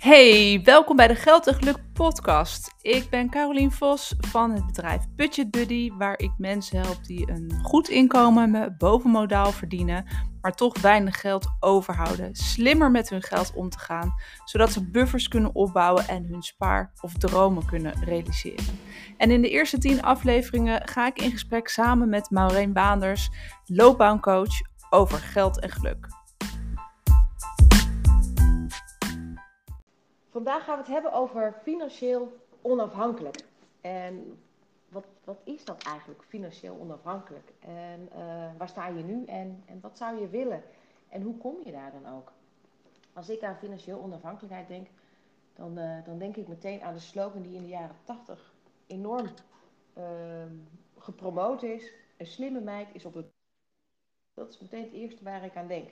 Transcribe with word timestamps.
Hey, 0.00 0.60
welkom 0.64 0.96
bij 0.96 1.08
de 1.08 1.14
Geld 1.14 1.46
en 1.46 1.54
Geluk 1.54 1.76
podcast. 1.92 2.74
Ik 2.80 3.10
ben 3.10 3.30
Carolien 3.30 3.72
Vos 3.72 4.14
van 4.18 4.50
het 4.50 4.66
bedrijf 4.66 5.04
Budget 5.16 5.50
Buddy, 5.50 5.92
waar 5.92 6.18
ik 6.18 6.30
mensen 6.38 6.80
help 6.80 7.04
die 7.04 7.30
een 7.30 7.60
goed 7.62 7.88
inkomen 7.88 8.74
bovenmodaal 8.78 9.52
verdienen, 9.52 10.06
maar 10.40 10.52
toch 10.52 10.80
weinig 10.80 11.20
geld 11.20 11.46
overhouden. 11.58 12.34
Slimmer 12.34 12.90
met 12.90 13.10
hun 13.10 13.22
geld 13.22 13.52
om 13.54 13.68
te 13.68 13.78
gaan, 13.78 14.14
zodat 14.44 14.72
ze 14.72 14.90
buffers 14.90 15.28
kunnen 15.28 15.54
opbouwen 15.54 16.08
en 16.08 16.24
hun 16.24 16.42
spaar 16.42 16.92
of 17.00 17.12
dromen 17.12 17.66
kunnen 17.66 18.04
realiseren. 18.04 18.78
En 19.16 19.30
in 19.30 19.42
de 19.42 19.50
eerste 19.50 19.78
tien 19.78 20.02
afleveringen 20.02 20.88
ga 20.88 21.06
ik 21.06 21.22
in 21.22 21.30
gesprek 21.30 21.68
samen 21.68 22.08
met 22.08 22.30
Maureen 22.30 22.72
Baanders, 22.72 23.30
loopbaancoach, 23.64 24.60
over 24.90 25.18
geld 25.18 25.60
en 25.60 25.70
geluk. 25.70 26.19
Vandaag 30.30 30.64
gaan 30.64 30.74
we 30.74 30.82
het 30.82 30.92
hebben 30.92 31.12
over 31.12 31.60
financieel 31.62 32.32
onafhankelijk. 32.62 33.44
En 33.80 34.38
wat, 34.88 35.06
wat 35.24 35.40
is 35.44 35.64
dat 35.64 35.82
eigenlijk, 35.82 36.22
financieel 36.22 36.76
onafhankelijk? 36.80 37.52
En 37.58 38.08
uh, 38.12 38.50
waar 38.58 38.68
sta 38.68 38.86
je 38.86 39.02
nu 39.02 39.24
en, 39.24 39.62
en 39.66 39.80
wat 39.80 39.96
zou 39.96 40.20
je 40.20 40.28
willen? 40.28 40.62
En 41.08 41.22
hoe 41.22 41.36
kom 41.36 41.56
je 41.64 41.72
daar 41.72 41.92
dan 41.92 42.14
ook? 42.16 42.32
Als 43.12 43.28
ik 43.28 43.42
aan 43.42 43.56
financieel 43.56 44.00
onafhankelijkheid 44.00 44.68
denk, 44.68 44.88
dan, 45.54 45.78
uh, 45.78 46.04
dan 46.04 46.18
denk 46.18 46.36
ik 46.36 46.48
meteen 46.48 46.82
aan 46.82 46.94
de 46.94 47.00
slogan 47.00 47.42
die 47.42 47.54
in 47.54 47.62
de 47.62 47.68
jaren 47.68 47.96
80 48.04 48.52
enorm 48.86 49.28
uh, 49.98 50.04
gepromoot 50.98 51.62
is. 51.62 51.92
Een 52.16 52.26
slimme 52.26 52.60
meid 52.60 52.88
is 52.94 53.04
op 53.04 53.14
het. 53.14 53.26
Dat 54.34 54.48
is 54.48 54.60
meteen 54.60 54.82
het 54.82 54.92
eerste 54.92 55.24
waar 55.24 55.44
ik 55.44 55.56
aan 55.56 55.66
denk. 55.66 55.90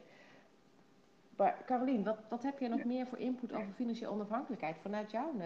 Maar 1.39 1.57
Carolien, 1.67 2.05
wat, 2.05 2.19
wat 2.29 2.43
heb 2.43 2.59
je 2.59 2.69
nog 2.69 2.85
meer 2.85 3.07
voor 3.07 3.19
input 3.19 3.53
over 3.53 3.73
financiële 3.75 4.11
onafhankelijkheid 4.11 4.77
vanuit 4.83 5.11
jou? 5.11 5.27
Uh... 5.39 5.45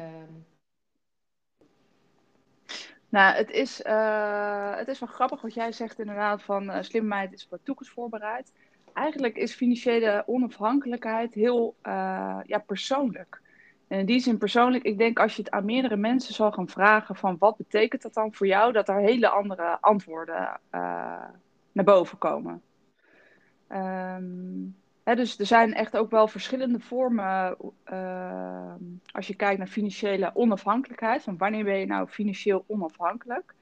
Nou, 3.09 3.35
het 3.35 3.51
is, 3.51 3.81
uh, 3.81 4.77
het 4.77 4.89
is 4.89 4.99
wel 4.99 5.09
grappig 5.09 5.41
wat 5.41 5.55
jij 5.55 5.73
zegt 5.73 5.99
inderdaad 5.99 6.43
van 6.43 6.71
uh, 6.71 6.77
slimme 6.81 7.09
meid 7.09 7.33
is 7.33 7.47
voor 7.49 7.59
de 7.59 7.65
toekomst 7.65 7.93
voorbereid. 7.93 8.53
Eigenlijk 8.93 9.37
is 9.37 9.55
financiële 9.55 10.23
onafhankelijkheid 10.27 11.35
heel 11.35 11.77
uh, 11.83 12.41
ja, 12.45 12.59
persoonlijk. 12.59 13.41
En 13.89 13.99
in 13.99 14.07
die 14.07 14.21
zin 14.21 14.39
persoonlijk, 14.39 14.85
ik 14.85 14.99
denk 14.99 15.19
als 15.19 15.37
je 15.37 15.43
het 15.43 15.51
aan 15.51 15.65
meerdere 15.65 15.97
mensen 15.97 16.35
zal 16.35 16.53
gaan 16.53 16.69
vragen 16.69 17.17
van 17.17 17.37
wat 17.39 17.57
betekent 17.57 18.03
dat 18.03 18.15
dan 18.15 18.35
voor 18.35 18.47
jou, 18.47 18.73
dat 18.73 18.89
er 18.89 18.97
hele 18.97 19.29
andere 19.29 19.79
antwoorden 19.81 20.61
naar 21.73 21.85
boven 21.85 22.19
komen. 22.19 22.63
Um, 23.69 24.82
dus 25.05 25.39
er 25.39 25.47
zijn 25.47 25.75
echt 25.75 25.97
ook 25.97 26.11
wel 26.11 26.29
verschillende 26.29 26.81
vormen 26.81 27.57
uh, 27.93 28.75
als 29.13 29.27
je 29.27 29.35
kijkt 29.35 29.59
naar 29.59 29.67
financiële 29.67 30.31
onafhankelijkheid. 30.35 31.23
Van 31.23 31.37
wanneer 31.37 31.65
ben 31.65 31.79
je 31.79 31.87
nou 31.87 32.09
financieel 32.09 32.65
onafhankelijk? 32.67 33.55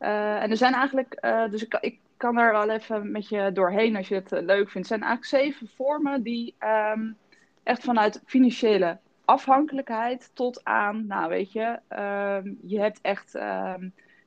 Uh, 0.00 0.42
en 0.42 0.50
er 0.50 0.56
zijn 0.56 0.74
eigenlijk, 0.74 1.18
uh, 1.20 1.50
dus 1.50 1.64
ik, 1.64 1.78
ik, 1.80 1.98
kan 2.16 2.38
er 2.38 2.52
wel 2.52 2.70
even 2.70 3.10
met 3.10 3.28
je 3.28 3.50
doorheen 3.52 3.96
als 3.96 4.08
je 4.08 4.14
het 4.14 4.30
leuk 4.30 4.70
vindt. 4.70 4.90
Er 4.90 4.98
zijn 4.98 5.02
eigenlijk 5.02 5.44
zeven 5.44 5.68
vormen 5.76 6.22
die 6.22 6.54
um, 6.94 7.16
echt 7.62 7.84
vanuit 7.84 8.22
financiële 8.26 8.98
afhankelijkheid 9.24 10.30
tot 10.34 10.64
aan, 10.64 11.06
nou 11.06 11.28
weet 11.28 11.52
je, 11.52 11.78
um, 11.88 12.58
je 12.62 12.80
hebt 12.80 12.98
echt 13.00 13.38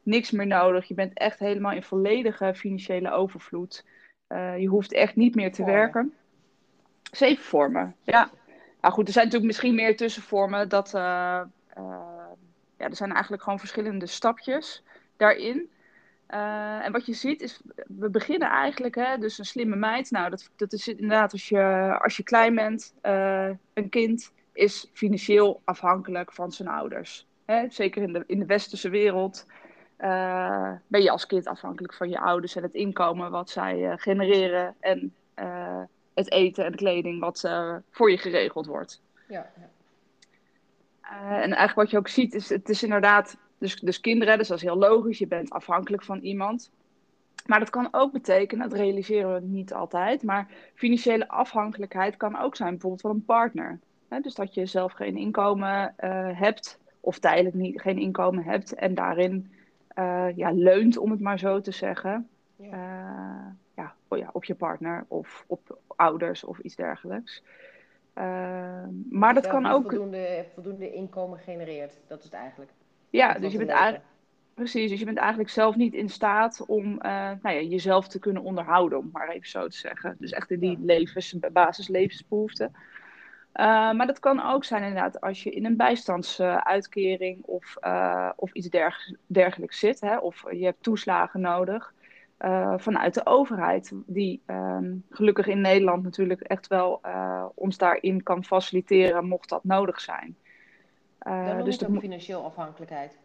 niks 0.04 0.32
meer 0.32 0.48
nodig. 0.48 0.88
Je 0.88 0.94
bent 0.94 1.18
echt 1.18 1.40
helemaal 1.40 1.72
in 1.72 1.84
volledige 1.84 2.54
financiële 2.56 3.12
overvloed. 3.12 3.86
je 4.58 4.68
hoeft 4.68 4.94
echt 4.94 5.16
niet 5.16 5.36
meer 5.36 5.52
te 5.52 5.64
werken. 5.64 6.14
Zeven 7.12 7.44
vormen, 7.44 7.96
ja. 8.04 8.30
Nou 8.82 8.94
goed, 8.94 9.08
er 9.08 9.14
zijn 9.14 9.26
natuurlijk 9.26 9.52
misschien 9.52 9.76
meer 9.76 9.98
tussenvormen. 9.98 10.70
Dat, 10.70 10.94
uh, 10.94 11.42
uh, 11.78 12.30
ja, 12.78 12.86
er 12.86 12.96
zijn 12.96 13.12
eigenlijk 13.12 13.44
gewoon 13.44 13.60
verschillende 13.60 14.06
stapjes 14.06 14.84
daarin. 15.18 15.70
Uh, 16.30 16.86
en 16.86 16.92
wat 16.92 17.06
je 17.06 17.14
ziet 17.14 17.42
is, 17.42 17.62
we 17.88 18.10
beginnen 18.10 18.50
eigenlijk, 18.50 18.96
hè, 18.96 19.18
dus 19.18 19.38
een 19.38 19.46
slimme 19.46 19.76
meid. 19.76 20.12
Nou, 20.12 20.30
dat, 20.30 20.50
dat 20.56 20.74
is 20.74 20.88
inderdaad 20.88 21.32
als 21.32 21.50
je, 21.50 21.98
als 22.02 22.18
je 22.18 22.24
klein 22.24 22.56
bent, 22.56 22.94
een 23.74 23.90
kind 23.90 24.32
is 24.54 24.90
financieel 24.94 25.62
afhankelijk 25.64 26.34
van 26.34 26.52
zijn 26.52 26.68
ouders. 26.68 27.28
Hè? 27.46 27.66
Zeker 27.70 28.02
in 28.02 28.14
de, 28.14 28.24
in 28.28 28.40
de 28.40 28.46
westerse 28.46 28.90
wereld 28.90 29.46
ben 30.88 31.02
je 31.02 31.12
als 31.12 31.26
kind 31.26 31.48
afhankelijk 31.48 31.94
van 31.94 32.10
je 32.10 32.20
ouders 32.20 32.56
en 32.56 32.64
het 32.64 32.74
inkomen 32.74 33.32
wat 33.32 33.50
zij 33.50 33.98
genereren. 33.98 34.76
En 34.80 35.14
het 36.18 36.32
eten 36.32 36.66
en 36.66 36.72
de 36.72 36.78
kleding 36.78 37.20
wat 37.20 37.44
uh, 37.46 37.76
voor 37.92 38.12
je 38.12 38.18
geregeld 38.18 38.66
wordt. 38.66 39.02
Ja, 39.28 39.52
ja. 39.60 39.70
Uh, 41.04 41.32
en 41.32 41.42
eigenlijk 41.42 41.76
wat 41.76 41.90
je 41.90 41.98
ook 41.98 42.08
ziet, 42.08 42.34
is 42.34 42.50
het 42.50 42.70
is 42.70 42.84
inderdaad, 42.84 43.38
dus, 43.58 43.76
dus 43.76 44.00
kinderen, 44.00 44.38
dus 44.38 44.48
dat 44.48 44.58
is 44.58 44.64
heel 44.64 44.78
logisch, 44.78 45.18
je 45.18 45.28
bent 45.28 45.50
afhankelijk 45.50 46.04
van 46.04 46.20
iemand. 46.20 46.72
Maar 47.46 47.60
dat 47.60 47.70
kan 47.70 47.88
ook 47.92 48.12
betekenen, 48.12 48.70
dat 48.70 48.80
realiseren 48.80 49.34
we 49.34 49.42
niet 49.42 49.74
altijd, 49.74 50.24
maar 50.24 50.48
financiële 50.74 51.28
afhankelijkheid 51.28 52.18
kan 52.18 52.38
ook 52.40 52.56
zijn 52.56 52.70
bijvoorbeeld 52.70 53.02
van 53.02 53.12
een 53.12 53.26
partner. 53.26 53.80
dus 54.22 54.36
dat 54.36 54.54
je 54.54 54.66
zelf 54.66 54.94
geen 54.94 55.18
inkomen 55.18 55.96
uh, 56.00 56.40
hebt, 56.40 56.80
of 57.00 57.20
tijdelijk 57.20 57.56
niet, 57.56 57.82
geen 57.82 57.98
inkomen 57.98 58.44
hebt 58.44 58.74
en 58.74 58.96
daarin 58.96 59.52
ja, 60.36 60.52
leunt, 60.52 60.98
om 60.98 61.12
het 61.12 61.20
maar 61.20 61.40
zo 61.40 61.62
te 61.62 61.72
zeggen. 61.72 62.30
Ja 62.56 63.56
ja, 64.10 64.16
oh 64.16 64.18
ja, 64.18 64.30
op 64.34 64.44
je 64.44 64.56
partner 64.56 65.06
of 65.08 65.44
op 65.48 65.80
ouders 65.96 66.44
of 66.44 66.60
iets 66.60 66.76
dergelijks. 66.76 67.44
Uh, 68.16 68.84
maar 69.10 69.34
dat 69.34 69.48
kan 69.48 69.66
ook. 69.66 69.90
Voldoende, 69.90 70.46
voldoende 70.54 70.94
inkomen 70.94 71.40
genereert, 71.40 72.00
dat 72.08 72.18
is 72.18 72.24
het 72.24 72.34
eigenlijk. 72.34 72.72
Ja, 73.10 73.34
dus 73.34 73.52
je 73.52 73.58
bent 73.58 73.70
eigenlijk. 73.70 74.04
Precies, 74.54 74.90
dus 74.90 75.00
je 75.00 75.06
bent 75.06 75.18
eigenlijk 75.18 75.50
zelf 75.50 75.76
niet 75.76 75.94
in 75.94 76.10
staat 76.10 76.64
om 76.68 76.86
uh, 76.86 77.32
nou 77.42 77.56
ja, 77.56 77.62
jezelf 77.62 78.08
te 78.08 78.20
kunnen 78.20 78.44
onderhouden, 78.44 78.98
om 78.98 79.10
maar 79.12 79.30
even 79.30 79.50
zo 79.50 79.68
te 79.68 79.78
zeggen. 79.78 80.16
Dus 80.20 80.32
echt 80.32 80.52
in 80.52 80.60
die 80.60 80.78
levens, 80.82 81.36
basislevensbehoeften. 81.52 82.72
Uh, 82.74 83.92
maar 83.92 84.08
dat 84.08 84.20
kan 84.20 84.44
ook 84.44 84.64
zijn 84.64 84.84
inderdaad 84.84 85.22
als 85.22 85.44
je 85.44 85.50
in 85.50 85.66
een 85.66 85.78
bijstandsuitkering 85.78 87.44
of, 87.44 87.76
uh, 87.82 88.30
of 88.36 88.54
iets 88.54 88.70
derg 88.70 89.12
dergelijks 89.26 89.80
zit. 89.80 90.02
Hè, 90.02 90.18
of 90.18 90.44
je 90.52 90.64
hebt 90.64 90.84
toeslagen 90.84 91.42
nodig. 91.42 91.94
Uh, 92.46 92.74
vanuit 92.78 93.14
de 93.14 93.26
overheid, 93.26 93.92
die 94.06 94.42
um, 94.48 95.04
gelukkig 95.10 95.48
in 95.48 95.62
Nederland 95.62 96.04
natuurlijk 96.04 96.42
echt 96.42 96.68
wel 96.68 97.02
uh, 97.06 97.46
ons 97.56 97.78
daarin 97.78 98.24
kan 98.24 98.44
faciliteren, 98.44 99.28
mocht 99.28 99.50
dat 99.50 99.64
nodig 99.64 100.02
zijn. 100.02 100.38
Uh, 101.28 101.48
dan 101.48 101.66
dus 101.66 101.78
de 101.78 102.00
financieel 102.00 102.44
afhankelijkheid. 102.44 103.18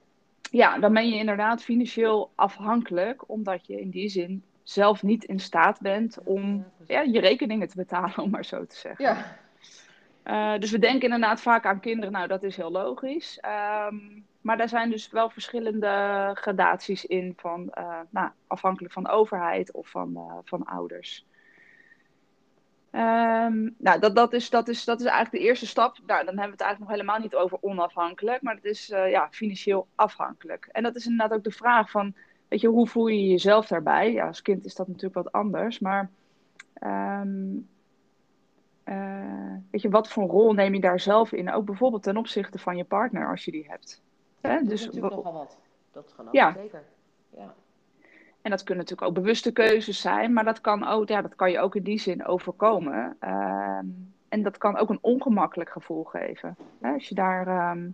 Ja, 0.51 0.79
dan 0.79 0.93
ben 0.93 1.09
je 1.09 1.17
inderdaad 1.17 1.63
financieel 1.63 2.31
afhankelijk, 2.35 3.29
omdat 3.29 3.67
je 3.67 3.81
in 3.81 3.91
die 3.91 4.09
zin 4.09 4.45
zelf 4.63 5.03
niet 5.03 5.25
in 5.25 5.41
staat 5.41 5.81
bent 5.81 6.19
om 6.25 6.65
ja, 6.87 7.01
je 7.01 7.21
rekeningen 7.21 7.69
te 7.69 7.77
betalen, 7.77 8.19
om 8.25 8.31
maar 8.31 8.45
zo 8.45 8.67
te 8.67 8.77
zeggen. 8.77 9.05
Ja. 9.05 9.37
Uh, 10.25 10.59
dus 10.59 10.71
we 10.71 10.79
denken 10.79 11.03
inderdaad 11.03 11.41
vaak 11.41 11.67
aan 11.67 11.81
kinderen, 11.81 12.13
nou 12.13 12.29
dat 12.29 12.43
is 12.43 12.57
heel 12.57 12.71
logisch. 12.71 13.41
Um, 13.89 14.27
maar 14.41 14.57
daar 14.57 14.69
zijn 14.69 14.91
dus 14.91 15.11
wel 15.11 15.31
verschillende 15.31 16.31
gradaties 16.35 17.05
in, 17.05 17.33
van, 17.37 17.73
uh, 17.79 18.01
nou, 18.11 18.31
afhankelijk 18.47 18.93
van 18.93 19.03
de 19.03 19.09
overheid 19.09 19.73
of 19.73 19.89
van, 19.89 20.13
uh, 20.15 20.35
van 20.45 20.65
ouders. 20.65 21.27
Um, 22.93 23.75
nou, 23.79 24.01
dat, 24.01 24.17
dat, 24.17 24.33
is, 24.33 24.51
dat, 24.51 24.69
is, 24.69 24.85
dat 24.85 25.01
is 25.01 25.07
eigenlijk 25.07 25.43
de 25.43 25.49
eerste 25.49 25.67
stap. 25.67 25.99
Nou, 26.07 26.25
dan 26.25 26.39
hebben 26.39 26.45
we 26.45 26.51
het 26.51 26.61
eigenlijk 26.61 26.81
nog 26.81 26.91
helemaal 26.91 27.19
niet 27.19 27.35
over 27.35 27.59
onafhankelijk, 27.61 28.43
maar 28.43 28.55
het 28.55 28.65
is 28.65 28.87
ja, 28.87 29.29
financieel 29.31 29.87
afhankelijk. 29.95 30.69
En 30.73 30.83
dat 30.83 30.97
is 30.97 31.07
inderdaad 31.07 31.39
ook 31.39 31.45
de 31.45 31.51
vraag 31.51 31.91
van, 31.91 32.15
weet 32.49 32.61
je, 32.61 32.69
hoe 32.69 32.89
voel 32.89 33.07
je 33.07 33.27
jezelf 33.27 33.67
daarbij? 33.67 34.13
Ja, 34.13 34.27
als 34.27 34.43
kind 34.43 34.65
is 34.65 34.75
dat 34.75 34.87
natuurlijk 34.87 35.15
wat 35.15 35.33
anders, 35.33 35.79
maar 35.79 36.11
um, 36.81 37.69
weet 39.71 39.83
je, 39.83 39.91
wat 39.91 40.09
voor 40.09 40.29
rol 40.29 40.53
neem 40.53 40.75
je 40.75 40.81
daar 40.81 41.01
zelf 41.01 41.33
in? 41.33 41.53
Ook 41.53 41.65
bijvoorbeeld 41.65 42.03
ten 42.03 42.17
opzichte 42.17 42.59
van 42.59 42.77
je 42.77 42.85
partner, 42.85 43.31
als 43.31 43.45
je 43.45 43.51
die 43.51 43.67
hebt. 43.69 44.03
Hè? 44.41 44.59
Dat 44.59 44.69
dus, 44.69 44.81
is 44.81 44.87
natuurlijk 44.87 45.15
nogal 45.15 45.33
wat. 45.33 45.59
Dat 45.93 46.13
geloof 46.17 46.33
ja. 46.33 46.53
zeker. 46.53 46.83
Ja. 47.31 47.55
En 48.43 48.51
dat 48.51 48.63
kunnen 48.63 48.85
natuurlijk 48.85 49.09
ook 49.09 49.23
bewuste 49.23 49.53
keuzes 49.53 50.01
zijn, 50.01 50.33
maar 50.33 50.45
dat 50.45 50.61
kan, 50.61 50.87
ook, 50.87 51.09
ja, 51.09 51.23
dat 51.23 51.35
kan 51.35 51.51
je 51.51 51.61
ook 51.61 51.77
in 51.77 51.83
die 51.83 51.99
zin 51.99 52.27
overkomen. 52.27 53.17
Uh, 53.21 53.79
en 54.29 54.43
dat 54.43 54.59
kan 54.59 54.77
ook 54.77 54.91
een 54.91 54.99
ongemakkelijk 55.01 55.71
gevoel 55.71 56.05
geven, 56.05 56.57
hè, 56.81 56.93
als 56.93 57.09
je 57.09 57.15
daar 57.15 57.47
uh, 57.47 57.85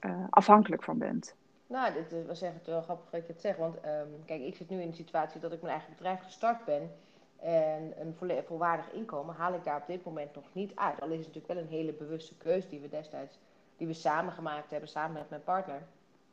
uh, 0.00 0.24
afhankelijk 0.30 0.82
van 0.82 0.98
bent. 0.98 1.34
Nou, 1.66 1.92
dit 1.92 2.26
was 2.26 2.42
echt 2.42 2.66
wel 2.66 2.82
grappig 2.82 3.10
dat 3.10 3.26
je 3.26 3.32
het 3.32 3.40
zegt. 3.40 3.58
Want 3.58 3.76
um, 3.76 4.24
kijk, 4.24 4.42
ik 4.42 4.56
zit 4.56 4.70
nu 4.70 4.80
in 4.80 4.90
de 4.90 4.96
situatie 4.96 5.40
dat 5.40 5.52
ik 5.52 5.60
mijn 5.60 5.72
eigen 5.72 5.92
bedrijf 5.96 6.22
gestart 6.22 6.64
ben. 6.64 6.90
En 7.38 7.92
een 8.00 8.14
volwaardig 8.46 8.92
inkomen 8.92 9.34
haal 9.34 9.54
ik 9.54 9.64
daar 9.64 9.80
op 9.80 9.86
dit 9.86 10.04
moment 10.04 10.34
nog 10.34 10.44
niet 10.52 10.72
uit. 10.74 11.00
Al 11.00 11.08
is 11.08 11.16
het 11.16 11.26
natuurlijk 11.26 11.54
wel 11.54 11.62
een 11.62 11.78
hele 11.78 11.92
bewuste 11.92 12.36
keuze 12.36 12.68
die 12.68 12.80
we 12.80 12.88
destijds 12.88 13.38
die 13.76 13.86
we 13.86 13.92
samen 13.92 14.32
gemaakt 14.32 14.70
hebben, 14.70 14.88
samen 14.88 15.12
met 15.12 15.30
mijn 15.30 15.42
partner. 15.42 15.82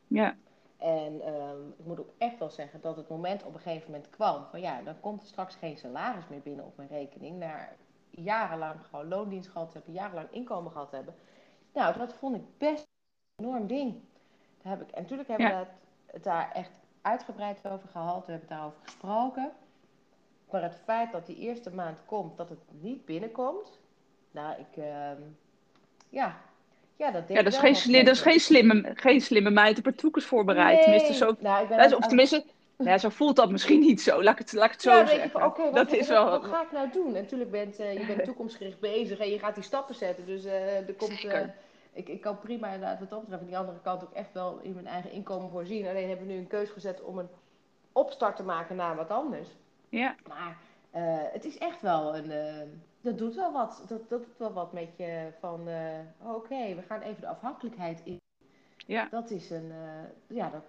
Ja. 0.06 0.36
En 0.76 1.34
um, 1.34 1.74
ik 1.78 1.86
moet 1.86 2.00
ook 2.00 2.12
echt 2.18 2.38
wel 2.38 2.50
zeggen 2.50 2.80
dat 2.80 2.96
het 2.96 3.08
moment 3.08 3.44
op 3.44 3.54
een 3.54 3.60
gegeven 3.60 3.90
moment 3.90 4.10
kwam 4.10 4.44
van 4.50 4.60
ja, 4.60 4.82
dan 4.82 5.00
komt 5.00 5.20
er 5.20 5.26
straks 5.26 5.54
geen 5.54 5.76
salaris 5.76 6.28
meer 6.28 6.40
binnen 6.40 6.64
op 6.64 6.76
mijn 6.76 6.88
rekening. 6.88 7.38
Na 7.38 7.68
jarenlang 8.10 8.84
gewoon 8.90 9.08
loondienst 9.08 9.50
gehad 9.50 9.72
hebben, 9.72 9.92
jarenlang 9.92 10.28
inkomen 10.30 10.72
gehad 10.72 10.90
hebben. 10.90 11.14
Nou, 11.72 11.98
dat 11.98 12.14
vond 12.14 12.36
ik 12.36 12.58
best 12.58 12.86
een 13.36 13.44
enorm 13.44 13.66
ding. 13.66 14.00
Daar 14.62 14.78
heb 14.78 14.88
ik, 14.88 14.94
en 14.94 15.02
natuurlijk 15.02 15.28
hebben 15.28 15.46
we 15.46 15.66
het, 16.06 16.24
daar 16.24 16.52
echt 16.52 16.80
uitgebreid 17.02 17.68
over 17.68 17.88
gehad. 17.88 18.26
We 18.26 18.32
hebben 18.32 18.48
het 18.48 18.58
daarover 18.58 18.80
gesproken. 18.82 19.52
Maar 20.50 20.62
het 20.62 20.80
feit 20.84 21.12
dat 21.12 21.26
die 21.26 21.36
eerste 21.36 21.70
maand 21.70 21.98
komt, 22.04 22.36
dat 22.36 22.48
het 22.48 22.58
niet 22.80 23.04
binnenkomt. 23.04 23.78
Nou, 24.30 24.54
ik. 24.58 24.76
Uh, 24.76 25.10
ja. 26.08 26.36
Ja, 26.96 27.10
dat, 27.10 27.28
ja, 27.28 27.42
dat, 27.42 27.52
is 27.52 27.58
geen, 27.58 28.04
dat 28.04 28.14
is 28.14 28.20
geen 28.20 28.40
slimme, 28.40 28.92
geen 28.94 29.20
slimme 29.20 29.50
meid 29.50 29.78
op 29.78 29.84
haar 29.84 29.94
toekomst 29.94 30.28
voorbereid. 30.28 30.74
Nee. 30.74 30.82
Tenminste, 30.82 31.14
zo, 31.14 31.36
nou, 31.38 31.62
ik 31.62 31.68
ben 31.68 31.96
of 31.96 32.06
tenminste, 32.06 32.44
ja, 32.76 32.98
zo 32.98 33.08
voelt 33.08 33.36
dat 33.36 33.50
misschien 33.50 33.80
niet 33.80 34.02
zo. 34.02 34.22
Laat 34.22 34.32
ik 34.32 34.38
het, 34.38 34.52
laat 34.52 34.64
ik 34.64 34.72
het 34.72 34.82
zo 34.82 34.90
ja, 34.90 35.06
zeggen. 35.06 35.44
Okay, 35.44 35.70
wat, 35.70 35.92
is 35.92 36.08
wel... 36.08 36.30
wat, 36.30 36.44
ga 36.44 36.62
ik 36.62 36.72
nou 36.72 36.90
doen? 36.92 37.14
En 37.14 37.22
natuurlijk 37.22 37.50
bent 37.50 37.80
uh, 37.80 37.92
je 37.92 38.06
bent 38.06 38.24
toekomstgericht 38.30 38.80
bezig 38.80 39.18
en 39.18 39.30
je 39.30 39.38
gaat 39.38 39.54
die 39.54 39.64
stappen 39.64 39.94
zetten. 39.94 40.26
Dus 40.26 40.44
uh, 40.44 40.88
er 40.88 40.94
komt. 40.94 41.24
Uh, 41.24 41.40
ik, 41.92 42.08
ik 42.08 42.20
kan 42.20 42.38
prima 42.38 42.66
inderdaad 42.66 42.98
wat 42.98 43.10
dat 43.10 43.20
betreft 43.20 43.42
aan 43.42 43.48
die 43.48 43.58
andere 43.58 43.78
kant 43.82 44.02
ook 44.02 44.12
echt 44.12 44.32
wel 44.32 44.58
in 44.62 44.74
mijn 44.74 44.86
eigen 44.86 45.12
inkomen 45.12 45.50
voorzien. 45.50 45.86
Alleen 45.86 46.08
hebben 46.08 46.26
we 46.26 46.32
nu 46.32 46.38
een 46.38 46.46
keus 46.46 46.70
gezet 46.70 47.02
om 47.02 47.18
een 47.18 47.28
opstart 47.92 48.36
te 48.36 48.42
maken 48.42 48.76
naar 48.76 48.96
wat 48.96 49.10
anders. 49.10 49.48
Ja. 49.88 50.14
Maar 50.28 50.56
het 51.32 51.44
is 51.44 51.58
echt 51.58 51.80
wel 51.80 52.16
een. 52.16 52.30
dat 53.00 53.18
doet 53.18 53.34
wel 53.34 53.52
wat. 53.52 53.84
Dat, 53.88 54.08
dat 54.08 54.22
doet 54.22 54.38
wel 54.38 54.52
wat 54.52 54.72
met 54.72 54.96
je 54.96 55.32
van. 55.40 55.68
Oké, 56.22 56.74
we 56.74 56.82
gaan 56.88 57.00
even 57.00 57.20
de 57.20 57.26
afhankelijkheid 57.26 58.00
in. 58.04 58.20
Ja. 58.86 59.08
Dat 59.10 59.30
is 59.30 59.50
een. 59.50 59.72
ja, 60.26 60.50
dat 60.50 60.64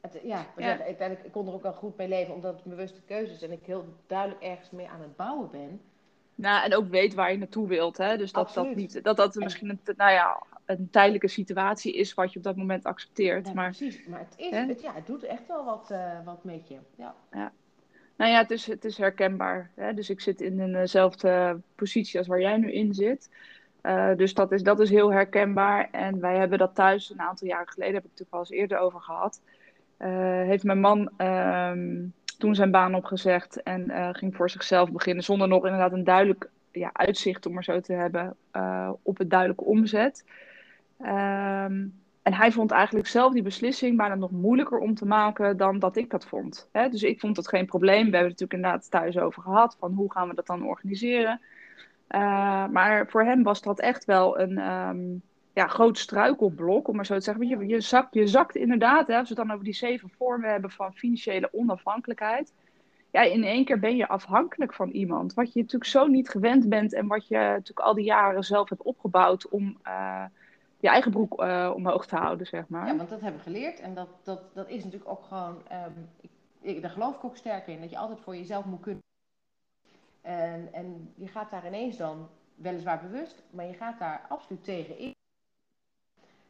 het, 0.00 0.20
ja, 0.22 0.46
ja. 0.56 0.84
ik, 0.84 0.98
ik 1.00 1.32
kon 1.32 1.46
er 1.46 1.52
ook 1.52 1.62
wel 1.62 1.72
goed 1.72 1.96
mee 1.96 2.08
leven, 2.08 2.34
omdat 2.34 2.54
het 2.54 2.64
bewuste 2.64 3.00
keuzes 3.00 3.42
en 3.42 3.52
ik 3.52 3.64
heel 3.64 3.84
duidelijk 4.06 4.42
ergens 4.42 4.70
mee 4.70 4.88
aan 4.88 5.00
het 5.00 5.16
bouwen 5.16 5.50
ben. 5.50 5.80
Nou, 6.34 6.64
en 6.64 6.74
ook 6.74 6.88
weet 6.88 7.14
waar 7.14 7.32
je 7.32 7.38
naartoe 7.38 7.68
wilt. 7.68 7.96
Hè? 7.96 8.16
Dus 8.16 8.32
dat 8.32 8.54
dat, 8.54 8.74
niet, 8.74 9.02
dat, 9.02 9.16
dat 9.16 9.34
misschien 9.34 9.68
een, 9.68 9.80
nou 9.96 10.12
ja, 10.12 10.42
een 10.64 10.90
tijdelijke 10.90 11.28
situatie 11.28 11.94
is 11.94 12.14
wat 12.14 12.32
je 12.32 12.38
op 12.38 12.44
dat 12.44 12.56
moment 12.56 12.84
accepteert. 12.84 13.46
Ja, 13.46 13.52
maar, 13.52 13.76
precies, 13.76 14.06
maar 14.06 14.18
het, 14.20 14.34
is, 14.36 14.50
het, 14.50 14.80
ja, 14.80 14.94
het 14.94 15.06
doet 15.06 15.22
echt 15.22 15.46
wel 15.46 15.64
wat, 15.64 15.88
uh, 15.92 16.24
wat 16.24 16.44
met 16.44 16.68
je. 16.68 16.78
Ja. 16.96 17.14
ja. 17.32 17.52
Nou 18.20 18.32
ja, 18.32 18.38
het 18.38 18.50
is, 18.50 18.66
het 18.66 18.84
is 18.84 18.98
herkenbaar. 18.98 19.70
Hè? 19.74 19.94
Dus 19.94 20.10
ik 20.10 20.20
zit 20.20 20.40
in 20.40 20.72
dezelfde 20.72 21.60
positie 21.74 22.18
als 22.18 22.28
waar 22.28 22.40
jij 22.40 22.56
nu 22.56 22.72
in 22.72 22.94
zit. 22.94 23.30
Uh, 23.82 24.14
dus 24.16 24.34
dat 24.34 24.52
is, 24.52 24.62
dat 24.62 24.80
is 24.80 24.90
heel 24.90 25.12
herkenbaar. 25.12 25.88
En 25.90 26.20
wij 26.20 26.36
hebben 26.36 26.58
dat 26.58 26.74
thuis 26.74 27.10
een 27.10 27.20
aantal 27.20 27.48
jaren 27.48 27.68
geleden, 27.68 27.94
heb 27.94 28.04
ik 28.04 28.10
het 28.10 28.18
natuurlijk 28.18 28.34
al 28.34 28.56
eens 28.56 28.60
eerder 28.60 28.78
over 28.78 29.00
gehad. 29.00 29.40
Eh, 29.96 30.42
heeft 30.42 30.64
mijn 30.64 30.80
man 30.80 31.10
ehm, 31.16 32.06
toen 32.38 32.54
zijn 32.54 32.70
baan 32.70 32.94
opgezegd 32.94 33.62
en 33.62 33.90
eh, 33.90 34.08
ging 34.12 34.36
voor 34.36 34.50
zichzelf 34.50 34.92
beginnen 34.92 35.24
zonder 35.24 35.48
nog 35.48 35.64
inderdaad 35.64 35.92
een 35.92 36.04
duidelijk 36.04 36.50
ja, 36.72 36.90
uitzicht, 36.92 37.46
om 37.46 37.52
maar 37.52 37.64
zo 37.64 37.80
te 37.80 37.92
hebben, 37.92 38.36
op 39.02 39.18
het 39.18 39.30
duidelijke 39.30 39.64
omzet. 39.64 40.24
Ehm, 40.98 41.86
en 42.22 42.34
hij 42.34 42.52
vond 42.52 42.70
eigenlijk 42.70 43.06
zelf 43.06 43.32
die 43.32 43.42
beslissing 43.42 43.96
bijna 43.96 44.14
nog 44.14 44.30
moeilijker 44.30 44.78
om 44.78 44.94
te 44.94 45.06
maken 45.06 45.56
dan 45.56 45.78
dat 45.78 45.96
ik 45.96 46.10
dat 46.10 46.26
vond. 46.26 46.68
Hè? 46.72 46.88
Dus 46.88 47.02
ik 47.02 47.20
vond 47.20 47.36
dat 47.36 47.48
geen 47.48 47.66
probleem. 47.66 48.10
We 48.10 48.16
hebben 48.16 48.30
het 48.30 48.40
natuurlijk 48.40 48.52
inderdaad 48.52 48.90
thuis 48.90 49.18
over 49.18 49.42
gehad, 49.42 49.76
van 49.78 49.92
hoe 49.92 50.12
gaan 50.12 50.28
we 50.28 50.34
dat 50.34 50.46
dan 50.46 50.66
organiseren. 50.66 51.40
maar 52.70 53.06
voor 53.08 53.24
hem 53.24 53.42
was 53.42 53.62
dat 53.62 53.80
echt 53.80 54.04
wel 54.04 54.40
een, 54.40 54.58
ehm, 54.58 54.98
ja, 55.52 55.66
groot 55.66 55.98
struikelblok, 55.98 56.88
om 56.88 56.96
maar 56.96 57.06
zo 57.06 57.14
te 57.14 57.20
zeggen. 57.20 57.48
Je, 57.48 57.66
je, 57.66 57.80
zakt, 57.80 58.14
je 58.14 58.26
zakt 58.26 58.56
inderdaad, 58.56 59.06
hè, 59.06 59.18
als 59.18 59.28
we 59.28 59.34
dan 59.34 59.52
over 59.52 59.64
die 59.64 59.74
zeven 59.74 60.10
vormen 60.18 60.50
hebben 60.50 60.70
van 60.70 60.94
financiële 60.94 61.48
onafhankelijkheid. 61.52 62.52
Ja, 63.10 63.22
in 63.22 63.44
één 63.44 63.64
keer 63.64 63.78
ben 63.78 63.96
je 63.96 64.08
afhankelijk 64.08 64.74
van 64.74 64.90
iemand. 64.90 65.34
Wat 65.34 65.52
je 65.52 65.60
natuurlijk 65.60 65.90
zo 65.90 66.06
niet 66.06 66.28
gewend 66.28 66.68
bent 66.68 66.94
en 66.94 67.06
wat 67.06 67.28
je 67.28 67.36
natuurlijk 67.36 67.80
al 67.80 67.94
die 67.94 68.04
jaren 68.04 68.44
zelf 68.44 68.68
hebt 68.68 68.82
opgebouwd 68.82 69.48
om 69.48 69.78
uh, 69.86 70.24
je 70.80 70.88
eigen 70.88 71.10
broek 71.10 71.42
uh, 71.42 71.72
omhoog 71.74 72.06
te 72.06 72.16
houden, 72.16 72.46
zeg 72.46 72.68
maar. 72.68 72.86
Ja, 72.86 72.96
want 72.96 73.08
dat 73.08 73.20
hebben 73.20 73.40
we 73.44 73.50
geleerd. 73.50 73.80
En 73.80 73.94
dat, 73.94 74.08
dat, 74.22 74.54
dat 74.54 74.68
is 74.68 74.84
natuurlijk 74.84 75.10
ook 75.10 75.24
gewoon, 75.24 75.62
um, 75.72 76.08
ik, 76.60 76.82
daar 76.82 76.90
geloof 76.90 77.16
ik 77.16 77.24
ook 77.24 77.36
sterk 77.36 77.66
in, 77.66 77.80
dat 77.80 77.90
je 77.90 77.98
altijd 77.98 78.20
voor 78.20 78.36
jezelf 78.36 78.64
moet 78.64 78.80
kunnen. 78.80 79.02
En, 80.20 80.72
en 80.72 81.12
je 81.16 81.28
gaat 81.28 81.50
daar 81.50 81.66
ineens 81.66 81.96
dan, 81.96 82.28
weliswaar 82.54 83.00
bewust, 83.00 83.42
maar 83.50 83.66
je 83.66 83.74
gaat 83.74 83.98
daar 83.98 84.26
absoluut 84.28 84.64
tegen 84.64 84.98
in. 84.98 85.14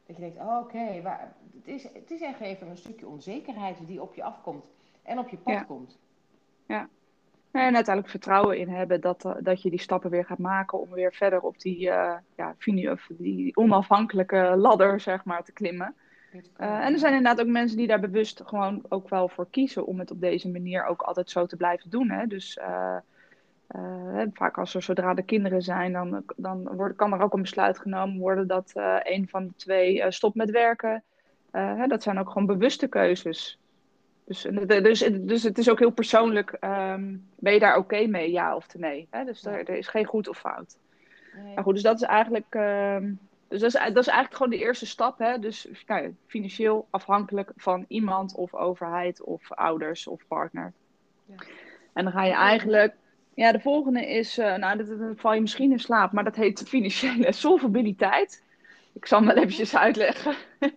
Dat 0.05 0.15
je 0.15 0.21
denkt, 0.21 0.37
oh, 0.37 0.57
oké, 0.59 0.77
het, 0.77 1.67
is, 1.67 1.83
het 1.83 2.11
is 2.11 2.21
echt 2.21 2.39
even 2.39 2.69
een 2.69 2.77
stukje 2.77 3.07
onzekerheid 3.07 3.87
die 3.87 4.01
op 4.01 4.13
je 4.13 4.23
afkomt 4.23 4.65
en 5.03 5.19
op 5.19 5.29
je 5.29 5.37
pad 5.37 5.65
komt. 5.65 5.99
Ja. 6.65 6.89
En 7.51 7.75
uiteindelijk 7.75 8.09
vertrouwen 8.09 8.57
in 8.57 8.69
hebben 8.69 9.01
dat, 9.01 9.25
eh, 9.25 9.35
dat 9.39 9.61
je 9.61 9.69
die 9.69 9.79
stappen 9.79 10.09
weer 10.09 10.25
gaat 10.25 10.37
maken 10.37 10.79
om 10.79 10.89
weer 10.89 11.13
verder 11.13 11.39
op 11.39 11.59
die, 11.59 11.87
uh, 11.87 12.13
ja, 12.35 12.55
die 13.09 13.55
onafhankelijke 13.55 14.53
ladder, 14.57 14.99
zeg 14.99 15.23
maar, 15.23 15.43
te 15.43 15.51
klimmen. 15.51 15.95
Uh, 16.33 16.85
en 16.85 16.93
er 16.93 16.99
zijn 16.99 17.13
inderdaad 17.13 17.45
ook 17.45 17.51
mensen 17.51 17.77
die 17.77 17.87
daar 17.87 17.99
bewust 17.99 18.41
gewoon 18.45 18.83
ook 18.89 19.09
wel 19.09 19.29
voor 19.29 19.47
kiezen 19.49 19.85
om 19.85 19.99
het 19.99 20.11
op 20.11 20.21
deze 20.21 20.49
manier 20.49 20.85
ook 20.85 21.01
altijd 21.01 21.29
zo 21.29 21.45
te 21.45 21.55
blijven 21.55 21.89
doen. 21.89 22.09
Hè? 22.09 22.27
Dus 22.27 22.57
uh, 22.61 22.95
uh, 23.75 24.23
vaak 24.33 24.57
als 24.57 24.75
er 24.75 24.81
zodra 24.81 25.13
de 25.13 25.23
kinderen 25.23 25.61
zijn, 25.61 25.93
dan, 25.93 26.23
dan 26.35 26.75
wordt, 26.75 26.95
kan 26.95 27.13
er 27.13 27.21
ook 27.21 27.33
een 27.33 27.41
besluit 27.41 27.79
genomen 27.79 28.19
worden 28.19 28.47
dat 28.47 28.71
een 29.03 29.27
van 29.29 29.47
de 29.47 29.53
twee 29.55 30.11
stopt 30.11 30.35
met 30.35 30.51
werken. 30.51 31.03
Hè, 31.51 31.87
dat 31.87 32.03
zijn 32.03 32.19
ook 32.19 32.27
gewoon 32.27 32.47
bewuste 32.47 32.87
keuzes. 32.87 33.60
Dus, 34.31 34.47
dus, 34.67 34.99
dus 35.21 35.43
het 35.43 35.57
is 35.57 35.69
ook 35.69 35.79
heel 35.79 35.91
persoonlijk. 35.91 36.57
Um, 36.61 37.27
ben 37.35 37.53
je 37.53 37.59
daar 37.59 37.77
oké 37.77 38.07
mee, 38.07 38.31
ja 38.31 38.55
of 38.55 38.75
nee? 38.77 39.07
Hè? 39.09 39.25
Dus 39.25 39.45
er, 39.45 39.69
er, 39.69 39.75
is 39.75 39.87
geen 39.87 40.05
goed 40.05 40.27
of 40.27 40.37
fout. 40.37 40.77
Nee. 41.43 41.53
Maar 41.53 41.63
goed, 41.63 41.73
dus 41.73 41.83
dat 41.83 41.95
is 41.95 42.07
eigenlijk. 42.07 42.55
Um, 42.55 43.19
dus 43.47 43.59
dat 43.59 43.73
is, 43.73 43.79
dat 43.79 43.97
is 43.97 44.07
eigenlijk 44.07 44.35
gewoon 44.35 44.51
de 44.51 44.65
eerste 44.65 44.85
stap. 44.85 45.19
Hè? 45.19 45.39
Dus 45.39 45.67
nou, 45.87 46.15
financieel 46.27 46.87
afhankelijk 46.89 47.51
van 47.55 47.85
iemand 47.87 48.35
of 48.35 48.53
overheid 48.53 49.23
of 49.23 49.51
ouders 49.51 50.07
of 50.07 50.27
partner. 50.27 50.73
Ja. 51.25 51.35
En 51.93 52.03
dan 52.03 52.13
ga 52.13 52.23
je 52.23 52.33
eigenlijk 52.33 52.95
ja, 53.33 53.51
de 53.51 53.59
volgende 53.59 54.07
is, 54.07 54.39
uh, 54.39 54.55
nou, 54.55 54.77
dat, 54.77 54.99
dat, 54.99 55.19
val 55.19 55.33
je 55.33 55.41
misschien 55.41 55.71
in 55.71 55.79
slaap, 55.79 56.11
maar 56.11 56.23
dat 56.23 56.35
heet 56.35 56.63
financiële 56.67 57.31
solvabiliteit. 57.45 58.43
Ik 58.93 59.05
zal 59.05 59.17
hem 59.17 59.27
wel 59.27 59.37
eventjes 59.37 59.75
uitleggen. 59.75 60.35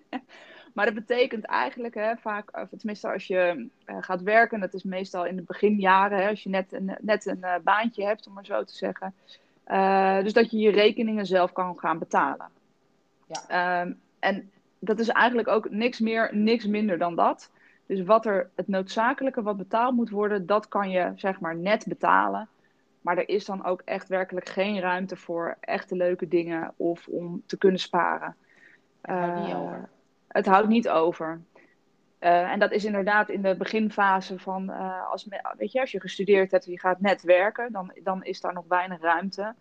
maar 0.74 0.84
dat 0.84 0.94
betekent 0.94 1.44
eigenlijk 1.44 1.94
hè, 1.94 2.16
vaak, 2.16 2.56
of 2.56 2.68
tenminste 2.78 3.12
als 3.12 3.26
je 3.26 3.68
uh, 3.86 3.96
gaat 4.00 4.22
werken, 4.22 4.60
dat 4.60 4.74
is 4.74 4.82
meestal 4.82 5.26
in 5.26 5.36
de 5.36 5.42
beginjaren, 5.42 6.18
hè, 6.18 6.28
als 6.28 6.42
je 6.42 6.48
net 6.48 6.72
een, 6.72 6.96
net 7.00 7.26
een 7.26 7.40
uh, 7.40 7.54
baantje 7.62 8.04
hebt, 8.04 8.26
om 8.26 8.32
maar 8.32 8.44
zo 8.44 8.64
te 8.64 8.74
zeggen. 8.74 9.14
dus 10.22 10.32
dat 10.32 10.50
je 10.50 10.58
je 10.58 10.70
rekeningen 10.70 11.26
zelf 11.26 11.52
kan 11.52 11.78
gaan 11.78 11.98
betalen. 11.98 12.48
Ja. 13.26 13.80
Um, 13.80 14.00
en 14.18 14.50
dat 14.78 14.98
is 14.98 15.08
eigenlijk 15.08 15.48
ook 15.48 15.70
niks 15.70 16.00
meer, 16.00 16.30
niks 16.32 16.66
minder 16.66 16.98
dan 16.98 17.16
dat. 17.16 17.50
Dus 17.86 18.02
wat 18.02 18.26
er 18.26 18.50
het 18.54 18.68
noodzakelijke 18.68 19.42
wat 19.42 19.56
betaald 19.56 19.94
moet 19.94 20.10
worden, 20.10 20.46
dat 20.46 20.68
kan 20.68 20.90
je 20.90 21.12
zeg 21.16 21.40
maar 21.40 21.56
net 21.56 21.84
betalen. 21.88 22.48
Maar 23.00 23.18
er 23.18 23.28
is 23.28 23.44
dan 23.44 23.64
ook 23.64 23.82
echt 23.84 24.08
werkelijk 24.08 24.48
geen 24.48 24.80
ruimte 24.80 25.16
voor 25.16 25.56
echte 25.60 25.96
leuke 25.96 26.28
dingen 26.28 26.72
of 26.76 27.08
om 27.08 27.42
te 27.46 27.58
kunnen 27.58 27.80
sparen. 27.80 28.36
Houdt 29.00 29.46
niet 29.46 29.54
over. 29.54 29.88
Eh, 30.34 30.42
het 30.42 30.46
houdt 30.46 30.68
niet 30.68 30.88
over. 30.88 31.40
Uh, 32.20 32.50
en 32.50 32.58
dat 32.58 32.72
is 32.72 32.84
inderdaad 32.84 33.28
in 33.28 33.42
de 33.42 33.56
beginfase 33.56 34.38
van, 34.38 34.70
uh, 34.70 35.10
als, 35.10 35.28
weet 35.56 35.72
je, 35.72 35.80
als 35.80 35.90
je 35.90 36.00
gestudeerd 36.00 36.50
hebt 36.50 36.66
en 36.66 36.72
je 36.72 36.80
gaat 36.80 37.00
net 37.00 37.22
werken, 37.22 37.72
dan, 37.72 37.92
dan 38.02 38.24
is 38.24 38.40
daar 38.40 38.52
nog 38.52 38.64
weinig 38.68 39.00
ruimte. 39.00 39.54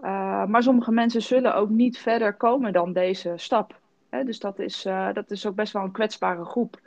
Uh, 0.00 0.44
maar 0.44 0.62
sommige 0.62 0.92
mensen 0.92 1.22
zullen 1.22 1.54
ook 1.54 1.68
niet 1.68 1.98
verder 1.98 2.34
komen 2.34 2.72
dan 2.72 2.92
deze 2.92 3.32
stap. 3.36 3.80
Hè? 4.08 4.24
Dus 4.24 4.38
dat 4.38 4.58
is, 4.58 4.82
dat 5.12 5.30
is 5.30 5.46
ook 5.46 5.54
best 5.54 5.72
wel 5.72 5.82
een 5.82 5.92
kwetsbare 5.92 6.44
groep. 6.44 6.80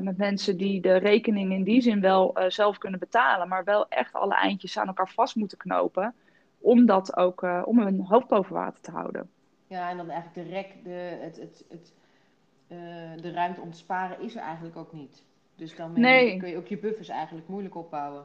Met 0.00 0.16
mensen 0.16 0.56
die 0.56 0.80
de 0.80 0.96
rekening 0.96 1.52
in 1.52 1.62
die 1.62 1.80
zin 1.80 2.00
wel 2.00 2.36
zelf 2.48 2.78
kunnen 2.78 3.00
betalen, 3.00 3.48
maar 3.48 3.64
wel 3.64 3.88
echt 3.88 4.12
alle 4.12 4.34
eindjes 4.34 4.78
aan 4.78 4.86
elkaar 4.86 5.08
vast 5.08 5.36
moeten 5.36 5.58
knopen. 5.58 6.14
Om 6.58 6.86
dat 6.86 7.16
ook 7.16 7.42
om 7.64 7.78
hun 7.78 8.00
hoofd 8.00 8.28
boven 8.28 8.54
water 8.54 8.80
te 8.80 8.90
houden. 8.90 9.30
Ja, 9.66 9.90
en 9.90 9.96
dan 9.96 10.10
eigenlijk 10.10 10.48
de 10.48 10.54
rek, 10.54 10.84
de, 10.84 11.18
het, 11.20 11.36
het, 11.36 11.64
het, 11.68 11.92
de 13.20 13.30
ruimte 13.32 13.60
om 13.60 13.70
te 13.70 13.78
sparen 13.78 14.20
is 14.20 14.36
er 14.36 14.42
eigenlijk 14.42 14.76
ook 14.76 14.92
niet. 14.92 15.22
Dus 15.56 15.76
dan 15.76 15.92
nee. 16.00 16.36
kun 16.36 16.48
je 16.48 16.56
ook 16.56 16.66
je 16.66 16.78
buffers 16.78 17.08
eigenlijk 17.08 17.48
moeilijk 17.48 17.76
opbouwen. 17.76 18.24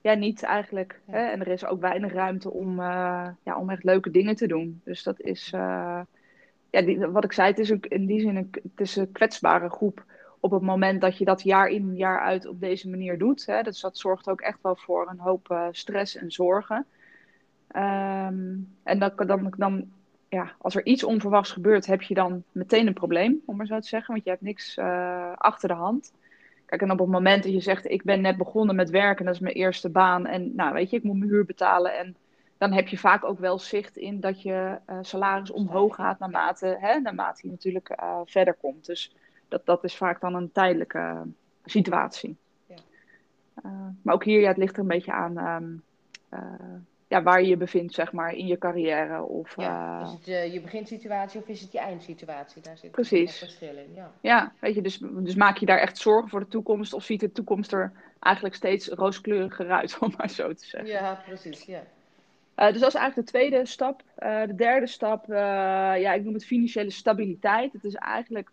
Ja, 0.00 0.14
niet 0.14 0.42
eigenlijk. 0.42 1.00
Hè? 1.06 1.18
En 1.18 1.40
er 1.40 1.48
is 1.48 1.64
ook 1.64 1.80
weinig 1.80 2.12
ruimte 2.12 2.50
om, 2.50 2.76
ja, 2.80 3.58
om 3.58 3.70
echt 3.70 3.84
leuke 3.84 4.10
dingen 4.10 4.36
te 4.36 4.46
doen. 4.46 4.80
Dus 4.84 5.02
dat 5.02 5.20
is, 5.20 5.48
ja, 5.50 6.06
die, 6.70 6.98
wat 6.98 7.24
ik 7.24 7.32
zei, 7.32 7.48
het 7.48 7.58
is 7.58 7.72
ook 7.72 7.86
in 7.86 8.06
die 8.06 8.20
zin 8.20 8.36
een, 8.36 8.48
het 8.52 8.80
is 8.80 8.96
een 8.96 9.12
kwetsbare 9.12 9.70
groep 9.70 10.04
op 10.40 10.50
het 10.50 10.62
moment 10.62 11.00
dat 11.00 11.18
je 11.18 11.24
dat 11.24 11.42
jaar 11.42 11.68
in 11.68 11.96
jaar 11.96 12.20
uit 12.20 12.46
op 12.46 12.60
deze 12.60 12.88
manier 12.88 13.18
doet. 13.18 13.46
Hè, 13.46 13.62
dus 13.62 13.80
dat 13.80 13.98
zorgt 13.98 14.28
ook 14.28 14.40
echt 14.40 14.58
wel 14.62 14.76
voor 14.76 15.08
een 15.10 15.18
hoop 15.18 15.68
stress 15.70 16.16
en 16.16 16.30
zorgen. 16.30 16.86
Um, 17.76 18.76
en 18.82 18.98
dan, 18.98 19.12
dan, 19.16 19.54
dan, 19.56 19.90
ja, 20.30 20.52
als 20.58 20.74
er 20.74 20.86
iets 20.86 21.04
onverwachts 21.04 21.52
gebeurt, 21.52 21.86
heb 21.86 22.02
je 22.02 22.14
dan 22.14 22.42
meteen 22.52 22.86
een 22.86 22.92
probleem, 22.92 23.42
om 23.46 23.56
maar 23.56 23.66
zo 23.66 23.80
te 23.80 23.88
zeggen. 23.88 24.12
Want 24.12 24.24
je 24.24 24.30
hebt 24.30 24.42
niks 24.42 24.76
uh, 24.76 25.32
achter 25.34 25.68
de 25.68 25.74
hand. 25.74 26.12
Kijk, 26.66 26.82
en 26.82 26.90
op 26.90 26.98
het 26.98 27.08
moment 27.08 27.42
dat 27.42 27.52
je 27.52 27.60
zegt, 27.60 27.90
ik 27.90 28.02
ben 28.02 28.20
net 28.20 28.36
begonnen 28.36 28.76
met 28.76 28.90
werken, 28.90 29.24
dat 29.24 29.34
is 29.34 29.40
mijn 29.40 29.54
eerste 29.54 29.88
baan. 29.88 30.26
En 30.26 30.54
nou, 30.54 30.72
weet 30.72 30.90
je, 30.90 30.96
ik 30.96 31.02
moet 31.02 31.18
mijn 31.18 31.30
huur 31.30 31.44
betalen 31.44 31.98
en 31.98 32.16
dan 32.58 32.72
heb 32.72 32.88
je 32.88 32.98
vaak 32.98 33.24
ook 33.24 33.38
wel 33.38 33.58
zicht 33.58 33.96
in 33.96 34.20
dat 34.20 34.42
je 34.42 34.78
uh, 34.90 34.98
salaris 35.00 35.50
omhoog 35.50 35.94
gaat 35.94 36.18
naarmate, 36.18 36.76
hè, 36.80 37.00
naarmate 37.00 37.40
je 37.42 37.50
natuurlijk 37.50 37.96
uh, 38.00 38.20
verder 38.24 38.54
komt. 38.54 38.86
Dus 38.86 39.14
dat, 39.48 39.66
dat 39.66 39.84
is 39.84 39.96
vaak 39.96 40.20
dan 40.20 40.34
een 40.34 40.52
tijdelijke 40.52 41.22
situatie. 41.64 42.36
Ja. 42.66 42.76
Maar 44.02 44.14
ook 44.14 44.24
hier, 44.24 44.40
ja, 44.40 44.48
het 44.48 44.56
ligt 44.56 44.74
er 44.74 44.80
een 44.80 44.86
beetje 44.86 45.12
aan 45.12 45.38
um, 45.38 45.82
ja, 47.10 47.22
waar 47.22 47.42
je 47.42 47.48
je 47.48 47.56
bevindt, 47.56 47.94
zeg 47.94 48.12
maar, 48.12 48.32
in 48.34 48.46
je 48.46 48.58
carrière. 48.58 49.22
Of, 49.22 49.56
ja, 49.56 50.02
is 50.02 50.10
het 50.10 50.52
je 50.52 50.60
beginsituatie 50.60 51.40
of 51.40 51.48
is 51.48 51.60
het 51.60 51.72
je 51.72 51.78
eindsituatie? 51.78 52.62
Daar 52.62 52.78
zit 52.78 52.90
precies. 52.90 53.38
verschil 53.38 53.76
in. 53.76 53.94
Ja. 53.94 54.10
ja, 54.20 54.52
weet 54.58 54.74
je, 54.74 54.82
dus, 54.82 54.98
dus 54.98 55.34
maak 55.34 55.56
je 55.56 55.66
daar 55.66 55.78
echt 55.78 55.98
zorgen 55.98 56.28
voor 56.30 56.40
de 56.40 56.48
toekomst 56.48 56.92
of 56.92 57.04
ziet 57.04 57.20
de 57.20 57.32
toekomst 57.32 57.72
er 57.72 57.92
eigenlijk 58.20 58.54
steeds 58.54 58.88
rooskleuriger 58.88 59.70
uit, 59.70 59.98
om 60.00 60.14
maar 60.16 60.30
zo 60.30 60.52
te 60.52 60.64
zeggen. 60.64 60.90
Ja, 60.90 61.22
precies. 61.26 61.64
Ja. 61.64 61.82
Uh, 62.56 62.72
dus 62.72 62.80
dat 62.80 62.88
is 62.88 63.00
eigenlijk 63.00 63.14
de 63.14 63.38
tweede 63.38 63.66
stap. 63.66 64.02
Uh, 64.18 64.46
de 64.46 64.54
derde 64.54 64.86
stap, 64.86 65.24
ja, 65.26 66.12
ik 66.12 66.24
noem 66.24 66.34
het 66.34 66.46
financiële 66.46 66.90
stabiliteit. 66.90 67.72
Het 67.72 67.84
is 67.84 67.94
eigenlijk, 67.94 68.50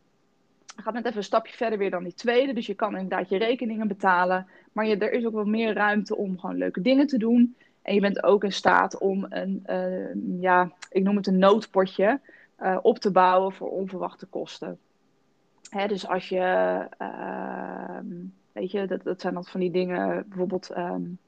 gaat 0.75 0.93
net 0.93 1.05
even 1.05 1.17
een 1.17 1.23
stapje 1.23 1.55
verder 1.55 1.77
weer 1.77 1.89
dan 1.89 2.03
die 2.03 2.13
tweede. 2.13 2.53
Dus 2.53 2.65
je 2.65 2.75
kan 2.75 2.97
inderdaad 2.97 3.29
je 3.29 3.37
rekeningen 3.37 3.87
betalen. 3.87 4.47
Maar 4.71 4.85
je, 4.85 4.97
er 4.97 5.11
is 5.11 5.25
ook 5.25 5.33
wel 5.33 5.45
meer 5.45 5.73
ruimte 5.73 6.15
om 6.15 6.39
gewoon 6.39 6.57
leuke 6.57 6.81
dingen 6.81 7.07
te 7.07 7.17
doen. 7.17 7.55
En 7.87 7.93
je 7.93 8.01
bent 8.01 8.23
ook 8.23 8.43
in 8.43 8.51
staat 8.51 8.97
om 8.97 9.25
een, 9.29 9.63
ja, 10.39 10.71
ik 10.89 11.03
noem 11.03 11.15
het 11.15 11.27
een 11.27 11.37
noodpotje, 11.37 12.19
op 12.81 12.99
te 12.99 13.11
bouwen 13.11 13.53
voor 13.53 13.69
onverwachte 13.69 14.25
kosten. 14.25 14.79
Hè, 15.69 15.87
dus 15.87 16.07
als 16.07 16.29
je, 16.29 16.85
ehm, 16.97 18.05
weet 18.51 18.71
je, 18.71 18.87
dat, 18.87 19.03
dat 19.03 19.21
zijn 19.21 19.33
dan 19.33 19.45
van 19.45 19.59
die 19.59 19.71
dingen, 19.71 20.25
bijvoorbeeld... 20.27 20.77
Um, 20.77 21.19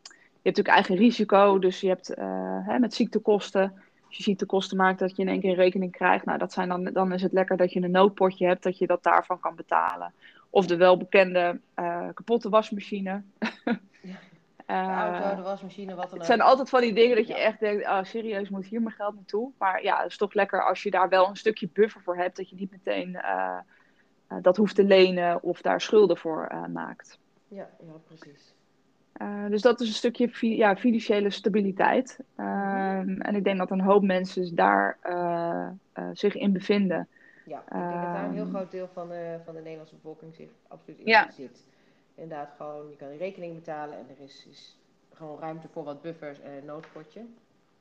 je 0.41 0.49
hebt 0.49 0.57
natuurlijk 0.57 0.75
eigen 0.75 0.95
risico, 0.95 1.59
dus 1.59 1.81
je 1.81 1.87
hebt 1.87 2.17
uh, 2.17 2.67
hè, 2.67 2.79
met 2.79 2.93
ziektekosten. 2.93 3.73
Als 4.07 4.17
je 4.17 4.23
ziektekosten 4.23 4.77
maakt, 4.77 4.99
dat 4.99 5.15
je 5.15 5.21
in 5.21 5.27
één 5.27 5.39
keer 5.39 5.49
een 5.49 5.55
rekening 5.55 5.91
krijgt. 5.91 6.25
Nou, 6.25 6.37
dat 6.37 6.53
zijn 6.53 6.69
dan, 6.69 6.83
dan 6.83 7.11
is 7.11 7.21
het 7.21 7.31
lekker 7.31 7.57
dat 7.57 7.73
je 7.73 7.81
een 7.81 7.91
noodpotje 7.91 8.47
hebt, 8.47 8.63
dat 8.63 8.77
je 8.77 8.87
dat 8.87 9.03
daarvan 9.03 9.39
kan 9.39 9.55
betalen. 9.55 10.13
Of 10.49 10.65
de 10.65 10.75
welbekende 10.75 11.59
kapotte 12.13 12.49
wasmachine. 12.49 13.21
De 14.69 14.75
auto, 14.75 15.35
de 15.35 15.41
wasmachine, 15.41 15.95
wat 15.95 16.03
dan 16.03 16.13
ook. 16.13 16.17
Het 16.17 16.25
zijn 16.25 16.41
altijd 16.41 16.69
van 16.69 16.81
die 16.81 16.93
dingen 16.93 17.15
dat 17.15 17.27
je 17.27 17.37
echt 17.37 17.59
denkt, 17.59 17.85
oh, 17.85 18.03
serieus, 18.03 18.49
moet 18.49 18.65
hier 18.65 18.81
mijn 18.81 18.95
geld 18.95 19.15
naartoe? 19.15 19.51
Maar 19.57 19.83
ja, 19.83 20.01
het 20.01 20.11
is 20.11 20.17
toch 20.17 20.33
lekker 20.33 20.65
als 20.65 20.83
je 20.83 20.91
daar 20.91 21.09
wel 21.09 21.27
een 21.27 21.35
stukje 21.35 21.69
buffer 21.73 22.01
voor 22.01 22.17
hebt, 22.17 22.37
dat 22.37 22.49
je 22.49 22.55
niet 22.55 22.71
meteen 22.71 23.09
uh, 23.09 23.57
dat 24.41 24.57
hoeft 24.57 24.75
te 24.75 24.83
lenen 24.83 25.43
of 25.43 25.61
daar 25.61 25.81
schulden 25.81 26.17
voor 26.17 26.67
maakt. 26.73 27.19
Ja, 27.47 27.69
ja, 27.79 27.93
precies. 28.07 28.53
Dus 29.49 29.61
dat 29.61 29.79
is 29.81 29.87
een 29.87 29.93
stukje 29.93 30.29
fi 30.29 30.55
ja, 30.55 30.75
financiële 30.75 31.29
stabiliteit. 31.29 32.19
Uh, 32.37 32.45
en 32.97 33.35
ik 33.35 33.43
denk 33.43 33.57
dat 33.57 33.71
een 33.71 33.81
hoop 33.81 34.03
mensen 34.03 34.55
daar 34.55 34.97
zich 36.13 36.35
in 36.35 36.53
bevinden. 36.53 37.07
Ja, 37.45 37.59
ik 37.59 37.71
denk 37.71 37.83
dat 37.83 38.01
daar 38.01 38.23
een 38.23 38.33
heel 38.33 38.43
ehm, 38.43 38.53
groot 38.53 38.71
deel 38.71 38.89
van 38.93 39.07
de, 39.07 39.39
van 39.45 39.53
de 39.53 39.61
Nederlandse 39.61 39.95
bevolking 39.95 40.35
zich 40.35 40.49
absoluut 40.67 40.99
in 40.99 41.31
zit. 41.31 41.67
Inderdaad, 42.21 42.49
gewoon, 42.57 42.89
je 42.89 42.95
kan 42.95 43.17
rekening 43.17 43.55
betalen 43.55 43.97
en 43.97 44.05
er 44.09 44.23
is, 44.23 44.77
gewoon 45.13 45.39
ruimte 45.39 45.67
voor 45.67 45.83
wat 45.83 46.01
buffers 46.01 46.39
en 46.41 46.51
een 46.51 46.65
noodpotje. 46.65 47.21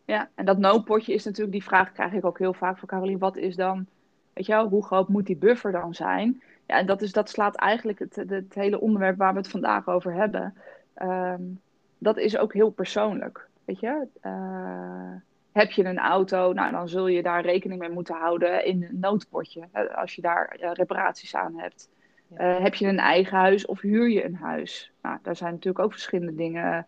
Ja, 0.04 0.28
en 0.34 0.44
dat 0.44 0.58
noodpotje 0.58 1.14
is 1.14 1.24
natuurlijk, 1.24 1.52
die 1.52 1.64
vraag 1.64 1.92
krijg 1.92 2.12
ik 2.12 2.24
ook 2.24 2.38
heel 2.38 2.54
vaak 2.54 2.78
van 2.78 2.88
Caroline, 2.88 3.18
wat 3.18 3.36
is 3.36 3.56
dan, 3.56 3.86
weet 4.32 4.46
je 4.46 4.52
wel, 4.52 4.68
hoe 4.68 4.84
groot 4.84 5.08
moet 5.08 5.26
die 5.26 5.36
buffer 5.36 5.72
dan 5.72 5.94
zijn? 5.94 6.42
Ja, 6.66 6.78
en 6.78 6.86
dat, 6.86 7.02
is, 7.02 7.12
dat 7.12 7.30
slaat 7.30 7.54
eigenlijk 7.54 7.98
het, 7.98 8.16
het 8.16 8.54
hele 8.54 8.80
onderwerp 8.80 9.16
waar 9.16 9.32
we 9.32 9.38
het 9.38 9.48
vandaag 9.48 9.88
over 9.88 10.12
hebben. 10.12 10.54
Um, 11.02 11.60
dat 11.98 12.16
is 12.16 12.36
ook 12.36 12.52
heel 12.52 12.70
persoonlijk. 12.70 13.48
Weet 13.64 13.80
je? 13.80 14.06
Uh, 14.22 15.12
heb 15.52 15.70
je 15.70 15.84
een 15.84 15.98
auto, 15.98 16.52
nou, 16.52 16.72
dan 16.72 16.88
zul 16.88 17.06
je 17.06 17.22
daar 17.22 17.42
rekening 17.42 17.80
mee 17.80 17.90
moeten 17.90 18.14
houden 18.14 18.64
in 18.64 18.82
een 18.82 18.98
noodpotje. 18.98 19.68
Als 19.94 20.14
je 20.14 20.22
daar 20.22 20.56
uh, 20.60 20.72
reparaties 20.72 21.34
aan 21.34 21.58
hebt. 21.58 21.88
Ja. 22.28 22.56
Uh, 22.56 22.62
heb 22.62 22.74
je 22.74 22.86
een 22.86 22.98
eigen 22.98 23.36
huis 23.36 23.66
of 23.66 23.80
huur 23.80 24.08
je 24.08 24.24
een 24.24 24.36
huis? 24.36 24.92
Nou, 25.02 25.18
daar 25.22 25.36
zijn 25.36 25.52
natuurlijk 25.52 25.84
ook 25.84 25.92
verschillende 25.92 26.34
dingen, 26.34 26.86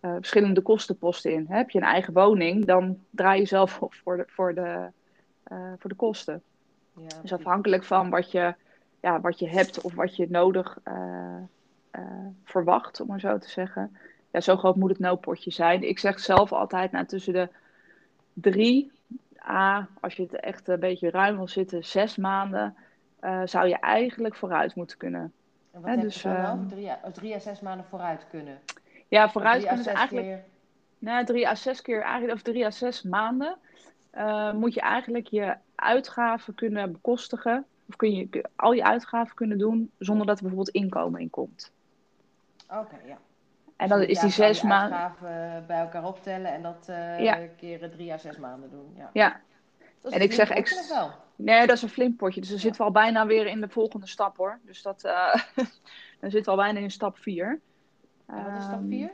verschillende 0.00 0.60
kostenposten 0.60 1.32
in. 1.32 1.46
Heb 1.48 1.70
je 1.70 1.78
een 1.78 1.84
eigen 1.84 2.12
woning, 2.12 2.64
dan 2.64 2.98
draai 3.10 3.40
je 3.40 3.46
zelf 3.46 3.82
op 3.82 3.94
voor 3.94 4.16
de, 4.16 4.24
voor 4.26 4.54
de, 4.54 4.90
voor 5.78 5.90
de 5.90 5.96
kosten. 5.96 6.42
Ja, 6.96 7.20
dus 7.22 7.32
afhankelijk 7.32 7.84
van 7.84 8.10
wat 8.10 8.30
je, 8.30 8.54
ja, 9.00 9.20
wat 9.20 9.38
je 9.38 9.48
hebt 9.48 9.80
of 9.80 9.94
wat 9.94 10.16
je 10.16 10.26
nodig 10.30 10.78
verwacht, 12.44 13.00
om 13.00 13.06
maar 13.06 13.20
zo 13.20 13.38
te 13.38 13.50
zeggen. 13.50 13.96
Ja, 14.30 14.40
zo 14.40 14.56
groot 14.56 14.76
moet 14.76 14.90
het 14.90 14.98
noodpotje 14.98 15.50
zijn. 15.50 15.88
Ik 15.88 15.98
zeg 15.98 16.20
zelf 16.20 16.52
altijd, 16.52 16.92
nou, 16.92 17.06
tussen 17.06 17.32
de 17.32 17.48
drie, 18.32 18.92
a, 19.48 19.88
als 20.00 20.14
je 20.14 20.22
het 20.22 20.40
echt 20.40 20.68
een 20.68 20.80
beetje 20.80 21.10
ruim 21.10 21.36
wil 21.36 21.48
zitten, 21.48 21.84
zes 21.84 22.16
maanden, 22.16 22.74
uh, 23.20 23.42
zou 23.44 23.68
je 23.68 23.78
eigenlijk 23.78 24.34
vooruit 24.34 24.74
moeten 24.74 24.96
kunnen. 24.96 25.32
En 25.72 25.80
wat 25.80 25.90
heb 25.90 26.00
dus, 26.00 26.22
je 26.22 26.40
dan 26.42 26.60
uh, 26.62 26.68
drie, 26.68 27.12
drie 27.12 27.34
à 27.34 27.38
zes 27.38 27.60
maanden 27.60 27.86
vooruit 27.86 28.26
kunnen? 28.30 28.58
Ja, 29.08 29.30
vooruit 29.30 29.62
kunnen 29.62 29.78
is 29.78 29.86
eigenlijk... 29.86 30.26
Keer... 30.26 30.44
Nou, 30.98 31.24
drie 31.24 31.48
à 31.48 31.54
zes 31.54 31.82
keer, 31.82 32.02
eigenlijk, 32.02 32.34
of 32.34 32.42
drie 32.42 32.64
à 32.64 32.70
zes 32.70 33.02
maanden, 33.02 33.56
uh, 34.14 34.52
moet 34.52 34.74
je 34.74 34.80
eigenlijk 34.80 35.26
je 35.26 35.54
uitgaven 35.74 36.54
kunnen 36.54 36.92
bekostigen. 36.92 37.64
Of 37.88 37.96
kun 37.96 38.14
je 38.14 38.44
al 38.56 38.72
je 38.72 38.84
uitgaven 38.84 39.34
kunnen 39.34 39.58
doen 39.58 39.90
zonder 39.98 40.26
dat 40.26 40.36
er 40.36 40.42
bijvoorbeeld 40.42 40.74
inkomen 40.74 41.20
in 41.20 41.30
komt. 41.30 41.72
Oké, 42.68 42.96
ja. 43.06 43.18
En 43.76 43.88
dan 43.88 44.02
is 44.02 44.20
die 44.20 44.30
zes 44.30 44.62
maanden. 44.62 45.12
Uh, 45.22 45.66
bij 45.66 45.78
elkaar 45.78 46.04
optellen 46.04 46.52
en 46.52 46.62
dat 46.62 46.86
uh, 46.90 47.20
ja. 47.20 47.38
keren 47.56 47.90
drie 47.90 48.12
à 48.12 48.18
zes 48.18 48.38
maanden 48.38 48.70
doen. 48.70 48.94
Ja. 48.96 49.10
ja. 49.12 49.40
en 50.10 50.20
ik 50.20 50.32
zeg 50.32 50.50
ex... 50.50 50.88
wel? 50.88 51.10
Nee, 51.44 51.66
dat 51.66 51.76
is 51.76 51.82
een 51.82 51.88
flink 51.88 52.16
potje. 52.16 52.40
Dus 52.40 52.50
dan 52.50 52.58
zitten 52.58 52.80
we 52.80 52.86
al 52.86 52.92
bijna 52.92 53.26
weer 53.26 53.46
in 53.46 53.60
de 53.60 53.68
volgende 53.68 54.06
stap 54.06 54.36
hoor. 54.36 54.58
Dus 54.62 54.82
dat, 54.82 55.04
uh, 55.04 55.34
dan 56.20 56.30
zitten 56.30 56.42
we 56.44 56.50
al 56.50 56.56
bijna 56.56 56.78
in 56.78 56.90
stap 56.90 57.18
4. 57.18 57.60
En 58.26 58.44
wat 58.44 58.58
is 58.58 58.64
stap 58.64 58.80
4? 58.88 59.02
Um, 59.02 59.10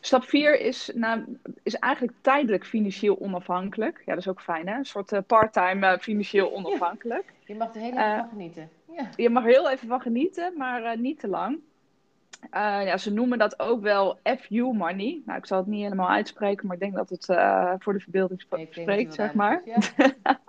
stap 0.00 0.24
4 0.24 0.60
is, 0.60 0.90
nou, 0.94 1.38
is 1.62 1.74
eigenlijk 1.74 2.16
tijdelijk 2.20 2.66
financieel 2.66 3.20
onafhankelijk. 3.20 4.02
Ja, 4.06 4.14
dat 4.14 4.22
is 4.22 4.28
ook 4.28 4.40
fijn 4.40 4.68
hè. 4.68 4.76
Een 4.76 4.84
soort 4.84 5.12
uh, 5.12 5.18
part-time 5.26 5.92
uh, 5.92 5.98
financieel 5.98 6.54
onafhankelijk. 6.54 7.24
Ja. 7.26 7.44
Je 7.46 7.54
mag 7.54 7.74
er 7.74 7.80
heel 7.80 7.90
even 7.92 8.18
van 8.18 8.28
genieten. 8.28 8.70
Ja. 8.92 9.08
Je 9.16 9.30
mag 9.30 9.42
er 9.42 9.50
heel 9.50 9.70
even 9.70 9.88
van 9.88 10.00
genieten, 10.00 10.52
maar 10.56 10.98
niet 10.98 11.20
te 11.20 11.28
lang. 11.28 11.58
Ja, 12.50 12.96
ze 12.96 13.12
noemen 13.12 13.38
dat 13.38 13.60
ook 13.60 13.82
wel 13.82 14.18
FU 14.38 14.72
money. 14.72 15.22
Nou, 15.24 15.38
ik 15.38 15.46
zal 15.46 15.58
het 15.58 15.66
niet 15.66 15.82
helemaal 15.82 16.08
uitspreken, 16.08 16.66
maar 16.66 16.76
ik 16.76 16.82
denk 16.82 16.94
dat 16.94 17.08
het 17.08 17.24
voor 17.82 17.92
de 17.92 18.00
verbeelding 18.00 18.40
sp 18.40 18.56
spreekt, 18.70 19.14
zeg 19.14 19.34
maar. 19.34 19.62
Ja. 19.64 19.78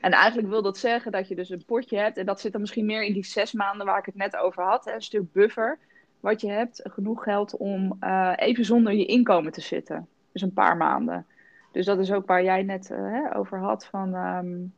en 0.00 0.12
eigenlijk 0.12 0.48
wil 0.48 0.62
dat 0.62 0.78
zeggen 0.78 1.12
dat 1.12 1.28
je 1.28 1.34
dus 1.34 1.50
een 1.50 1.64
potje 1.64 1.98
hebt, 1.98 2.16
en 2.16 2.26
dat 2.26 2.40
zit 2.40 2.52
dan 2.52 2.60
misschien 2.60 2.86
meer 2.86 3.04
in 3.04 3.12
die 3.12 3.24
zes 3.24 3.52
maanden 3.52 3.86
waar 3.86 3.98
ik 3.98 4.06
het 4.06 4.14
net 4.14 4.36
over 4.36 4.64
had, 4.64 4.86
een 4.86 5.02
stuk 5.02 5.32
buffer, 5.32 5.78
wat 6.20 6.40
je 6.40 6.50
hebt, 6.50 6.80
genoeg 6.84 7.22
geld 7.22 7.56
om 7.56 7.96
uh, 8.00 8.32
even 8.36 8.64
zonder 8.64 8.92
je 8.92 9.06
inkomen 9.06 9.52
te 9.52 9.60
zitten. 9.60 10.08
Dus 10.32 10.42
een 10.42 10.52
paar 10.52 10.76
maanden. 10.76 11.26
Dus 11.72 11.86
dat 11.86 11.98
is 11.98 12.12
ook 12.12 12.26
waar 12.26 12.42
jij 12.42 12.62
net 12.62 12.88
hè, 12.88 13.36
over 13.36 13.58
had 13.58 13.86
van, 13.86 14.14
um, 14.14 14.74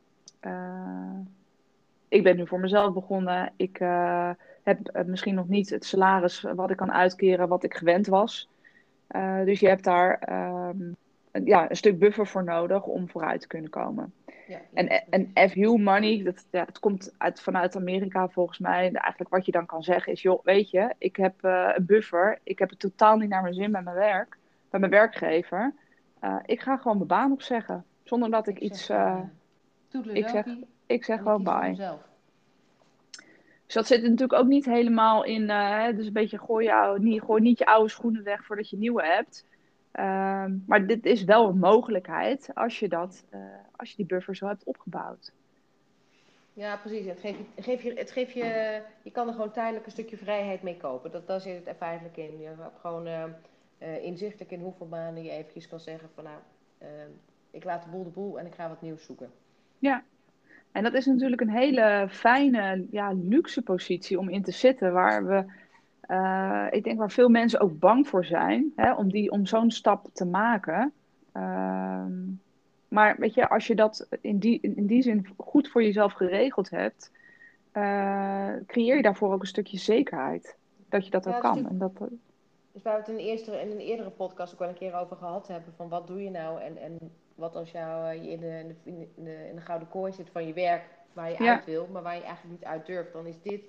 ik 2.07 2.23
ben 2.23 2.35
nu 2.35 2.47
voor 2.47 2.59
mezelf 2.59 2.93
begonnen, 2.93 3.53
ik 3.55 3.77
heb 4.63 4.87
eh, 4.87 5.03
misschien 5.05 5.35
nog 5.35 5.47
niet 5.47 5.69
het 5.69 5.85
salaris 5.85 6.41
wat 6.41 6.69
ik 6.69 6.77
kan 6.77 6.91
uitkeren 6.91 7.47
wat 7.47 7.63
ik 7.63 7.73
gewend 7.73 8.07
was. 8.07 8.49
Dus 9.45 9.59
je 9.59 9.67
hebt 9.67 9.83
daar 9.83 10.29
een, 11.31 11.45
ja, 11.45 11.69
een 11.69 11.75
stuk 11.75 11.99
buffer 11.99 12.27
voor 12.27 12.43
nodig 12.43 12.85
om 12.85 13.09
vooruit 13.09 13.41
te 13.41 13.47
kunnen 13.47 13.69
komen. 13.69 14.13
Ja, 14.47 14.59
en, 14.73 14.87
en 15.33 15.49
FU 15.49 15.77
money, 15.77 16.23
dat, 16.23 16.45
ja, 16.51 16.65
dat 16.65 16.79
komt 16.79 17.13
uit, 17.17 17.41
vanuit 17.41 17.75
Amerika 17.75 18.29
volgens 18.29 18.59
mij. 18.59 18.91
Eigenlijk 18.91 19.29
wat 19.29 19.45
je 19.45 19.51
dan 19.51 19.65
kan 19.65 19.83
zeggen 19.83 20.11
is, 20.11 20.21
joh, 20.21 20.43
weet 20.43 20.69
je, 20.69 20.93
ik 20.97 21.15
heb 21.15 21.45
uh, 21.45 21.69
een 21.75 21.85
buffer. 21.85 22.39
Ik 22.43 22.59
heb 22.59 22.69
het 22.69 22.79
totaal 22.79 23.17
niet 23.17 23.29
naar 23.29 23.41
mijn 23.41 23.53
zin 23.53 23.71
bij 23.71 23.81
mijn 23.81 23.95
werk, 23.95 24.37
bij 24.69 24.79
mijn 24.79 24.91
werkgever. 24.91 25.73
Uh, 26.23 26.35
ik 26.45 26.61
ga 26.61 26.77
gewoon 26.77 26.97
mijn 26.97 27.07
baan 27.07 27.31
opzeggen. 27.31 27.85
Zonder 28.03 28.29
dat 28.29 28.47
ik, 28.47 28.55
ik 28.55 28.61
iets... 28.61 28.85
Zeg, 28.85 29.23
ik 30.13 30.27
zeg, 30.27 30.45
ik 30.85 31.03
zeg 31.03 31.17
gewoon 31.17 31.43
bye. 31.43 31.99
Dus 33.65 33.79
dat 33.79 33.87
zit 33.87 34.01
natuurlijk 34.01 34.33
ook 34.39 34.47
niet 34.47 34.65
helemaal 34.65 35.23
in. 35.23 35.41
Uh, 35.41 35.85
dus 35.95 36.05
een 36.05 36.13
beetje 36.13 36.39
gooi, 36.39 36.65
jou, 36.65 36.99
niet, 36.99 37.21
gooi 37.21 37.41
niet 37.41 37.57
je 37.57 37.65
oude 37.65 37.89
schoenen 37.89 38.23
weg 38.23 38.45
voordat 38.45 38.69
je 38.69 38.77
nieuwe 38.77 39.05
hebt. 39.05 39.45
Uh, 39.99 40.45
maar 40.65 40.87
dit 40.87 41.05
is 41.05 41.23
wel 41.23 41.47
een 41.47 41.59
mogelijkheid 41.59 42.49
als 42.53 42.79
je, 42.79 42.87
dat, 42.87 43.25
uh, 43.33 43.39
als 43.75 43.89
je 43.89 43.95
die 43.95 44.05
buffer 44.05 44.35
zo 44.35 44.47
hebt 44.47 44.63
opgebouwd. 44.63 45.33
Ja, 46.53 46.77
precies. 46.77 47.05
Het 47.05 47.19
geeft, 47.19 47.37
je, 47.55 47.61
geeft 47.61 47.83
je, 47.83 47.93
het 47.93 48.11
geeft 48.11 48.33
je, 48.33 48.81
je 49.03 49.11
kan 49.11 49.27
er 49.27 49.33
gewoon 49.33 49.51
tijdelijk 49.51 49.85
een 49.85 49.91
stukje 49.91 50.17
vrijheid 50.17 50.61
mee 50.61 50.77
kopen. 50.77 51.11
Dat, 51.11 51.27
daar 51.27 51.41
zit 51.41 51.65
het 51.65 51.77
feitelijk 51.77 52.17
in. 52.17 52.39
Je 52.39 52.47
hebt 52.47 52.79
gewoon 52.79 53.07
uh, 53.07 53.23
inzichtelijk 54.03 54.51
in 54.51 54.61
hoeveel 54.61 54.87
maanden 54.87 55.23
je 55.23 55.29
eventjes 55.31 55.67
kan 55.67 55.79
zeggen 55.79 56.09
van 56.13 56.23
nou, 56.23 56.37
ik 57.51 57.63
laat 57.63 57.83
de 57.83 57.89
boel 57.89 58.03
de 58.03 58.09
boel 58.09 58.39
en 58.39 58.45
ik 58.45 58.55
ga 58.55 58.69
wat 58.69 58.81
nieuws 58.81 59.05
zoeken. 59.05 59.29
Ja, 59.79 60.03
en 60.71 60.83
dat 60.83 60.93
is 60.93 61.05
natuurlijk 61.05 61.41
een 61.41 61.49
hele 61.49 62.07
fijne, 62.09 62.85
ja, 62.91 63.13
luxe 63.13 63.61
positie 63.61 64.19
om 64.19 64.29
in 64.29 64.43
te 64.43 64.51
zitten, 64.51 64.93
waar 64.93 65.25
we, 65.25 65.45
uh, 66.11 66.67
ik 66.69 66.83
denk 66.83 66.99
waar 66.99 67.11
veel 67.11 67.29
mensen 67.29 67.59
ook 67.59 67.79
bang 67.79 68.07
voor 68.07 68.25
zijn, 68.25 68.71
hè, 68.75 68.93
om, 68.93 69.11
die, 69.11 69.31
om 69.31 69.45
zo'n 69.45 69.71
stap 69.71 70.07
te 70.13 70.25
maken. 70.25 70.93
Ehm, 71.31 72.13
maar 72.87 73.15
weet 73.17 73.33
je, 73.33 73.49
als 73.49 73.67
je 73.67 73.75
dat 73.75 74.07
in 74.21 74.37
die, 74.37 74.59
in 74.61 74.85
die 74.85 75.01
zin 75.01 75.27
goed 75.37 75.69
voor 75.69 75.83
jezelf 75.83 76.13
geregeld 76.13 76.69
hebt, 76.69 77.11
uh, 77.73 78.49
creëer 78.67 78.95
je 78.95 79.01
daarvoor 79.01 79.33
ook 79.33 79.41
een 79.41 79.47
stukje 79.47 79.77
zekerheid. 79.77 80.55
Dat 80.89 81.05
je 81.05 81.11
dat 81.11 81.27
ook 81.27 81.39
kan. 81.39 81.69
En 81.69 81.77
dat, 81.77 81.91
dus 82.71 82.81
waar 82.81 82.93
we 82.93 82.99
het 82.99 83.09
in, 83.09 83.25
eerste, 83.25 83.61
in 83.61 83.71
een 83.71 83.79
eerdere 83.79 84.09
podcast 84.09 84.53
ook 84.53 84.59
wel 84.59 84.69
een 84.69 84.75
keer 84.75 84.95
over 84.95 85.15
gehad 85.15 85.47
hebben. 85.47 85.73
Van 85.75 85.89
wat 85.89 86.07
doe 86.07 86.23
je 86.23 86.29
nou 86.29 86.61
en, 86.61 86.77
en 86.77 86.97
wat 87.35 87.55
als 87.55 87.71
jou, 87.71 88.13
je 88.13 88.29
in 88.29 88.39
de, 88.39 88.75
in, 88.83 89.07
de, 89.15 89.47
in 89.49 89.55
de 89.55 89.61
gouden 89.61 89.89
kooi 89.89 90.11
zit 90.11 90.29
van 90.31 90.47
je 90.47 90.53
werk 90.53 90.83
waar 91.13 91.29
je 91.29 91.37
uit 91.37 91.65
wil, 91.65 91.87
maar 91.91 92.01
waar 92.01 92.15
je 92.15 92.23
eigenlijk 92.23 92.59
niet 92.59 92.69
uit 92.69 92.85
durft. 92.85 93.13
Dan 93.13 93.25
is 93.25 93.41
dit, 93.41 93.61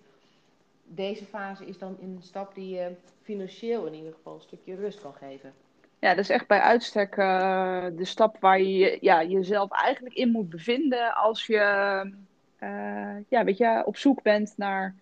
deze 0.85 1.25
fase 1.25 1.67
is 1.67 1.79
dan 1.79 1.97
een 2.01 2.17
stap 2.21 2.55
die 2.55 2.75
je 2.75 2.95
financieel 3.23 3.87
in 3.87 3.95
ieder 3.95 4.13
geval 4.13 4.35
een 4.35 4.41
stukje 4.41 4.75
rust 4.75 5.01
kan 5.01 5.15
geven. 5.15 5.53
Ja, 5.99 6.09
dat 6.09 6.19
is 6.19 6.31
echt 6.31 6.47
bij 6.47 6.61
uitstek 6.61 7.17
uh, 7.17 7.85
de 7.97 8.05
stap 8.05 8.37
waar 8.41 8.61
je 8.61 8.99
ja, 9.01 9.25
jezelf 9.25 9.71
eigenlijk 9.71 10.15
in 10.15 10.31
moet 10.31 10.49
bevinden 10.49 11.15
als 11.15 11.47
je 11.47 11.57
uh, 12.63 13.17
ja, 13.29 13.45
weet 13.45 13.57
je, 13.57 13.83
op 13.85 13.97
zoek 13.97 14.23
bent 14.23 14.55
naar 14.57 14.95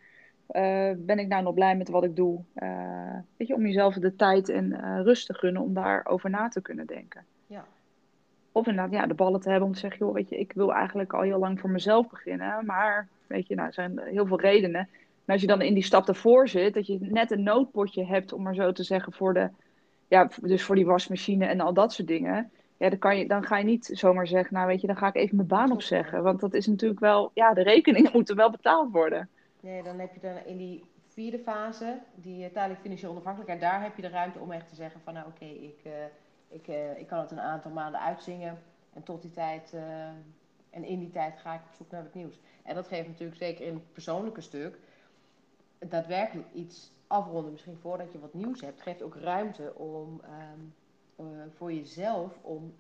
uh, 0.52 0.90
ben 0.96 1.18
ik 1.18 1.28
nou 1.28 1.42
nog 1.42 1.54
blij 1.54 1.76
met 1.76 1.88
wat 1.88 2.04
ik 2.04 2.16
doe? 2.16 2.40
Uh, 2.56 3.18
weet 3.36 3.48
je, 3.48 3.54
om 3.54 3.66
jezelf 3.66 3.94
de 3.94 4.16
tijd 4.16 4.48
en 4.48 4.64
uh, 4.64 5.00
rust 5.02 5.26
te 5.26 5.34
gunnen 5.34 5.62
om 5.62 5.74
daarover 5.74 6.30
na 6.30 6.48
te 6.48 6.62
kunnen 6.62 6.86
denken. 6.86 7.24
Ja. 7.46 7.64
Of 8.52 8.66
inderdaad 8.66 8.92
ja, 8.92 9.06
de 9.06 9.14
ballen 9.14 9.40
te 9.40 9.50
hebben 9.50 9.68
om 9.68 9.74
te 9.74 9.80
zeggen, 9.80 10.06
joh, 10.06 10.14
weet 10.14 10.28
je, 10.28 10.38
ik 10.38 10.52
wil 10.52 10.72
eigenlijk 10.74 11.12
al 11.12 11.22
heel 11.22 11.38
lang 11.38 11.60
voor 11.60 11.70
mezelf 11.70 12.08
beginnen. 12.08 12.66
Maar, 12.66 13.08
weet 13.26 13.46
je, 13.46 13.54
nou, 13.54 13.66
er 13.66 13.74
zijn 13.74 13.98
heel 13.98 14.26
veel 14.26 14.40
redenen. 14.40 14.88
En 15.30 15.36
als 15.36 15.44
je 15.44 15.50
dan 15.56 15.62
in 15.62 15.74
die 15.74 15.84
stap 15.84 16.08
ervoor 16.08 16.48
zit, 16.48 16.74
dat 16.74 16.86
je 16.86 16.98
net 17.00 17.30
een 17.30 17.42
noodpotje 17.42 18.04
hebt, 18.04 18.32
om 18.32 18.42
maar 18.42 18.54
zo 18.54 18.72
te 18.72 18.82
zeggen, 18.82 19.12
voor 19.12 19.34
de, 19.34 19.50
ja, 20.08 20.30
dus 20.40 20.62
voor 20.62 20.74
die 20.74 20.86
wasmachine 20.86 21.46
en 21.46 21.60
al 21.60 21.72
dat 21.72 21.92
soort 21.92 22.08
dingen. 22.08 22.50
Ja, 22.76 22.88
dan, 22.88 22.98
kan 22.98 23.18
je, 23.18 23.26
dan 23.26 23.44
ga 23.44 23.58
je 23.58 23.64
niet 23.64 23.90
zomaar 23.92 24.26
zeggen, 24.26 24.54
nou 24.54 24.66
weet 24.66 24.80
je, 24.80 24.86
dan 24.86 24.96
ga 24.96 25.08
ik 25.08 25.14
even 25.14 25.36
mijn 25.36 25.48
baan 25.48 25.72
opzeggen. 25.72 26.22
Want 26.22 26.40
dat 26.40 26.54
is 26.54 26.66
natuurlijk 26.66 27.00
wel, 27.00 27.30
ja, 27.34 27.54
de 27.54 27.62
rekeningen 27.62 28.10
moeten 28.18 28.36
wel 28.36 28.50
betaald 28.50 28.92
worden. 28.92 29.28
Nee, 29.60 29.82
dan 29.82 29.98
heb 29.98 30.14
je 30.14 30.20
dan 30.20 30.36
in 30.46 30.56
die 30.56 30.84
vierde 31.08 31.38
fase, 31.38 31.98
die 32.14 32.44
uh, 32.44 32.52
tijdelijk 32.52 32.80
financieel 32.80 33.10
onafhankelijkheid, 33.10 33.60
daar 33.60 33.82
heb 33.82 33.96
je 33.96 34.02
de 34.02 34.08
ruimte 34.08 34.38
om 34.38 34.50
echt 34.50 34.68
te 34.68 34.74
zeggen 34.74 35.00
van 35.00 35.14
nou 35.14 35.26
oké, 35.26 35.44
ik, 35.44 35.80
uh, 35.86 35.92
ik, 36.48 36.68
uh, 36.68 36.98
ik 36.98 37.06
kan 37.06 37.18
het 37.18 37.30
een 37.30 37.40
aantal 37.40 37.70
maanden 37.70 38.00
uitzingen 38.00 38.58
en 38.92 39.02
tot 39.02 39.22
die 39.22 39.30
tijd 39.30 39.74
en 40.70 40.84
in 40.84 40.98
die 40.98 41.10
tijd 41.10 41.38
ga 41.38 41.54
ik 41.54 41.60
op 41.68 41.74
zoek 41.76 41.90
naar 41.90 42.02
het 42.02 42.14
nieuws. 42.14 42.40
En 42.62 42.74
dat 42.74 42.88
geeft 42.88 43.08
natuurlijk 43.08 43.38
zeker 43.38 43.66
in 43.66 43.74
het 43.74 43.92
persoonlijke 43.92 44.40
stuk 44.40 44.78
daadwerkelijk 45.88 46.48
iets 46.52 46.92
afronden, 47.06 47.52
misschien 47.52 47.76
voordat 47.80 48.12
je 48.12 48.18
wat 48.18 48.34
nieuws 48.34 48.60
hebt, 48.60 48.82
geeft 48.82 49.02
ook 49.02 49.16
ruimte 49.16 49.74
om 49.74 50.20
um, 50.24 50.72
voor 51.56 51.72
jezelf 51.72 52.38
om 52.42 52.74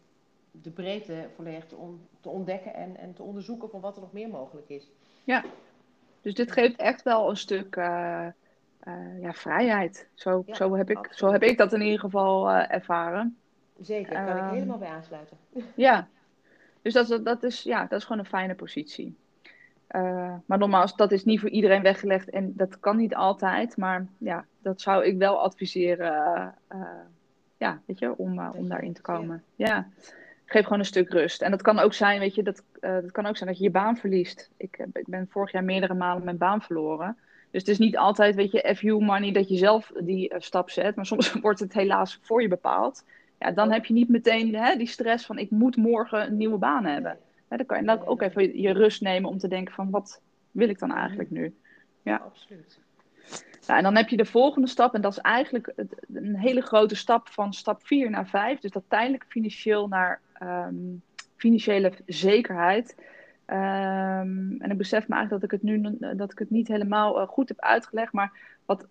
de 0.50 0.70
breedte 0.70 1.28
volledig 1.34 1.66
te, 1.66 1.76
on 1.76 2.00
te 2.20 2.28
ontdekken 2.28 2.74
en, 2.74 2.96
en 2.96 3.14
te 3.14 3.22
onderzoeken 3.22 3.70
van 3.70 3.80
wat 3.80 3.96
er 3.96 4.02
nog 4.02 4.12
meer 4.12 4.28
mogelijk 4.28 4.68
is. 4.68 4.90
Ja, 5.24 5.44
dus 6.20 6.34
dit 6.34 6.52
geeft 6.52 6.76
echt 6.76 7.02
wel 7.02 7.30
een 7.30 7.36
stuk 7.36 7.76
uh, 7.76 8.26
uh, 8.84 9.20
ja, 9.22 9.32
vrijheid. 9.32 10.08
Zo, 10.14 10.42
ja, 10.46 10.54
zo, 10.54 10.74
heb 10.74 10.90
ik, 10.90 11.08
zo 11.10 11.32
heb 11.32 11.42
ik 11.42 11.58
dat 11.58 11.72
in 11.72 11.80
ieder 11.80 12.00
geval 12.00 12.50
ervaren. 12.50 13.38
Zeker, 13.80 14.12
daar 14.12 14.26
kan 14.26 14.36
ik 14.36 14.42
ehm, 14.42 14.54
helemaal 14.54 14.78
bij 14.78 14.88
aansluiten. 14.88 15.36
Ja, 15.74 16.08
dus 16.82 16.92
dat, 16.92 17.24
dat, 17.24 17.42
is, 17.42 17.62
ja, 17.62 17.86
dat 17.86 17.98
is 17.98 18.04
gewoon 18.04 18.18
een 18.18 18.30
fijne 18.30 18.54
positie. 18.54 19.16
Maar 20.46 20.58
nogmaals, 20.58 20.96
dat 20.96 21.12
is 21.12 21.24
niet 21.24 21.40
voor 21.40 21.48
iedereen 21.48 21.82
weggelegd 21.82 22.30
en 22.30 22.52
dat 22.56 22.80
kan 22.80 22.96
niet 22.96 23.14
altijd. 23.14 23.76
Maar 23.76 24.06
ja, 24.18 24.44
dat 24.62 24.80
zou 24.80 25.04
ik 25.04 25.18
wel 25.18 25.40
adviseren, 25.40 26.54
ja, 27.56 27.80
weet 27.86 27.98
je, 27.98 28.16
om, 28.16 28.40
om 28.40 28.68
daarin 28.68 28.92
te 28.92 29.02
komen. 29.02 29.42
ja 29.56 29.86
geef 30.50 30.62
gewoon 30.62 30.78
een 30.78 30.84
stuk 30.84 31.10
rust. 31.10 31.42
En 31.42 31.50
dat 31.50 31.62
kan 31.62 31.78
ook 31.78 31.94
zijn, 31.94 32.20
weet 32.20 32.34
je, 32.34 32.42
dat, 32.42 32.62
uh, 32.80 32.92
dat 32.92 33.10
kan 33.10 33.26
ook 33.26 33.36
zijn 33.36 33.48
dat 33.48 33.58
je 33.58 33.64
je 33.64 33.70
baan 33.70 33.96
verliest. 33.96 34.50
Ik, 34.56 34.78
uh, 34.78 34.86
ik 34.92 35.06
ben 35.06 35.26
vorig 35.30 35.52
jaar 35.52 35.64
meerdere 35.64 35.94
malen 35.94 36.24
mijn 36.24 36.38
baan 36.38 36.62
verloren. 36.62 37.16
Dus 37.50 37.60
het 37.60 37.70
is 37.70 37.78
niet 37.78 37.96
altijd, 37.96 38.34
weet 38.34 38.50
je, 38.50 38.74
FU 38.76 38.98
money 38.98 39.32
dat 39.32 39.48
je 39.48 39.56
zelf 39.56 39.92
die 40.00 40.34
uh, 40.34 40.40
stap 40.40 40.70
zet. 40.70 40.96
Maar 40.96 41.06
soms 41.06 41.32
wordt 41.40 41.60
het 41.60 41.72
helaas 41.72 42.18
voor 42.22 42.42
je 42.42 42.48
bepaald. 42.48 43.04
Ja, 43.38 43.50
dan 43.50 43.72
heb 43.72 43.84
je 43.84 43.94
niet 43.94 44.08
meteen 44.08 44.54
hè, 44.54 44.76
die 44.76 44.86
stress 44.86 45.26
van 45.26 45.38
ik 45.38 45.50
moet 45.50 45.76
morgen 45.76 46.26
een 46.26 46.36
nieuwe 46.36 46.58
baan 46.58 46.84
hebben. 46.84 47.18
Ja, 47.50 47.56
dan 47.56 47.66
kan 47.66 47.80
je 47.80 47.86
dan 47.86 48.06
ook 48.06 48.22
even 48.22 48.60
je 48.60 48.72
rust 48.72 49.00
nemen 49.00 49.30
om 49.30 49.38
te 49.38 49.48
denken 49.48 49.74
van 49.74 49.90
wat 49.90 50.20
wil 50.50 50.68
ik 50.68 50.78
dan 50.78 50.92
eigenlijk 50.92 51.30
nu? 51.30 51.54
Ja, 52.02 52.16
absoluut. 52.16 52.80
Nou, 53.66 53.78
en 53.78 53.82
dan 53.82 53.96
heb 53.96 54.08
je 54.08 54.16
de 54.16 54.24
volgende 54.24 54.68
stap, 54.68 54.94
en 54.94 55.00
dat 55.00 55.12
is 55.12 55.18
eigenlijk 55.18 55.72
een 56.14 56.36
hele 56.36 56.60
grote 56.60 56.94
stap 56.94 57.28
van 57.28 57.52
stap 57.52 57.86
4 57.86 58.10
naar 58.10 58.26
5. 58.26 58.60
Dus 58.60 58.70
dat 58.70 58.82
tijdelijk 58.88 59.24
financieel 59.28 59.88
naar 59.88 60.20
um, 60.42 61.02
financiële 61.36 61.92
zekerheid. 62.06 62.94
Um, 63.46 64.56
en 64.60 64.70
ik 64.70 64.76
besef 64.76 65.08
me 65.08 65.14
eigenlijk 65.14 65.30
dat 65.30 65.42
ik 65.42 65.50
het 65.50 65.62
nu 65.62 65.96
dat 66.16 66.32
ik 66.32 66.38
het 66.38 66.50
niet 66.50 66.68
helemaal 66.68 67.20
uh, 67.20 67.28
goed 67.28 67.48
heb 67.48 67.60
uitgelegd. 67.60 68.12
Maar 68.12 68.32
wat, 68.64 68.86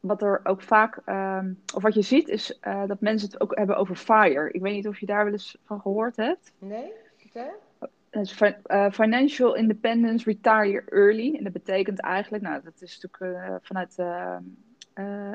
wat 0.00 0.22
er 0.22 0.40
ook 0.44 0.62
vaak, 0.62 1.00
um, 1.06 1.60
of 1.74 1.82
wat 1.82 1.94
je 1.94 2.02
ziet, 2.02 2.28
is 2.28 2.58
uh, 2.62 2.86
dat 2.86 3.00
mensen 3.00 3.30
het 3.30 3.40
ook 3.40 3.56
hebben 3.56 3.76
over 3.76 3.96
FIRE. 3.96 4.52
Ik 4.52 4.60
weet 4.60 4.74
niet 4.74 4.88
of 4.88 4.98
je 4.98 5.06
daar 5.06 5.24
wel 5.24 5.32
eens 5.32 5.58
van 5.64 5.80
gehoord 5.80 6.16
hebt. 6.16 6.52
Nee, 6.58 6.92
vertel. 7.16 7.63
Uh, 8.14 8.90
financial 8.90 9.54
Independence 9.54 10.24
Retire 10.24 10.82
Early. 10.88 11.34
En 11.36 11.44
dat 11.44 11.52
betekent 11.52 12.00
eigenlijk, 12.00 12.42
nou, 12.42 12.60
dat 12.64 12.82
is 12.82 13.00
natuurlijk 13.00 13.42
uh, 13.48 13.54
vanuit 13.62 13.96
uh, 13.98 14.36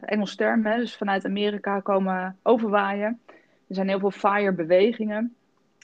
Engels 0.06 0.36
term, 0.36 0.66
hè, 0.66 0.78
dus 0.78 0.96
vanuit 0.96 1.26
Amerika 1.26 1.80
komen 1.80 2.38
overwaaien. 2.44 3.20
Er 3.68 3.76
zijn 3.76 3.88
heel 3.88 4.00
veel 4.00 4.12
FIRE-bewegingen. 4.12 5.36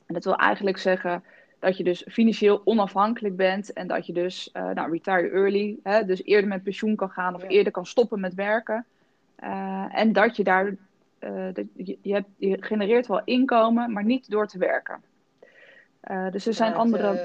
En 0.06 0.14
dat 0.14 0.24
wil 0.24 0.36
eigenlijk 0.36 0.78
zeggen 0.78 1.24
dat 1.60 1.78
je 1.78 1.84
dus 1.84 2.06
financieel 2.10 2.62
onafhankelijk 2.66 3.36
bent 3.36 3.74
en 3.74 3.88
dat 3.88 4.06
je 4.06 4.14
dus, 4.14 4.50
nou, 4.54 4.92
retire 4.92 5.30
early, 5.30 5.78
hè, 5.84 6.06
dus 6.06 6.24
eerder 6.24 6.50
met 6.50 6.64
pensioen 6.64 6.96
kan 6.96 7.10
gaan 7.10 7.36
of 7.36 7.44
eerder 7.48 7.72
kan 7.72 7.86
stoppen 7.86 8.20
met 8.20 8.34
werken. 8.34 8.86
En 9.92 10.14
dat 10.14 10.36
je 10.36 10.44
daar, 10.44 10.76
dat 11.54 11.66
je, 11.74 11.98
je, 12.02 12.14
hebt, 12.14 12.28
je, 12.38 12.58
genereert 12.60 13.08
wel 13.08 13.22
inkomen, 13.24 13.92
maar 13.92 14.06
niet 14.06 14.30
door 14.30 14.48
te 14.48 14.58
werken. 14.58 15.02
Dus 16.32 16.46
er 16.46 16.54
zijn 16.54 16.72
ja, 16.72 16.78
andere. 16.78 17.20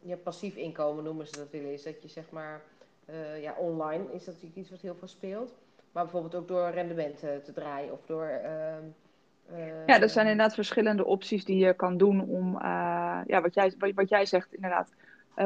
ja, 0.00 0.16
passief 0.16 0.56
inkomen 0.56 1.04
noemen 1.04 1.26
ze 1.26 1.36
dat 1.36 1.50
wel 1.50 1.60
eens. 1.60 1.82
Dat 1.82 2.02
je 2.02 2.08
zeg 2.08 2.30
maar, 2.30 2.60
ja, 3.40 3.54
online 3.58 4.04
is 4.12 4.24
dat 4.24 4.34
natuurlijk 4.34 4.56
iets 4.56 4.70
wat 4.70 4.80
heel 4.80 4.94
veel 4.94 5.08
speelt. 5.08 5.54
Maar 5.92 6.02
bijvoorbeeld 6.02 6.34
ook 6.34 6.48
door 6.48 6.70
rendementen 6.70 7.42
te 7.42 7.52
draaien 7.52 7.92
of 7.92 8.00
door 8.06 8.26
ehm, 8.26 8.84
ja, 9.86 10.00
er 10.00 10.08
zijn 10.08 10.26
inderdaad 10.26 10.54
verschillende 10.54 11.04
opties 11.04 11.44
die 11.44 11.56
je 11.56 11.74
kan 11.74 11.96
doen 11.96 12.28
om, 12.28 12.58
ja, 13.26 13.40
wat 13.42 13.54
jij, 13.54 13.74
wat, 13.78 13.90
wat, 13.94 14.08
jij 14.08 14.26
zegt 14.26 14.54
inderdaad, 14.54 14.94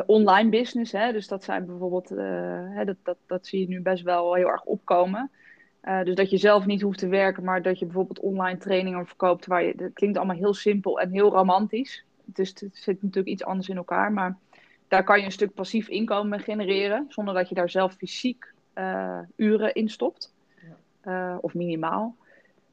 online 0.07 0.51
business. 0.51 0.93
Hè? 0.93 1.13
Dus 1.13 1.29
dat 1.29 1.45
zijn 1.45 1.67
bijvoorbeeld, 1.67 2.09
hè, 2.09 2.85
dat, 2.85 2.97
dat, 3.03 3.17
dat 3.27 3.47
zie 3.47 3.61
je 3.61 3.69
nu 3.69 3.81
best 3.81 4.03
wel 4.03 4.35
heel 4.35 4.49
erg 4.49 4.65
opkomen. 4.65 5.31
dus 6.05 6.15
dat 6.15 6.31
je 6.31 6.37
zelf 6.37 6.67
niet 6.67 6.83
hoeft 6.83 6.99
te 6.99 7.09
werken, 7.09 7.45
maar 7.45 7.63
dat 7.63 7.79
je 7.79 7.85
bijvoorbeeld 7.85 8.21
online 8.21 8.59
trainingen 8.59 9.07
verkoopt. 9.07 9.47
Waar 9.47 9.65
je, 9.65 9.77
dat 9.77 9.93
klinkt 9.93 10.17
allemaal 10.17 10.37
heel 10.37 10.55
simpel 10.55 11.01
en 11.01 11.11
heel 11.11 11.31
romantisch. 11.31 12.05
Dus 12.35 12.49
het 12.49 12.71
zit 12.73 13.03
natuurlijk 13.03 13.35
iets 13.35 13.45
anders 13.45 13.69
in 13.69 13.77
elkaar. 13.77 14.13
Maar 14.13 14.37
daar 14.89 15.05
kan 15.05 15.19
je 15.19 15.25
een 15.25 15.33
stuk 15.33 15.55
passief 15.55 15.89
inkomen 15.89 16.41
genereren, 16.41 17.07
zonder 17.09 17.35
dat 17.35 17.49
je 17.49 17.55
daar 17.55 17.71
zelf 17.71 17.95
fysiek 17.95 18.53
uren 19.37 19.75
in 19.75 19.89
stopt. 19.89 20.35
Ja. 21.03 21.37
of 21.41 21.55
minimaal. 21.55 22.17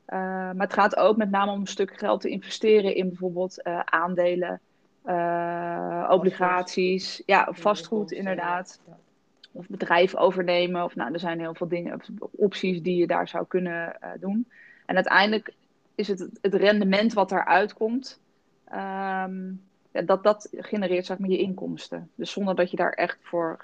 Uh, 0.10 0.20
maar 0.20 0.56
het 0.68 0.74
gaat 0.74 0.96
ook 0.96 1.18
met 1.18 1.32
name 1.32 1.52
om 1.52 1.60
een 1.60 1.68
stuk 1.68 1.98
geld 1.98 2.22
te 2.22 2.30
investeren 2.30 2.96
in 2.96 3.08
bijvoorbeeld 3.08 3.64
aandelen, 3.86 4.62
obligaties, 6.10 7.24
ja, 7.26 7.48
vastgoed 7.52 8.12
inderdaad. 8.12 8.80
Ja. 8.88 8.98
Of 9.52 9.68
bedrijf 9.68 10.16
overnemen. 10.16 10.84
Of 10.84 10.96
nou, 10.96 11.14
er 11.14 11.20
zijn 11.20 11.40
heel 11.40 11.56
veel 11.56 11.68
dingen, 11.68 12.02
opties 12.32 12.82
die 12.82 12.98
je 12.98 13.08
daar 13.08 13.28
zou 13.28 13.46
kunnen 13.48 13.98
doen. 14.20 14.48
En 14.86 14.96
uiteindelijk 14.96 15.54
is 15.96 16.08
het 16.08 16.30
het 16.42 16.54
rendement 16.54 17.14
wat 17.14 17.30
daaruit 17.30 17.74
komt. 17.74 18.20
Um, 18.76 19.64
ja, 19.92 20.02
dat, 20.02 20.24
dat 20.24 20.50
genereert 20.52 21.06
zeg 21.06 21.18
maar, 21.18 21.30
je 21.30 21.38
inkomsten. 21.38 22.10
Dus 22.16 22.32
zonder 22.32 22.56
dat 22.56 22.72
je 22.72 22.78
daar 22.78 22.94
echt 22.94 23.18
voor 23.22 23.64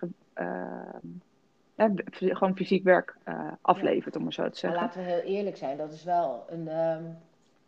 gewoon 2.16 2.56
fysiek 2.56 2.84
werk 2.84 3.16
uh, 3.28 3.52
aflevert, 3.62 4.14
ja. 4.14 4.20
om 4.20 4.24
maar 4.24 4.34
zo 4.34 4.50
te 4.50 4.58
zeggen. 4.58 4.80
Maar 4.80 4.90
laten 4.90 5.04
we 5.04 5.12
heel 5.12 5.36
eerlijk 5.38 5.58
zijn, 5.58 5.78
dat 5.78 5.92
is 5.92 6.04
wel 6.04 6.46
een. 6.50 6.68
Um, 6.68 7.18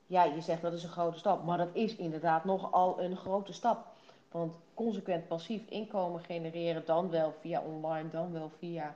ja, 0.07 0.23
je 0.23 0.41
zegt 0.41 0.61
dat 0.61 0.73
is 0.73 0.83
een 0.83 0.89
grote 0.89 1.17
stap, 1.17 1.43
maar 1.43 1.57
dat 1.57 1.69
is 1.73 1.95
inderdaad 1.95 2.45
nogal 2.45 3.01
een 3.01 3.17
grote 3.17 3.53
stap. 3.53 3.85
Want 4.31 4.53
consequent 4.73 5.27
passief 5.27 5.61
inkomen 5.69 6.21
genereren, 6.21 6.85
dan 6.85 7.09
wel 7.09 7.33
via 7.41 7.61
online, 7.61 8.09
dan 8.09 8.31
wel 8.31 8.51
via 8.57 8.95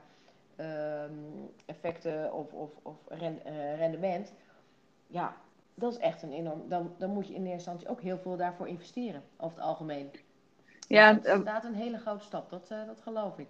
um, 0.56 1.50
effecten 1.66 2.32
of, 2.32 2.52
of, 2.52 2.70
of 2.82 2.96
ren, 3.08 3.38
uh, 3.46 3.76
rendement. 3.78 4.32
Ja, 5.06 5.36
dat 5.78 5.92
is 5.92 5.98
echt 5.98 6.22
een 6.22 6.32
enorm. 6.32 6.68
Dan, 6.68 6.94
dan 6.98 7.10
moet 7.10 7.28
je 7.28 7.34
in 7.34 7.40
eerste 7.40 7.52
instantie 7.52 7.88
ook 7.88 8.00
heel 8.00 8.18
veel 8.18 8.36
daarvoor 8.36 8.68
investeren, 8.68 9.22
over 9.36 9.56
het 9.56 9.66
algemeen. 9.66 10.10
Ja, 10.88 11.12
dus 11.12 11.22
dat 11.22 11.26
is 11.26 11.38
inderdaad 11.38 11.64
een 11.64 11.74
hele 11.74 11.98
grote 11.98 12.24
stap, 12.24 12.50
dat, 12.50 12.68
uh, 12.72 12.86
dat 12.86 13.00
geloof 13.00 13.38
ik. 13.38 13.48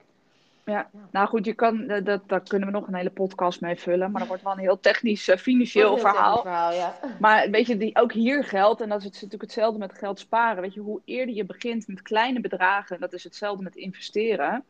Ja. 0.65 0.91
nou 1.11 1.29
goed, 1.29 1.45
je 1.45 1.55
kan, 1.55 1.87
dat, 1.87 2.23
daar 2.27 2.43
kunnen 2.43 2.69
we 2.69 2.75
nog 2.75 2.87
een 2.87 2.95
hele 2.95 3.11
podcast 3.11 3.61
mee 3.61 3.77
vullen. 3.77 4.11
Maar 4.11 4.21
dat 4.21 4.29
wordt 4.29 4.43
wel 4.43 4.53
een 4.53 4.59
heel 4.59 4.81
technisch, 4.81 5.31
financieel 5.39 5.95
heel 5.95 5.99
verhaal. 5.99 6.35
Technisch 6.35 6.53
verhaal 6.53 6.73
ja. 6.73 6.95
Maar 7.21 7.51
weet 7.51 7.67
je, 7.67 7.77
die, 7.77 7.97
ook 7.97 8.13
hier 8.13 8.45
geldt, 8.45 8.81
en 8.81 8.89
dat 8.89 8.99
is 8.99 9.05
natuurlijk 9.05 9.43
hetzelfde 9.43 9.79
met 9.79 9.99
geld 9.99 10.19
sparen. 10.19 10.63
Weet 10.63 10.75
je, 10.75 10.81
hoe 10.81 11.01
eerder 11.05 11.35
je 11.35 11.45
begint 11.45 11.89
met 11.89 12.03
kleine 12.03 12.41
bedragen, 12.41 13.01
dat 13.01 13.13
is 13.13 13.25
hetzelfde 13.25 13.63
met 13.63 13.77
investeren. 13.77 14.65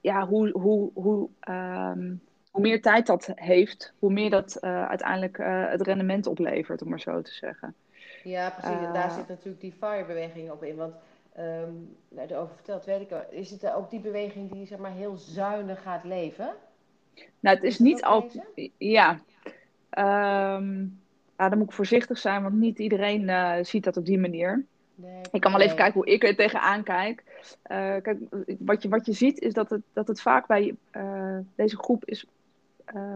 ja, 0.00 0.26
hoe, 0.28 0.50
hoe, 0.50 0.90
hoe, 0.94 1.28
ehm, 1.40 2.14
hoe 2.56 2.64
meer 2.64 2.82
tijd 2.82 3.06
dat 3.06 3.32
heeft, 3.34 3.92
hoe 3.98 4.12
meer 4.12 4.30
dat 4.30 4.60
uiteindelijk 4.60 5.36
het 5.70 5.80
rendement 5.80 6.26
oplevert, 6.26 6.82
om 6.82 6.88
maar 6.88 7.00
zo 7.00 7.22
te 7.22 7.32
zeggen. 7.32 7.74
Ja, 8.22 8.50
precies. 8.50 8.86
en 8.86 8.92
daar 8.92 9.10
zit 9.10 9.28
natuurlijk 9.28 9.60
die 9.60 9.72
FIRE-beweging 9.72 10.50
op 10.50 10.62
in. 10.62 10.76
Want 10.76 10.94
um, 11.38 11.96
nou, 12.08 12.28
erover 12.28 12.54
verteld, 12.54 12.84
weet 12.84 13.00
ik 13.00 13.08
wel. 13.08 13.24
Is 13.30 13.50
het 13.50 13.72
ook 13.72 13.90
die 13.90 14.00
beweging 14.00 14.52
die 14.52 14.66
zeg 14.66 14.78
maar 14.78 14.92
heel 14.92 15.16
zuinig 15.16 15.82
gaat 15.82 16.04
leven? 16.04 16.50
Nou, 17.40 17.56
het 17.56 17.64
is, 17.64 17.78
niet 17.78 18.02
altijd. 18.02 18.70
Ja. 18.76 19.10
Um, 19.90 21.00
ja, 21.36 21.48
dan 21.48 21.58
moet 21.58 21.68
ik 21.68 21.74
voorzichtig 21.74 22.18
zijn, 22.18 22.42
want 22.42 22.54
niet 22.54 22.78
iedereen 22.78 23.64
ziet 23.64 23.84
dat 23.84 23.96
op 23.96 24.06
die 24.06 24.18
manier. 24.18 24.64
Nee, 24.94 25.20
ik 25.32 25.40
kan 25.40 25.52
wel 25.52 25.60
even 25.60 25.76
kijken 25.76 25.94
hoe 25.94 26.12
ik 26.12 26.24
er 26.24 26.36
tegenaan 26.36 26.82
kijk. 26.82 27.22
Uh, 27.70 27.94
kijk, 28.02 28.18
wat 28.58 28.82
je, 28.82 28.88
wat 28.88 29.06
je 29.06 29.12
ziet 29.12 29.40
is 29.40 29.52
dat 29.52 29.70
het, 29.70 29.82
dat 29.92 30.08
het 30.08 30.20
vaak 30.20 30.46
bij 30.46 30.74
uh, 30.92 31.38
deze 31.54 31.76
groep 31.76 32.04
is 32.04 32.26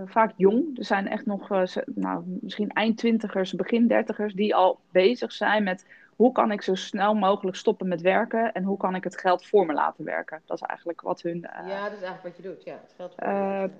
vaak 0.07 0.33
jong. 0.37 0.79
Er 0.79 0.85
zijn 0.85 1.09
echt 1.09 1.27
nog 1.27 1.49
nou, 1.95 2.23
misschien 2.41 2.71
eindtwintigers, 2.71 3.55
begin 3.55 3.87
dertigers 3.87 4.35
die 4.35 4.55
al 4.55 4.81
bezig 4.91 5.33
zijn 5.33 5.63
met 5.63 5.87
hoe 6.17 6.33
kan 6.33 6.53
ik 6.53 6.63
zo 6.63 6.75
snel 6.75 7.15
mogelijk 7.15 7.57
stoppen 7.57 7.89
met 7.89 8.01
werken 8.01 8.53
en 8.53 8.65
hoe 8.65 8.77
kan 8.77 8.95
ik 8.95 9.05
het 9.05 9.21
geld 9.21 9.47
voor 9.47 9.67
me 9.67 9.73
laten 9.73 10.05
werken? 10.05 10.41
Dat 10.45 10.57
is 10.57 10.69
eigenlijk 10.69 11.01
wat 11.01 11.23
hun. 11.23 11.37
Uh, 11.37 11.69
ja, 11.69 11.85
dat 11.89 11.99
is 11.99 12.03
eigenlijk 12.03 12.23
wat 12.23 12.37
je 12.37 12.43
doet. 12.43 12.65
Ja, 12.65 12.81
het 12.83 12.95
geld 12.97 13.15
voor 13.17 13.71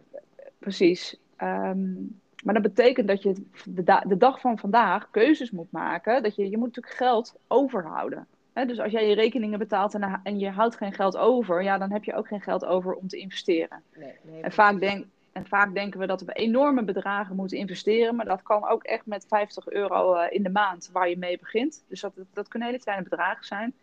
Precies. 0.59 1.21
Um, 1.43 2.21
maar 2.45 2.55
dat 2.55 2.63
betekent 2.63 3.09
dat 3.09 3.23
je 3.23 3.45
de, 3.65 3.85
da 3.85 4.01
de, 4.01 4.17
dag 4.17 4.41
van 4.41 4.59
vandaag 4.59 5.11
keuzes 5.11 5.51
moet 5.51 5.73
maken. 5.73 6.23
Dat 6.23 6.37
je, 6.37 6.51
je 6.51 6.57
moet 6.57 6.67
natuurlijk 6.67 6.97
geld 6.97 7.37
overhouden. 7.49 8.27
Hè? 8.53 8.67
Dus 8.67 8.79
als 8.79 8.93
jij 8.93 9.09
je 9.09 9.15
rekeningen 9.15 9.59
betaalt 9.59 9.95
en, 9.95 10.21
en, 10.23 10.39
je 10.39 10.51
houdt 10.51 10.77
geen 10.77 10.93
geld 10.93 11.17
over, 11.17 11.63
ja, 11.63 11.79
dan 11.79 11.93
heb 11.93 12.05
je 12.05 12.15
ook 12.15 12.27
geen 12.27 12.41
geld 12.41 12.65
over 12.65 12.95
om 12.95 13.09
te 13.09 13.17
investeren. 13.17 13.83
Nee, 13.97 14.13
nee, 14.23 14.43
en 14.43 14.53
vaak 14.53 14.81
denk, 14.81 15.07
en 15.33 15.47
vaak 15.47 15.75
denken 15.75 16.01
we 16.01 16.07
dat 16.07 16.21
we 16.21 16.33
enorme 16.33 16.85
bedragen 16.85 17.37
moeten 17.37 17.59
investeren, 17.59 18.17
maar 18.17 18.25
dat 18.25 18.43
kan 18.43 18.69
ook 18.69 18.83
echt 18.83 19.07
met 19.07 19.27
50 19.29 19.69
euro 19.69 20.15
eh, 20.15 20.37
in 20.37 20.43
de 20.43 20.51
maand 20.51 20.91
waar 20.93 21.09
je 21.09 21.19
mee 21.19 21.39
begint. 21.39 21.85
Dus 21.89 22.01
dat, 22.01 22.13
dat 22.33 22.49
kunnen 22.49 22.69
hele 22.69 22.83
kleine 22.83 23.05
bedragen 23.05 23.45
zijn. 23.45 23.75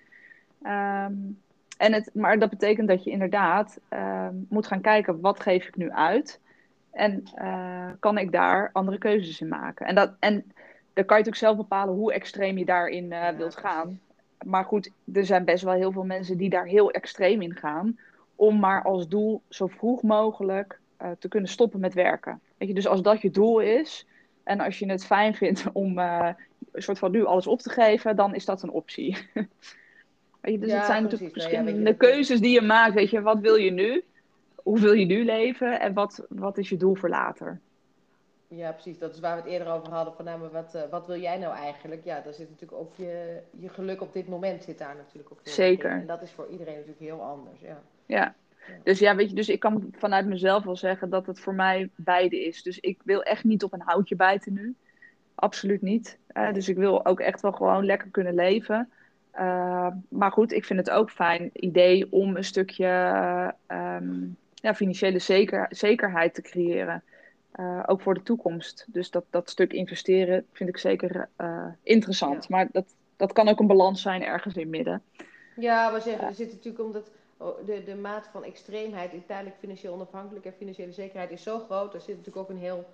Ehm, 0.61 1.13
en 1.77 1.93
het, 1.93 2.09
maar 2.13 2.39
dat 2.39 2.49
betekent 2.49 2.87
dat 2.87 3.03
je 3.03 3.11
inderdaad 3.11 3.79
ehm, 3.89 4.35
moet 4.49 4.67
gaan 4.67 4.81
kijken, 4.81 5.21
wat 5.21 5.39
geef 5.39 5.67
ik 5.67 5.75
nu 5.75 5.91
uit? 5.91 6.39
En 6.91 7.23
uh, 7.35 7.89
kan 7.99 8.17
ik 8.17 8.31
daar 8.31 8.69
andere 8.73 8.97
keuzes 8.97 9.41
in 9.41 9.47
maken? 9.47 9.85
En, 9.85 9.95
dat, 9.95 10.13
en 10.19 10.33
dan 10.93 11.05
kan 11.05 11.17
je 11.17 11.23
natuurlijk 11.23 11.35
zelf 11.35 11.57
bepalen 11.57 11.93
hoe 11.93 12.13
extreem 12.13 12.57
je 12.57 12.65
daarin 12.65 13.11
uh, 13.11 13.29
wilt 13.29 13.57
gaan. 13.57 13.99
Maar 14.45 14.65
goed, 14.65 14.91
er 15.13 15.25
zijn 15.25 15.45
best 15.45 15.63
wel 15.63 15.73
heel 15.73 15.91
veel 15.91 16.03
mensen 16.03 16.37
die 16.37 16.49
daar 16.49 16.65
heel 16.65 16.91
extreem 16.91 17.41
in 17.41 17.55
gaan. 17.55 17.99
Om 18.35 18.59
maar 18.59 18.83
als 18.83 19.07
doel 19.07 19.41
zo 19.49 19.67
vroeg 19.67 20.01
mogelijk 20.01 20.79
uh, 21.01 21.11
te 21.19 21.27
kunnen 21.27 21.49
stoppen 21.49 21.79
met 21.79 21.93
werken. 21.93 22.41
Weet 22.57 22.67
je, 22.67 22.75
dus 22.75 22.87
als 22.87 23.01
dat 23.01 23.21
je 23.21 23.29
doel 23.29 23.59
is 23.59 24.05
en 24.43 24.59
als 24.59 24.79
je 24.79 24.89
het 24.89 25.05
fijn 25.05 25.35
vindt 25.35 25.65
om 25.73 25.99
uh, 25.99 26.29
een 26.71 26.81
soort 26.81 26.99
van 26.99 27.11
nu 27.11 27.25
alles 27.25 27.47
op 27.47 27.59
te 27.59 27.69
geven, 27.69 28.15
dan 28.15 28.35
is 28.35 28.45
dat 28.45 28.63
een 28.63 28.71
optie. 28.71 29.17
weet 30.41 30.53
je, 30.53 30.59
dus 30.59 30.71
het 30.71 30.85
zijn 30.85 31.03
natuurlijk 31.03 31.31
verschillende 31.31 31.89
ja, 31.89 31.93
keuzes 31.93 32.39
die 32.39 32.53
je 32.53 32.61
maakt. 32.61 32.93
Weet 32.93 33.09
je, 33.09 33.21
wat 33.21 33.39
wil 33.39 33.55
je 33.55 33.71
nu? 33.71 34.03
Hoe 34.55 34.79
wil 34.79 34.93
je 34.93 35.05
nu 35.05 35.25
leven? 35.25 35.79
En 35.79 35.93
wat, 35.93 36.25
wat 36.29 36.57
is 36.57 36.69
je 36.69 36.77
doel 36.77 36.95
voor 36.95 37.09
later? 37.09 37.59
Ja, 38.47 38.71
precies. 38.71 38.99
Dat 38.99 39.13
is 39.13 39.19
waar 39.19 39.35
we 39.35 39.41
het 39.41 39.51
eerder 39.51 39.67
over 39.67 39.89
hadden. 39.89 40.13
Van, 40.13 40.25
nou, 40.25 40.39
maar 40.39 40.51
wat, 40.51 40.75
uh, 40.75 40.81
wat 40.89 41.07
wil 41.07 41.19
jij 41.19 41.37
nou 41.37 41.55
eigenlijk? 41.55 42.03
Ja, 42.03 42.21
daar 42.21 42.33
zit 42.33 42.49
natuurlijk 42.49 42.81
ook 42.81 42.93
je, 42.95 43.41
je 43.59 43.69
geluk 43.69 44.01
op 44.01 44.13
dit 44.13 44.27
moment 44.27 44.63
zit 44.63 44.77
daar 44.77 44.95
natuurlijk 44.95 45.31
ook 45.31 45.39
heel 45.43 45.53
Zeker. 45.53 45.91
En 45.91 46.07
dat 46.07 46.21
is 46.21 46.31
voor 46.31 46.47
iedereen 46.47 46.73
natuurlijk 46.73 46.99
heel 46.99 47.21
anders. 47.21 47.59
Ja. 47.59 47.81
ja. 48.05 48.35
Dus 48.83 48.99
ja, 48.99 49.15
weet 49.15 49.29
je, 49.29 49.35
dus 49.35 49.49
ik 49.49 49.59
kan 49.59 49.89
vanuit 49.97 50.25
mezelf 50.25 50.63
wel 50.63 50.75
zeggen 50.75 51.09
dat 51.09 51.25
het 51.25 51.39
voor 51.39 51.53
mij 51.53 51.89
beide 51.95 52.45
is. 52.45 52.63
Dus 52.63 52.79
ik 52.79 52.99
wil 53.03 53.23
echt 53.23 53.43
niet 53.43 53.63
op 53.63 53.73
een 53.73 53.81
houtje 53.81 54.15
bijten 54.15 54.53
nu. 54.53 54.75
Absoluut 55.35 55.81
niet. 55.81 56.17
Uh, 56.33 56.53
dus 56.53 56.69
ik 56.69 56.75
wil 56.75 57.05
ook 57.05 57.19
echt 57.19 57.41
wel 57.41 57.51
gewoon 57.51 57.85
lekker 57.85 58.09
kunnen 58.11 58.35
leven. 58.35 58.89
Uh, 59.35 59.87
maar 60.09 60.31
goed, 60.31 60.51
ik 60.51 60.65
vind 60.65 60.79
het 60.79 60.89
ook 60.89 61.11
fijn 61.11 61.49
idee 61.53 62.11
om 62.11 62.35
een 62.35 62.43
stukje 62.43 63.53
um, 63.67 64.37
ja, 64.53 64.75
financiële 64.75 65.19
zeker, 65.19 65.65
zekerheid 65.69 66.33
te 66.33 66.41
creëren. 66.41 67.03
Uh, 67.59 67.83
ook 67.85 68.01
voor 68.01 68.13
de 68.13 68.23
toekomst. 68.23 68.85
Dus 68.87 69.11
dat, 69.11 69.23
dat 69.29 69.49
stuk 69.49 69.73
investeren 69.73 70.45
vind 70.51 70.69
ik 70.69 70.77
zeker 70.77 71.29
interessant. 71.83 72.45
Ja. 72.47 72.55
Maar 72.55 72.67
dat, 72.71 72.85
dat 73.15 73.33
kan 73.33 73.47
ook 73.47 73.59
een 73.59 73.67
balans 73.67 74.01
zijn 74.01 74.23
ergens 74.23 74.55
in 74.55 74.69
midden. 74.69 75.01
Ja, 75.55 75.93
we 75.93 75.99
zeggen, 75.99 76.27
er 76.27 76.33
zit 76.33 76.51
natuurlijk 76.51 76.83
omdat 76.83 77.11
de, 77.65 77.83
de 77.85 77.95
maat 77.95 78.27
van 78.31 78.43
extreemheid 78.43 79.13
in 79.13 79.25
tijdelijk 79.25 79.55
financieel 79.59 79.93
onafhankelijk 79.93 80.45
en 80.45 80.53
financiële 80.53 80.91
zekerheid 80.91 81.31
is 81.31 81.43
zo 81.43 81.59
groot. 81.59 81.93
Er 81.93 82.01
zit 82.01 82.17
natuurlijk 82.17 82.37
ook 82.37 82.49
een 82.49 82.61
heel 82.61 82.85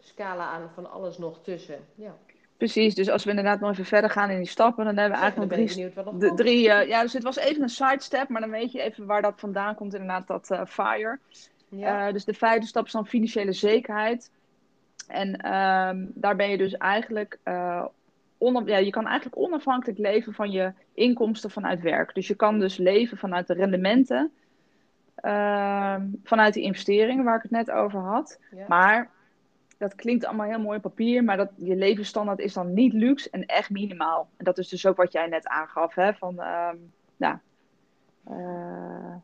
scala 0.00 0.44
aan 0.44 0.70
van 0.74 0.90
alles 0.90 1.18
nog 1.18 1.38
tussen. 1.42 1.78
Ja. 1.94 2.16
Precies, 2.56 2.94
dus 2.94 3.08
als 3.08 3.24
we 3.24 3.30
inderdaad 3.30 3.60
nog 3.60 3.70
even 3.70 3.84
verder 3.84 4.10
gaan 4.10 4.30
in 4.30 4.36
die 4.36 4.46
stappen, 4.46 4.84
dan 4.84 4.96
hebben 4.96 5.18
we 5.18 5.22
eigenlijk 5.22 5.56
nog 5.56 5.68
drie. 5.68 6.18
De, 6.18 6.34
drie 6.34 6.68
uh, 6.68 6.88
ja, 6.88 7.02
dus 7.02 7.12
het 7.12 7.22
was 7.22 7.36
even 7.36 7.62
een 7.62 7.68
sidestep, 7.68 8.28
maar 8.28 8.40
dan 8.40 8.50
weet 8.50 8.72
je 8.72 8.82
even 8.82 9.06
waar 9.06 9.22
dat 9.22 9.40
vandaan 9.40 9.74
komt, 9.74 9.94
inderdaad, 9.94 10.26
dat 10.26 10.50
uh, 10.50 10.64
FIRE. 10.66 11.18
Ja. 11.68 12.06
Uh, 12.06 12.12
dus 12.12 12.24
de 12.24 12.34
vijfde 12.34 12.66
stap 12.66 12.86
is 12.86 12.92
dan 12.92 13.06
financiële 13.06 13.52
zekerheid. 13.52 14.30
En 15.06 15.28
um, 15.28 16.10
daar 16.14 16.36
ben 16.36 16.50
je 16.50 16.56
dus 16.56 16.76
eigenlijk 16.76 17.38
ja, 18.64 18.76
je 18.76 18.90
kan 18.90 19.06
eigenlijk 19.06 19.38
onafhankelijk 19.38 19.98
leven 19.98 20.32
van 20.32 20.50
je 20.50 20.72
inkomsten 20.94 21.50
vanuit 21.50 21.80
werk. 21.80 22.14
Dus 22.14 22.26
je 22.26 22.34
kan 22.34 22.58
dus 22.58 22.76
leven 22.76 23.16
vanuit 23.18 23.46
de 23.46 23.54
rendementen, 23.54 24.32
uh, 25.24 25.96
vanuit 26.24 26.54
die 26.54 26.62
investeringen 26.62 27.24
waar 27.24 27.36
ik 27.36 27.42
het 27.42 27.50
net 27.50 27.70
over 27.70 28.00
had. 28.00 28.40
Maar 28.68 29.10
dat 29.78 29.94
klinkt 29.94 30.24
allemaal 30.24 30.48
heel 30.48 30.60
mooi 30.60 30.76
op 30.76 30.82
papier, 30.82 31.24
maar 31.24 31.36
dat, 31.36 31.50
je 31.56 31.76
levensstandaard 31.76 32.38
is 32.38 32.52
dan 32.52 32.72
niet 32.72 32.92
luxe 32.92 33.30
en 33.30 33.46
echt 33.46 33.70
minimaal. 33.70 34.28
En 34.36 34.44
dat 34.44 34.58
is 34.58 34.68
dus 34.68 34.86
ook 34.86 34.96
wat 34.96 35.12
jij 35.12 35.26
net 35.26 35.46
aangaf, 35.46 35.94
hè, 35.94 36.14
van, 36.14 36.34
uh, 36.38 36.70
nou, 37.16 37.36
uh, 38.30 39.14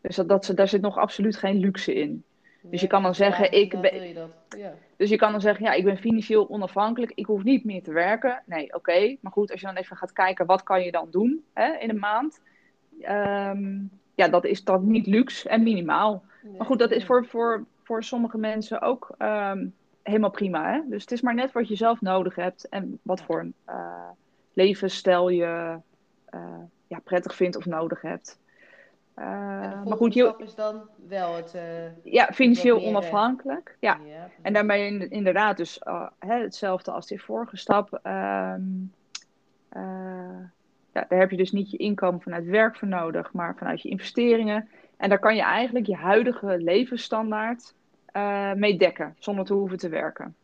dus 0.00 0.16
dat, 0.16 0.28
dat, 0.28 0.52
daar 0.54 0.68
zit 0.68 0.80
nog 0.80 0.96
absoluut 0.98 1.36
geen 1.36 1.58
luxe 1.58 1.94
in. 1.94 2.24
Dus 2.70 2.80
je 2.80 2.86
kan 2.86 3.02
dan 3.02 3.14
zeggen, 3.14 3.52
ik 3.52 3.80
ben. 3.80 4.14
Ja. 4.58 4.74
Dus 4.96 5.10
je 5.10 5.16
kan 5.16 5.30
dan 5.30 5.40
zeggen, 5.40 5.64
ja, 5.64 5.72
ik 5.72 5.84
ben 5.84 5.98
financieel 5.98 6.48
onafhankelijk, 6.48 7.12
ik 7.14 7.26
hoef 7.26 7.42
niet 7.42 7.64
meer 7.64 7.82
te 7.82 7.92
werken. 7.92 8.42
Nee, 8.46 8.74
oké. 8.74 9.16
Maar 9.20 9.32
goed, 9.32 9.50
als 9.50 9.60
je 9.60 9.66
dan 9.66 9.76
even 9.76 9.96
gaat 9.96 10.12
kijken, 10.12 10.46
wat 10.46 10.62
kan 10.62 10.82
je 10.82 10.90
dan 10.90 11.08
doen 11.10 11.44
hè, 11.52 11.72
in 11.78 11.90
een 11.90 11.98
maand? 11.98 12.40
Um, 13.02 13.90
ja, 14.14 14.28
dat 14.28 14.44
is 14.44 14.64
dan 14.64 14.90
niet 14.90 15.06
luxe 15.06 15.48
en 15.48 15.62
minimaal. 15.62 16.24
maar 16.56 16.66
goed, 16.66 16.78
dat 16.78 16.90
is 16.90 17.04
voor, 17.04 17.26
voor, 17.26 17.64
voor 17.82 18.04
sommige 18.04 18.38
mensen 18.38 18.80
ook 18.80 19.14
um, 19.18 19.74
helemaal 20.02 20.30
prima. 20.30 20.72
Hè? 20.72 20.80
Dus 20.88 21.02
het 21.02 21.12
is 21.12 21.20
maar 21.20 21.34
net 21.34 21.52
wat 21.52 21.68
je 21.68 21.76
zelf 21.76 22.00
nodig 22.00 22.34
hebt 22.34 22.68
en 22.68 22.98
wat 23.02 23.22
voor 23.22 23.40
een 23.40 23.54
uh, 23.68 24.08
levensstijl 24.52 25.28
je 25.28 25.78
uh, 26.34 26.58
ja, 26.86 26.98
prettig 27.04 27.34
vindt 27.34 27.56
of 27.56 27.66
nodig 27.66 28.02
hebt. 28.02 28.38
Uh, 29.18 29.24
maar 29.84 29.96
goed, 29.96 30.16
is 30.38 30.54
dan 30.54 30.88
wel 31.08 31.34
het. 31.34 31.54
Uh, 31.56 32.12
ja, 32.12 32.28
financieel 32.32 32.78
meer, 32.78 32.88
onafhankelijk. 32.88 33.76
Ja. 33.80 33.98
ja. 34.04 34.28
En 34.42 34.52
daarmee 34.52 34.86
in, 34.86 35.10
inderdaad, 35.10 35.56
dus 35.56 35.80
uh, 35.86 36.06
hè, 36.18 36.34
hetzelfde 36.34 36.90
als 36.90 37.06
die 37.06 37.22
vorige 37.22 37.56
stap. 37.56 37.92
Um, 37.92 38.92
ja, 40.92 41.06
daar 41.08 41.18
heb 41.18 41.30
je 41.30 41.36
dus 41.36 41.52
niet 41.52 41.70
je 41.70 41.76
inkomen 41.76 42.20
vanuit 42.20 42.44
werk 42.44 42.76
voor 42.76 42.88
nodig, 42.88 43.32
maar 43.32 43.54
vanuit 43.56 43.82
je 43.82 43.88
investeringen. 43.88 44.68
En 44.96 45.08
daar 45.08 45.18
kan 45.18 45.36
je 45.36 45.42
eigenlijk 45.42 45.86
je 45.86 45.96
huidige 45.96 46.56
levensstandaard 46.58 47.74
mee 48.54 48.78
dekken, 48.78 49.16
zonder 49.18 49.44
te 49.44 49.52
hoeven 49.54 49.78
te 49.78 49.88
werken. 49.88 50.34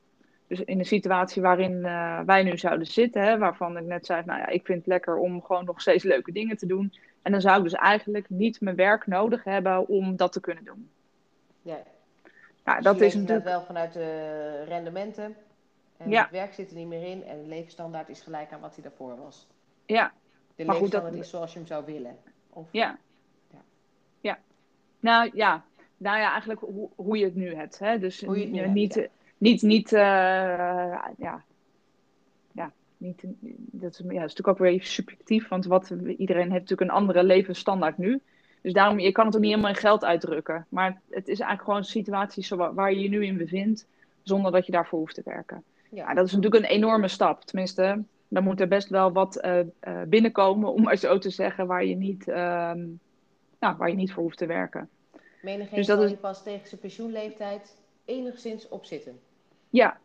Dus 0.47 0.61
in 0.61 0.79
de 0.79 0.85
situatie 0.85 1.43
waarin 1.43 1.83
wij 2.27 2.43
nu 2.43 2.59
zouden 2.59 2.87
zitten, 2.87 3.23
hè, 3.23 3.39
waarvan 3.39 3.77
ik 3.77 3.85
net 3.85 4.07
zei, 4.07 4.23
nou 4.25 4.39
ja, 4.39 4.47
ik 4.47 4.67
vind 4.67 4.79
het 4.79 4.87
lekker 4.87 5.17
om 5.17 5.43
gewoon 5.43 5.65
nog 5.65 5.81
steeds 5.81 6.05
leuke 6.05 6.33
dingen 6.33 6.57
te 6.57 6.67
doen 6.67 6.93
en 7.23 7.33
dan 7.33 7.41
zou 7.41 7.57
ik 7.57 7.63
dus 7.63 7.73
eigenlijk 7.73 8.31
niet 8.31 8.61
mijn 8.61 8.77
werk 8.77 9.07
nodig 9.07 9.45
hebben 9.45 9.89
om 9.89 10.17
dat 10.17 10.33
te 10.33 10.41
kunnen 10.41 10.65
doen. 10.65 10.91
Ja, 11.63 11.79
ja 12.65 12.75
dus 12.75 12.85
dat 12.85 13.01
is 13.01 13.15
natuurlijk 13.15 13.45
wel 13.45 13.63
vanuit 13.63 13.93
de 13.93 14.65
rendementen. 14.65 15.37
En 15.97 16.11
ja. 16.11 16.23
het 16.23 16.31
werk 16.31 16.55
zit 16.55 16.71
er 16.71 16.77
niet 16.77 16.87
meer 16.87 17.03
in 17.03 17.25
en 17.25 17.43
de 17.43 17.49
levensstandaard 17.49 18.09
is 18.09 18.21
gelijk 18.21 18.53
aan 18.53 18.61
wat 18.61 18.75
hij 18.75 18.83
daarvoor 18.83 19.17
was. 19.17 19.47
Ja. 19.87 20.13
De 20.55 20.65
maar 20.65 20.75
levensstandaard 20.75 21.13
goed, 21.13 21.13
dat... 21.13 21.25
is 21.25 21.31
zoals 21.31 21.53
je 21.53 21.59
hem 21.59 21.67
zou 21.67 21.85
willen. 21.85 22.19
Of... 22.51 22.69
Ja. 22.71 22.99
ja. 23.51 23.63
Ja. 24.21 24.39
Nou 25.01 25.31
ja. 25.35 25.65
Nou 25.97 26.19
ja, 26.19 26.31
eigenlijk 26.31 26.61
hoe, 26.61 26.89
hoe 26.97 27.19
je 27.19 27.25
het 27.25 27.35
nu 27.35 27.55
hebt. 27.55 27.79
Hè? 27.79 27.99
Dus 27.99 28.21
hoe 28.21 28.39
je 28.39 28.43
het 28.43 28.53
nu 28.53 28.69
niet, 28.69 28.95
hebt, 28.95 29.11
ja. 29.13 29.29
niet, 29.39 29.63
niet, 29.63 29.93
uh, 29.93 30.01
ja, 31.17 31.45
niet, 33.03 33.25
dat, 33.71 33.93
is, 33.93 33.99
ja, 33.99 34.05
dat 34.05 34.15
is 34.15 34.21
natuurlijk 34.21 34.49
ook 34.49 34.59
weer 34.59 34.71
even 34.71 34.87
subjectief, 34.87 35.49
want 35.49 35.67
wat, 35.67 35.91
iedereen 36.17 36.51
heeft 36.51 36.71
natuurlijk 36.71 36.91
een 36.91 36.97
andere 36.97 37.23
levensstandaard 37.23 37.99
nu. 37.99 38.21
Dus 38.61 38.73
daarom, 38.73 38.99
je 38.99 39.13
kan 39.13 39.27
het 39.27 39.35
ook 39.35 39.41
niet 39.41 39.51
helemaal 39.51 39.73
in 39.73 39.81
geld 39.81 40.05
uitdrukken. 40.05 40.67
Maar 40.69 41.01
het 41.11 41.29
is 41.29 41.41
eigenlijk 41.41 41.63
gewoon 41.63 41.85
situaties 41.85 42.49
waar 42.49 42.93
je 42.93 43.01
je 43.01 43.09
nu 43.09 43.25
in 43.25 43.37
bevindt, 43.37 43.87
zonder 44.23 44.53
dat 44.53 44.67
je 44.67 44.73
daarvoor 44.73 44.99
hoeft 44.99 45.15
te 45.15 45.23
werken. 45.25 45.63
Ja. 45.91 46.03
Nou, 46.03 46.15
dat 46.15 46.27
is 46.27 46.33
natuurlijk 46.33 46.65
een 46.65 46.71
enorme 46.71 47.09
stap. 47.09 47.45
Tenminste, 47.45 48.03
dan 48.29 48.43
moet 48.43 48.61
er 48.61 48.69
best 48.69 48.89
wel 48.89 49.13
wat 49.13 49.45
uh, 49.45 49.59
uh, 49.59 50.03
binnenkomen, 50.07 50.73
om 50.73 50.83
maar 50.83 50.97
zo 50.97 51.19
te 51.19 51.31
zeggen, 51.31 51.67
waar 51.67 51.85
je 51.85 51.97
niet, 51.97 52.29
uh, 52.29 52.35
nou, 53.59 53.77
waar 53.77 53.89
je 53.89 53.95
niet 53.95 54.13
voor 54.13 54.23
hoeft 54.23 54.39
te 54.39 54.47
werken. 54.47 54.89
Menigeen 55.43 55.77
dus 55.77 55.87
dat 55.87 56.03
is... 56.03 56.15
pas 56.15 56.43
tegen 56.43 56.69
zijn 56.69 56.81
pensioenleeftijd 56.81 57.77
enigszins 58.05 58.69
opzitten. 58.69 59.21
Ja, 59.71 59.99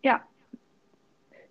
ja. 0.00 0.26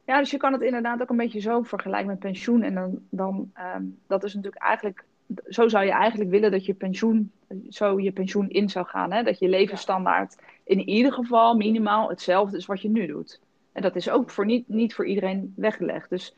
Ja, 0.06 0.20
dus 0.20 0.32
je 0.32 0.38
kan 0.38 0.54
het 0.54 0.62
inderdaad 0.62 1.02
ook 1.02 1.10
een 1.10 1.18
beetje 1.18 1.40
zo 1.40 1.62
vergelijken 1.62 2.08
met 2.08 2.20
pensioen. 2.20 2.62
En 2.62 2.74
dan, 2.74 3.00
dan 3.10 3.52
um, 3.76 3.98
dat 4.08 4.24
is 4.24 4.34
natuurlijk 4.34 4.64
eigenlijk, 4.64 5.04
zo 5.48 5.68
zou 5.68 5.86
je 5.86 5.92
eigenlijk 5.92 6.30
willen 6.30 6.52
dat 6.52 6.66
je 6.66 6.74
pensioen, 6.74 7.32
zo 7.70 8.00
je 8.00 8.12
pensioen 8.12 8.50
in 8.50 8.70
zou 8.70 8.86
gaan. 8.86 9.12
Hè? 9.12 9.24
Dat 9.24 9.40
je 9.40 9.50
levensstandaard 9.50 10.36
in 10.64 10.80
ieder 10.80 11.14
geval 11.14 11.56
minimaal 11.56 12.10
hetzelfde 12.10 12.58
is 12.58 12.66
wat 12.66 12.82
je 12.82 12.90
nu 12.90 13.08
doet. 13.08 13.40
En 13.72 13.82
dat 13.82 13.96
is 13.96 14.10
ook 14.10 14.30
voor 14.30 14.46
niet, 14.46 14.68
niet 14.68 14.94
voor 14.94 15.06
iedereen 15.06 15.54
weggelegd. 15.56 16.10
Dus, 16.10 16.36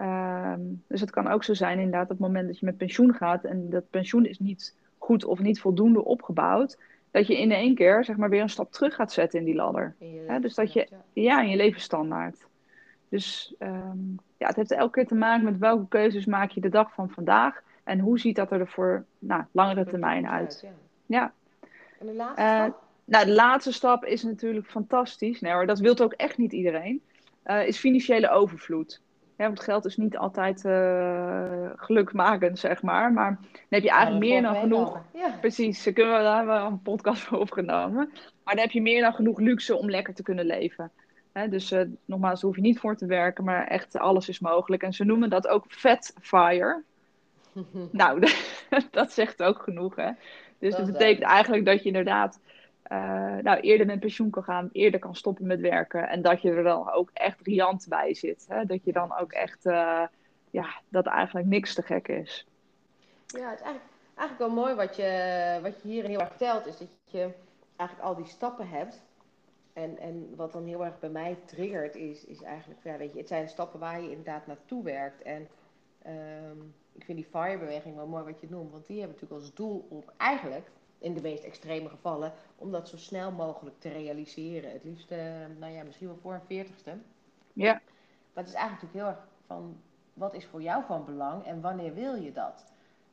um, 0.00 0.82
dus 0.86 1.00
het 1.00 1.10
kan 1.10 1.28
ook 1.28 1.44
zo 1.44 1.54
zijn 1.54 1.78
inderdaad 1.78 2.02
op 2.02 2.08
het 2.08 2.18
moment 2.18 2.46
dat 2.46 2.58
je 2.58 2.66
met 2.66 2.76
pensioen 2.76 3.14
gaat 3.14 3.44
en 3.44 3.70
dat 3.70 3.90
pensioen 3.90 4.26
is 4.26 4.38
niet 4.38 4.74
goed 4.98 5.24
of 5.24 5.38
niet 5.38 5.60
voldoende 5.60 6.04
opgebouwd, 6.04 6.78
dat 7.10 7.26
je 7.26 7.40
in 7.40 7.52
één 7.52 7.74
keer 7.74 8.04
zeg 8.04 8.16
maar 8.16 8.30
weer 8.30 8.42
een 8.42 8.48
stap 8.48 8.72
terug 8.72 8.94
gaat 8.94 9.12
zetten 9.12 9.38
in 9.38 9.44
die 9.44 9.54
ladder. 9.54 9.94
dus 10.40 10.54
dat 10.54 10.72
je, 10.72 10.88
ja, 11.12 11.42
in 11.42 11.48
je 11.48 11.56
levensstandaard. 11.56 12.46
Dus 13.16 13.54
um, 13.58 14.18
ja, 14.36 14.46
het 14.46 14.56
heeft 14.56 14.72
elke 14.72 14.92
keer 14.92 15.06
te 15.06 15.14
maken 15.14 15.44
met 15.44 15.58
welke 15.58 15.88
keuzes 15.88 16.26
maak 16.26 16.50
je 16.50 16.60
de 16.60 16.68
dag 16.68 16.92
van 16.92 17.10
vandaag 17.10 17.62
en 17.84 17.98
hoe 17.98 18.18
ziet 18.18 18.36
dat 18.36 18.52
er 18.52 18.68
voor 18.68 19.04
nou, 19.18 19.44
langere 19.50 19.84
termijn 19.84 20.28
uit. 20.28 20.60
Ja. 20.62 20.70
ja. 21.06 21.32
En 21.98 22.06
de 22.06 22.14
laatste 22.14 22.42
uh, 22.42 22.62
stap? 22.62 22.82
Nou, 23.04 23.26
de 23.26 23.32
laatste 23.32 23.72
stap 23.72 24.04
is 24.04 24.22
natuurlijk 24.22 24.66
fantastisch. 24.66 25.40
Nee 25.40 25.52
hoor, 25.52 25.66
dat 25.66 25.78
wil 25.78 25.98
ook 25.98 26.12
echt 26.12 26.38
niet 26.38 26.52
iedereen. 26.52 27.02
Uh, 27.46 27.66
is 27.66 27.78
financiële 27.78 28.30
overvloed. 28.30 29.00
Ja, 29.36 29.46
want 29.46 29.60
geld 29.60 29.84
is 29.84 29.96
niet 29.96 30.16
altijd 30.16 30.64
uh, 30.64 31.70
gelukmakend, 31.76 32.58
zeg 32.58 32.82
maar. 32.82 33.12
Maar 33.12 33.38
dan 33.52 33.66
heb 33.68 33.82
je 33.82 33.90
eigenlijk 33.90 34.24
meer 34.24 34.42
dan 34.42 34.56
genoeg. 34.56 35.00
Ja. 35.14 35.36
Precies, 35.40 35.84
daar 35.84 35.92
kunnen 35.92 36.46
we 36.46 36.52
een 36.52 36.82
podcast 36.82 37.22
voor 37.22 37.38
opgenomen. 37.38 38.10
Maar 38.44 38.54
dan 38.54 38.64
heb 38.64 38.70
je 38.70 38.82
meer 38.82 39.00
dan 39.00 39.14
genoeg 39.14 39.38
luxe 39.38 39.76
om 39.76 39.90
lekker 39.90 40.14
te 40.14 40.22
kunnen 40.22 40.46
leven. 40.46 40.90
Hè, 41.36 41.48
dus 41.48 41.72
uh, 41.72 41.80
nogmaals, 42.04 42.40
daar 42.40 42.50
hoef 42.50 42.56
je 42.56 42.66
niet 42.66 42.78
voor 42.78 42.96
te 42.96 43.06
werken, 43.06 43.44
maar 43.44 43.66
echt 43.66 43.98
alles 43.98 44.28
is 44.28 44.38
mogelijk. 44.38 44.82
En 44.82 44.92
ze 44.92 45.04
noemen 45.04 45.30
dat 45.30 45.46
ook 45.46 45.64
fat 45.68 46.14
fire. 46.20 46.82
nou, 47.90 48.26
dat 48.90 49.12
zegt 49.12 49.42
ook 49.42 49.62
genoeg, 49.62 49.96
hè. 49.96 50.10
Dus 50.58 50.74
dat, 50.74 50.84
dat 50.84 50.92
betekent 50.92 51.24
eigenlijk 51.24 51.64
dat 51.64 51.78
je 51.82 51.86
inderdaad 51.86 52.40
uh, 52.92 53.36
nou, 53.42 53.60
eerder 53.60 53.86
met 53.86 54.00
pensioen 54.00 54.30
kan 54.30 54.42
gaan, 54.42 54.68
eerder 54.72 55.00
kan 55.00 55.14
stoppen 55.14 55.46
met 55.46 55.60
werken. 55.60 56.08
En 56.08 56.22
dat 56.22 56.42
je 56.42 56.50
er 56.50 56.62
dan 56.62 56.92
ook 56.92 57.10
echt 57.12 57.40
riant 57.40 57.86
bij 57.88 58.14
zit. 58.14 58.46
Hè? 58.48 58.64
Dat 58.64 58.84
je 58.84 58.92
dan 58.92 59.16
ook 59.16 59.32
echt, 59.32 59.66
uh, 59.66 60.02
ja, 60.50 60.80
dat 60.88 61.06
eigenlijk 61.06 61.46
niks 61.46 61.74
te 61.74 61.82
gek 61.82 62.08
is. 62.08 62.46
Ja, 63.26 63.50
het 63.50 63.58
is 63.58 63.64
eigenlijk, 63.64 63.92
eigenlijk 64.14 64.38
wel 64.38 64.64
mooi 64.64 64.74
wat 64.74 64.96
je, 64.96 65.58
wat 65.62 65.82
je 65.82 65.88
hier 65.88 66.04
heel 66.04 66.20
erg 66.20 66.28
vertelt, 66.28 66.66
is 66.66 66.78
dat 66.78 66.88
je 67.04 67.30
eigenlijk 67.76 68.08
al 68.08 68.16
die 68.16 68.26
stappen 68.26 68.68
hebt. 68.68 69.05
En, 69.76 69.98
en 69.98 70.36
wat 70.36 70.52
dan 70.52 70.64
heel 70.64 70.84
erg 70.84 70.98
bij 70.98 71.10
mij 71.10 71.38
triggert, 71.44 71.94
is, 71.94 72.24
is 72.24 72.42
eigenlijk, 72.42 72.80
ja, 72.84 72.96
weet 72.96 73.12
je, 73.12 73.18
het 73.18 73.28
zijn 73.28 73.48
stappen 73.48 73.80
waar 73.80 74.00
je 74.00 74.10
inderdaad 74.10 74.46
naartoe 74.46 74.82
werkt. 74.82 75.22
En 75.22 75.48
um, 76.06 76.74
ik 76.92 77.04
vind 77.04 77.18
die 77.18 77.26
FIRE-beweging 77.26 77.96
wel 77.96 78.06
mooi 78.06 78.24
wat 78.24 78.40
je 78.40 78.46
noemt, 78.50 78.70
want 78.70 78.86
die 78.86 78.98
hebben 78.98 79.14
natuurlijk 79.14 79.42
als 79.42 79.54
doel 79.54 79.86
om 79.88 80.04
eigenlijk 80.16 80.70
in 80.98 81.14
de 81.14 81.20
meest 81.20 81.44
extreme 81.44 81.88
gevallen, 81.88 82.32
om 82.56 82.70
dat 82.70 82.88
zo 82.88 82.96
snel 82.96 83.32
mogelijk 83.32 83.80
te 83.80 83.88
realiseren. 83.88 84.72
Het 84.72 84.84
liefst, 84.84 85.12
uh, 85.12 85.18
nou 85.58 85.72
ja, 85.72 85.82
misschien 85.82 86.06
wel 86.06 86.18
voor 86.22 86.34
een 86.34 86.46
veertigste. 86.46 86.98
Ja. 87.52 87.72
Maar 88.32 88.44
het 88.44 88.48
is 88.48 88.54
eigenlijk 88.54 88.82
natuurlijk 88.82 89.16
heel 89.16 89.22
erg 89.22 89.28
van, 89.46 89.80
wat 90.12 90.34
is 90.34 90.46
voor 90.46 90.62
jou 90.62 90.84
van 90.84 91.04
belang 91.04 91.44
en 91.44 91.60
wanneer 91.60 91.94
wil 91.94 92.14
je 92.14 92.32
dat? 92.32 92.64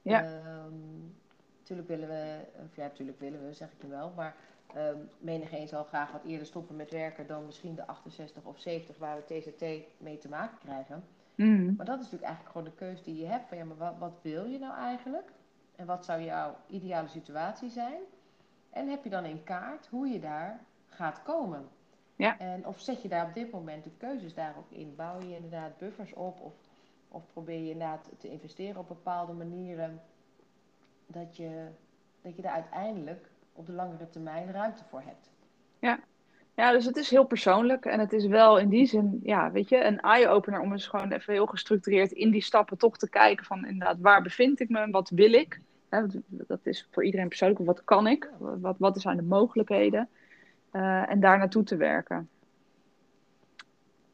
Ja. 0.02 0.24
Um, 0.24 1.16
natuurlijk 1.60 1.88
willen 1.88 2.08
we, 2.08 2.40
of 2.66 2.76
ja, 2.76 2.84
natuurlijk 2.84 3.20
willen 3.20 3.46
we, 3.46 3.54
zeg 3.54 3.72
ik 3.72 3.84
nu 3.84 3.90
wel, 3.90 4.12
maar 4.16 4.36
um, 4.78 5.10
menigeen 5.18 5.68
zal 5.68 5.84
graag 5.84 6.12
wat 6.12 6.24
eerder 6.24 6.48
stoppen 6.48 6.76
met 6.76 6.92
werken 6.92 7.28
dan 7.28 7.46
misschien 7.46 7.76
de 7.76 7.88
68 7.88 8.44
of 8.44 8.60
70 8.60 8.98
waar 8.98 9.18
we 9.18 9.40
TZT 9.40 9.62
mee 9.98 10.18
te 10.18 10.30
maken 10.30 10.58
krijgen. 10.58 11.04
Mm. 11.36 11.74
Maar 11.78 11.86
dat 11.86 12.00
is 12.00 12.04
natuurlijk 12.04 12.24
eigenlijk 12.24 12.52
gewoon 12.52 12.68
de 12.68 12.86
keuze 12.86 13.04
die 13.04 13.18
je 13.18 13.26
hebt 13.26 13.48
van 13.48 13.58
ja, 13.58 13.64
maar 13.66 13.78
wat, 13.78 13.98
wat 13.98 14.20
wil 14.22 14.46
je 14.46 14.60
nou 14.60 14.76
eigenlijk? 14.76 15.32
En 15.76 15.86
wat 15.86 16.06
zou 16.06 16.22
jouw 16.22 16.56
ideale 16.68 17.08
situatie 17.08 17.70
zijn? 17.70 18.02
En 18.70 18.88
heb 18.88 19.04
je 19.04 19.10
dan 19.10 19.26
in 19.26 19.44
kaart 19.44 19.88
hoe 19.88 20.08
je 20.08 20.20
daar 20.20 20.64
gaat 20.88 21.24
komen? 21.24 21.68
Ja. 22.16 22.40
En 22.40 22.68
of 22.68 22.80
zet 22.80 23.02
je 23.02 23.08
daar 23.08 23.28
op 23.28 23.34
dit 23.34 23.52
moment 23.52 23.84
de 23.84 23.92
keuzes 23.98 24.34
daarop 24.34 24.72
in? 24.72 24.96
Bouw 24.96 25.20
je 25.20 25.36
inderdaad 25.36 25.78
buffers 25.78 26.14
op? 26.14 26.42
Of, 26.42 26.54
of 27.08 27.24
probeer 27.34 27.60
je 27.60 27.72
inderdaad 27.72 28.10
te 28.18 28.30
investeren 28.30 28.80
op 28.80 28.88
bepaalde 28.88 29.34
manieren 29.34 30.02
dat 31.08 31.38
je, 31.38 31.68
dat 32.22 32.36
je 32.36 32.42
daar 32.42 32.54
uiteindelijk 32.54 33.30
op 33.54 33.66
de 33.66 33.72
langere 33.72 34.10
termijn 34.10 34.52
ruimte 34.52 34.84
voor 34.90 35.02
hebt? 35.06 35.30
Ja. 35.80 36.00
Ja, 36.56 36.72
dus 36.72 36.86
het 36.86 36.96
is 36.96 37.10
heel 37.10 37.24
persoonlijk 37.24 37.86
en 37.86 38.00
het 38.00 38.14
is 38.14 38.26
wel 38.26 38.60
in 38.60 38.70
die 38.70 38.86
zin, 38.86 39.20
ja, 39.24 39.52
weet 39.52 39.70
je, 39.70 39.84
een 39.84 40.00
eye-opener 40.00 40.60
om 40.60 40.72
eens 40.72 40.88
gewoon 40.88 41.12
even 41.12 41.34
heel 41.34 41.46
gestructureerd 41.46 42.12
in 42.12 42.32
die 42.32 42.42
stappen 42.42 42.78
toch 42.78 42.98
te 42.98 43.10
kijken 43.10 43.46
van 43.46 43.66
inderdaad, 43.66 44.00
waar 44.00 44.22
bevind 44.22 44.60
ik 44.60 44.70
me, 44.70 44.90
wat 44.92 45.10
wil 45.10 45.34
ik? 45.34 45.60
Dat 46.28 46.60
is 46.64 46.88
voor 46.92 47.04
iedereen 47.04 47.28
persoonlijk, 47.28 47.66
wat 47.66 47.84
kan 47.84 48.08
ik? 48.08 48.30
Wat, 48.38 48.76
wat 48.78 49.02
zijn 49.02 49.18
de 49.18 49.24
mogelijkheden? 49.24 50.10
Uh, 50.72 51.10
en 51.10 51.20
daar 51.20 51.38
naartoe 51.38 51.64
te 51.64 51.76
werken. 51.76 52.30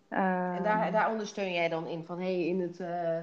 Uh, 0.10 0.56
en 0.56 0.63
daar, 0.63 0.91
daar 0.91 1.12
ondersteun 1.12 1.54
jij 1.54 1.69
dan 1.69 1.88
in 1.88 2.06
van, 2.06 2.19
hey, 2.19 2.47
in 2.47 2.62
het, 2.62 2.80
uh, 2.80 3.17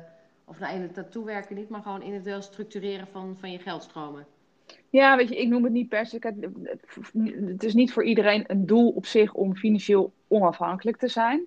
of 0.44 0.58
nou 0.58 0.74
in 0.74 0.82
het 0.82 0.94
naartoe 0.94 1.24
werken 1.24 1.56
niet, 1.56 1.68
maar 1.68 1.82
gewoon 1.82 2.02
in 2.02 2.14
het 2.14 2.24
wel 2.24 2.42
structureren 2.42 3.06
van, 3.06 3.36
van 3.38 3.52
je 3.52 3.58
geldstromen? 3.58 4.26
Ja, 4.96 5.16
weet 5.16 5.28
je, 5.28 5.36
ik 5.36 5.48
noem 5.48 5.64
het 5.64 5.72
niet 5.72 5.88
per 5.88 6.06
se. 6.06 6.18
Het 7.46 7.64
is 7.64 7.74
niet 7.74 7.92
voor 7.92 8.04
iedereen 8.04 8.44
een 8.46 8.66
doel 8.66 8.90
op 8.90 9.06
zich 9.06 9.32
om 9.32 9.56
financieel 9.56 10.12
onafhankelijk 10.28 10.96
te 10.96 11.08
zijn. 11.08 11.38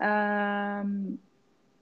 Um, 0.00 1.20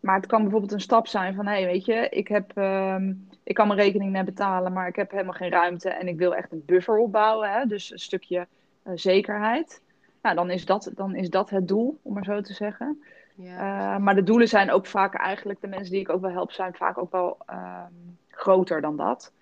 maar 0.01 0.17
het 0.17 0.27
kan 0.27 0.43
bijvoorbeeld 0.43 0.73
een 0.73 0.81
stap 0.81 1.07
zijn 1.07 1.35
van, 1.35 1.47
hé, 1.47 1.53
hey, 1.53 1.67
weet 1.67 1.85
je, 1.85 2.09
ik, 2.09 2.29
heb, 2.29 2.57
um, 2.57 3.29
ik 3.43 3.55
kan 3.55 3.67
mijn 3.67 3.81
rekening 3.81 4.13
net 4.13 4.25
betalen, 4.25 4.73
maar 4.73 4.89
ik 4.89 4.97
heb 4.97 5.11
helemaal 5.11 5.33
geen 5.33 5.51
ruimte 5.51 5.89
en 5.89 6.09
ik 6.09 6.19
wil 6.19 6.35
echt 6.35 6.53
een 6.53 6.63
buffer 6.67 6.99
opbouwen. 6.99 7.51
Hè? 7.53 7.67
Dus 7.67 7.93
een 7.93 7.99
stukje 7.99 8.47
uh, 8.87 8.93
zekerheid. 8.95 9.83
Nou, 10.23 10.35
dan 10.35 10.51
is, 10.51 10.65
dat, 10.65 10.91
dan 10.95 11.15
is 11.15 11.31
dat 11.31 11.51
het 11.51 11.69
doel, 11.69 11.99
om 12.03 12.15
maar 12.15 12.25
zo 12.25 12.41
te 12.41 12.53
zeggen. 12.53 13.03
Ja, 13.35 13.95
uh, 13.95 14.01
maar 14.01 14.15
de 14.15 14.23
doelen 14.23 14.49
zijn 14.49 14.71
ook 14.71 14.87
vaak 14.87 15.15
eigenlijk, 15.15 15.61
de 15.61 15.69
mensen 15.69 15.93
die 15.93 16.01
ik 16.01 16.09
ook 16.09 16.21
wel 16.21 16.31
help, 16.31 16.53
zijn 16.53 16.75
vaak 16.75 16.99
ook 16.99 17.13
wel 17.13 17.39
um, 17.51 18.19
groter 18.29 18.81
dan 18.81 18.97
dat 18.97 19.33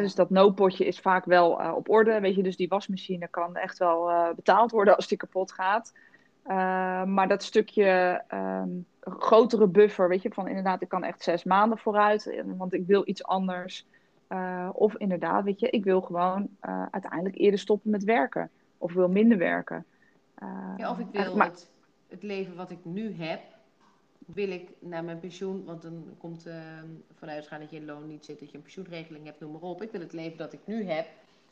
dus 0.00 0.14
dat 0.14 0.30
noodpotje 0.30 0.86
is 0.86 1.00
vaak 1.00 1.24
wel 1.24 1.60
uh, 1.60 1.74
op 1.76 1.88
orde. 1.88 2.20
Weet 2.20 2.34
je, 2.34 2.42
dus 2.42 2.56
die 2.56 2.68
wasmachine 2.68 3.28
kan 3.28 3.56
echt 3.56 3.78
wel 3.78 4.10
uh, 4.10 4.28
betaald 4.36 4.70
worden 4.70 4.96
als 4.96 5.08
die 5.08 5.18
kapot 5.18 5.52
gaat. 5.52 5.92
Uh, 6.46 7.04
maar 7.04 7.28
dat 7.28 7.42
stukje 7.42 8.22
um, 8.34 8.86
grotere 9.00 9.66
buffer, 9.66 10.08
weet 10.08 10.22
je, 10.22 10.30
van 10.32 10.48
inderdaad, 10.48 10.82
ik 10.82 10.88
kan 10.88 11.04
echt 11.04 11.22
zes 11.22 11.44
maanden 11.44 11.78
vooruit, 11.78 12.42
want 12.44 12.74
ik 12.74 12.86
wil 12.86 13.02
iets 13.04 13.24
anders. 13.24 13.86
of 14.72 14.96
inderdaad, 14.96 15.44
weet 15.44 15.60
je, 15.60 15.70
ik 15.70 15.84
wil 15.84 16.00
gewoon 16.00 16.48
uiteindelijk 16.90 17.38
eerder 17.38 17.58
stoppen 17.58 17.90
met 17.90 18.04
werken. 18.04 18.50
Of 18.78 18.92
wil 18.92 19.08
minder 19.08 19.38
werken. 19.38 19.84
ja, 20.76 20.90
of 20.90 20.98
ik 20.98 21.06
wil 21.10 21.36
maar, 21.36 21.46
het, 21.46 21.70
het 22.08 22.22
leven 22.22 22.56
wat 22.56 22.70
ik 22.70 22.84
nu 22.84 23.14
heb, 23.14 23.40
wil 24.26 24.50
ik 24.50 24.68
naar 24.78 25.04
mijn 25.04 25.20
pensioen, 25.20 25.64
want 25.64 25.82
dan 25.82 26.14
komt 26.18 26.46
uh, 26.46 26.54
vanuit 27.14 27.46
gaan 27.46 27.60
dat 27.60 27.70
je 27.70 27.76
in 27.76 27.84
loon 27.84 28.06
niet 28.06 28.24
zit, 28.24 28.38
dat 28.38 28.50
je 28.50 28.56
een 28.56 28.62
pensioenregeling 28.62 29.24
hebt, 29.24 29.40
noem 29.40 29.52
maar 29.52 29.60
op. 29.60 29.82
Ik 29.82 29.90
wil 29.90 30.00
het 30.00 30.12
leven 30.12 30.38
dat 30.38 30.52
ik 30.52 30.60
nu 30.64 30.84
heb, 30.84 31.06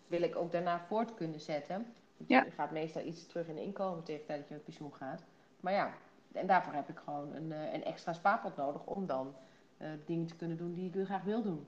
wil 0.06 0.22
ik 0.22 0.36
ook 0.36 0.52
daarna 0.52 0.80
voort 0.88 1.14
kunnen 1.14 1.40
zetten. 1.40 1.86
Ja. 2.26 2.44
Je 2.44 2.50
gaat 2.50 2.70
meestal 2.70 3.02
iets 3.02 3.26
terug 3.26 3.46
in 3.46 3.58
inkomen 3.58 4.04
tegen 4.04 4.26
dat 4.26 4.48
je 4.48 4.54
met 4.54 4.64
pensioen 4.64 4.92
gaat. 4.94 5.24
Maar 5.60 5.72
ja, 5.72 5.92
en 6.32 6.46
daarvoor 6.46 6.72
heb 6.72 6.88
ik 6.88 6.98
gewoon 7.04 7.34
een, 7.34 7.50
uh, 7.50 7.72
een 7.72 7.84
extra 7.84 8.12
spaarpot 8.12 8.56
nodig 8.56 8.84
om 8.84 9.06
dan 9.06 9.34
uh, 9.78 9.88
dingen 10.06 10.26
te 10.26 10.36
kunnen 10.36 10.56
doen 10.56 10.74
die 10.74 10.90
ik 10.94 11.04
graag 11.04 11.22
wil 11.22 11.42
doen. 11.42 11.66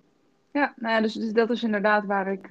Ja, 0.51 0.75
nou 0.77 0.95
ja, 0.95 1.01
dus, 1.01 1.15
dus 1.15 1.33
dat 1.33 1.51
is 1.51 1.63
inderdaad 1.63 2.05
waar 2.05 2.33
ik, 2.33 2.47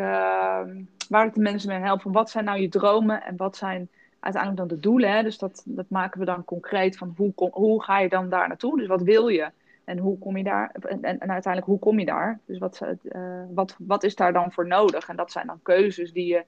waar 1.10 1.26
ik 1.26 1.34
de 1.34 1.42
mensen 1.42 1.70
mee 1.70 1.80
help. 1.80 2.02
Van 2.02 2.12
wat 2.12 2.30
zijn 2.30 2.46
nou 2.46 2.60
je 2.60 2.70
dromen 2.70 3.24
en 3.24 3.38
wat 3.38 3.58
zijn 3.58 3.90
uiteindelijk 4.24 4.70
dan 4.70 4.78
de 4.78 4.84
doelen. 4.84 5.12
Hè? 5.12 5.24
Dus 5.24 5.38
dat, 5.38 5.64
dat 5.66 5.90
maken 5.90 6.20
we 6.20 6.26
dan 6.26 6.46
concreet 6.46 6.98
van 6.98 7.14
hoe, 7.18 7.34
kom, 7.34 7.50
hoe 7.52 7.84
ga 7.84 8.00
je 8.00 8.10
dan 8.10 8.30
daar 8.30 8.48
naartoe? 8.48 8.78
Dus 8.78 8.88
wat 8.88 9.02
wil 9.02 9.28
je? 9.28 9.52
En 9.84 9.98
hoe 9.98 10.18
kom 10.18 10.38
je 10.38 10.44
daar? 10.44 10.72
En, 10.72 11.04
en, 11.04 11.20
en 11.20 11.32
uiteindelijk, 11.32 11.66
hoe 11.66 11.80
kom 11.80 12.00
je 12.00 12.06
daar? 12.06 12.40
Dus 12.46 12.58
wat, 12.58 12.82
uh, 13.04 13.44
wat, 13.50 13.76
wat 13.80 14.04
is 14.04 14.16
daar 14.16 14.34
dan 14.34 14.52
voor 14.52 14.68
nodig? 14.68 15.08
En 15.08 15.16
dat 15.16 15.32
zijn 15.32 15.48
dan 15.48 15.60
keuzes 15.62 16.12
die 16.12 16.28
je 16.28 16.44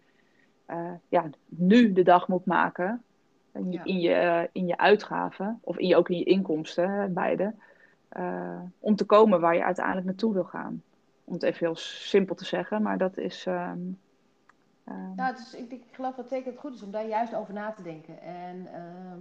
uh, 0.69 0.91
ja, 1.09 1.29
nu 1.45 1.93
de 1.93 2.03
dag 2.03 2.27
moet 2.27 2.45
maken. 2.45 3.03
In 3.53 3.71
je, 3.71 3.77
ja. 3.77 3.83
in, 3.83 3.99
je, 3.99 4.49
in 4.51 4.67
je 4.67 4.77
uitgaven, 4.77 5.59
of 5.61 5.77
in 5.77 5.87
je, 5.87 5.95
ook 5.95 6.09
in 6.09 6.17
je 6.17 6.23
inkomsten, 6.23 7.13
beide. 7.13 7.53
om 8.79 8.95
te 8.95 9.05
komen 9.05 9.39
waar 9.39 9.55
je 9.55 9.63
uiteindelijk 9.63 10.05
naartoe 10.05 10.33
wil 10.33 10.43
gaan. 10.43 10.83
Om 11.23 11.33
het 11.33 11.43
even 11.43 11.65
heel 11.65 11.75
simpel 11.75 12.35
te 12.35 12.45
zeggen, 12.45 12.81
maar 12.81 12.97
dat 12.97 13.17
is. 13.17 13.45
ehm, 13.45 13.79
Nou, 15.15 15.35
dus 15.35 15.53
ik, 15.53 15.71
ik 15.71 15.83
geloof 15.91 16.15
dat 16.15 16.29
het 16.29 16.57
goed 16.57 16.73
is 16.73 16.81
om 16.81 16.91
daar 16.91 17.07
juist 17.07 17.35
over 17.35 17.53
na 17.53 17.71
te 17.71 17.83
denken. 17.83 18.21
En 18.21 18.67
ehm, 18.73 19.19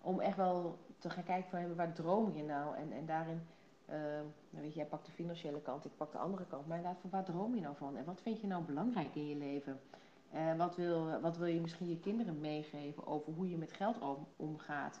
om 0.00 0.20
echt 0.20 0.36
wel 0.36 0.78
te 0.98 1.10
gaan 1.10 1.24
kijken 1.24 1.50
van 1.50 1.74
waar 1.74 1.92
droom 1.92 2.32
je 2.36 2.42
nou? 2.42 2.76
En, 2.76 2.92
en 2.92 3.06
daarin, 3.06 3.42
ehm, 3.86 4.24
nou 4.50 4.62
weet 4.64 4.72
je, 4.72 4.78
jij 4.78 4.86
pakt 4.86 5.06
de 5.06 5.12
financiële 5.12 5.60
kant, 5.60 5.84
ik 5.84 5.96
pak 5.96 6.12
de 6.12 6.18
andere 6.18 6.46
kant. 6.46 6.66
Maar 6.66 6.76
inderdaad, 6.76 7.00
van 7.00 7.10
waar 7.10 7.24
droom 7.24 7.54
je 7.54 7.60
nou 7.60 7.76
van? 7.76 7.96
En 7.96 8.04
wat 8.04 8.20
vind 8.20 8.40
je 8.40 8.46
nou 8.46 8.62
belangrijk 8.62 9.14
in 9.14 9.28
je 9.28 9.36
leven? 9.36 9.80
En 10.30 10.56
wat 10.56 10.76
wil, 10.76 11.20
wat 11.20 11.36
wil 11.36 11.46
je 11.46 11.60
misschien 11.60 11.88
je 11.88 12.00
kinderen 12.00 12.40
meegeven 12.40 13.06
over 13.06 13.32
hoe 13.32 13.50
je 13.50 13.56
met 13.56 13.72
geld 13.72 13.98
om, 13.98 14.26
omgaat? 14.36 15.00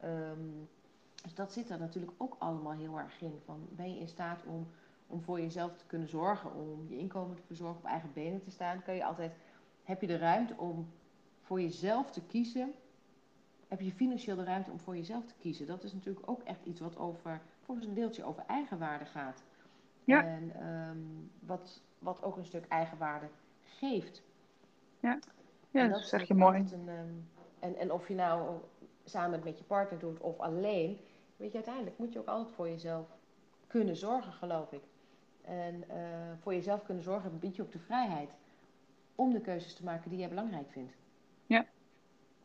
Ehm, 0.00 0.48
dus 1.22 1.34
dat 1.34 1.52
zit 1.52 1.70
er 1.70 1.78
natuurlijk 1.78 2.12
ook 2.16 2.36
allemaal 2.38 2.72
heel 2.72 2.98
erg 2.98 3.20
in. 3.20 3.40
Van, 3.44 3.68
ben 3.70 3.94
je 3.94 4.00
in 4.00 4.08
staat 4.08 4.44
om, 4.46 4.66
om 5.06 5.22
voor 5.22 5.40
jezelf 5.40 5.76
te 5.76 5.86
kunnen 5.86 6.08
zorgen, 6.08 6.54
om 6.54 6.86
je 6.88 6.98
inkomen 6.98 7.36
te 7.36 7.42
verzorgen, 7.42 7.76
op 7.76 7.84
eigen 7.84 8.12
benen 8.12 8.42
te 8.42 8.50
staan? 8.50 8.82
Kan 8.82 8.94
je 8.94 9.04
altijd, 9.04 9.32
heb 9.82 10.00
je 10.00 10.06
de 10.06 10.18
ruimte 10.18 10.56
om 10.56 10.88
voor 11.42 11.60
jezelf 11.60 12.10
te 12.10 12.22
kiezen? 12.22 12.72
Heb 13.68 13.80
je 13.80 13.92
financieel 13.92 14.36
de 14.36 14.44
ruimte 14.44 14.70
om 14.70 14.80
voor 14.80 14.96
jezelf 14.96 15.26
te 15.26 15.34
kiezen? 15.38 15.66
Dat 15.66 15.82
is 15.82 15.92
natuurlijk 15.92 16.30
ook 16.30 16.42
echt 16.42 16.64
iets 16.64 16.80
wat 16.80 16.98
over, 16.98 17.40
volgens 17.60 17.86
een 17.86 17.94
deeltje 17.94 18.24
over 18.24 18.44
eigenwaarde 18.46 19.04
gaat. 19.04 19.42
Ja. 20.04 20.24
En 20.24 20.52
ehm, 20.60 20.98
wat, 21.40 21.82
wat 21.98 22.22
ook 22.22 22.36
een 22.36 22.44
stuk 22.44 22.68
eigenwaarde 22.68 23.26
geeft. 23.64 24.22
ja, 25.70 25.82
En 25.82 25.90
dat 25.90 26.02
zeg 26.02 26.28
je 26.28 26.34
mooi. 26.34 26.58
Een, 26.58 26.88
ehm, 26.88 27.12
en, 27.58 27.76
en 27.76 27.92
of 27.92 28.08
je 28.08 28.14
nou 28.14 28.60
samen 29.04 29.40
met 29.44 29.58
je 29.58 29.64
partner 29.64 29.98
doet 29.98 30.20
of 30.20 30.38
alleen, 30.38 30.98
weet 31.36 31.50
je, 31.50 31.56
uiteindelijk 31.56 31.98
moet 31.98 32.12
je 32.12 32.18
ook 32.18 32.26
altijd 32.26 32.54
voor 32.54 32.68
jezelf 32.68 33.06
kunnen 33.66 33.96
zorgen, 33.96 34.32
geloof 34.32 34.72
ik. 34.72 34.82
En 35.44 35.84
eh, 35.88 35.96
voor 36.40 36.54
jezelf 36.54 36.82
kunnen 36.82 37.02
zorgen 37.02 37.38
biedt 37.38 37.56
je 37.56 37.62
ook 37.62 37.72
de 37.72 37.78
vrijheid 37.78 38.30
om 39.14 39.32
de 39.32 39.40
keuzes 39.40 39.74
te 39.74 39.84
maken 39.84 40.10
die 40.10 40.18
jij 40.18 40.28
belangrijk 40.28 40.70
vindt. 40.70 40.92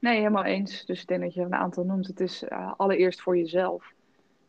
Nee, 0.02 0.18
helemaal 0.18 0.44
eens. 0.44 0.86
Dus 0.86 1.02
ik 1.02 1.08
denk 1.08 1.22
dat 1.22 1.34
je 1.34 1.42
een 1.42 1.54
aantal 1.54 1.84
noemt. 1.84 2.08
Het 2.08 2.20
is 2.20 2.44
eh, 2.44 2.74
allereerst 2.78 3.22
voor 3.22 3.38
jezelf. 3.38 3.94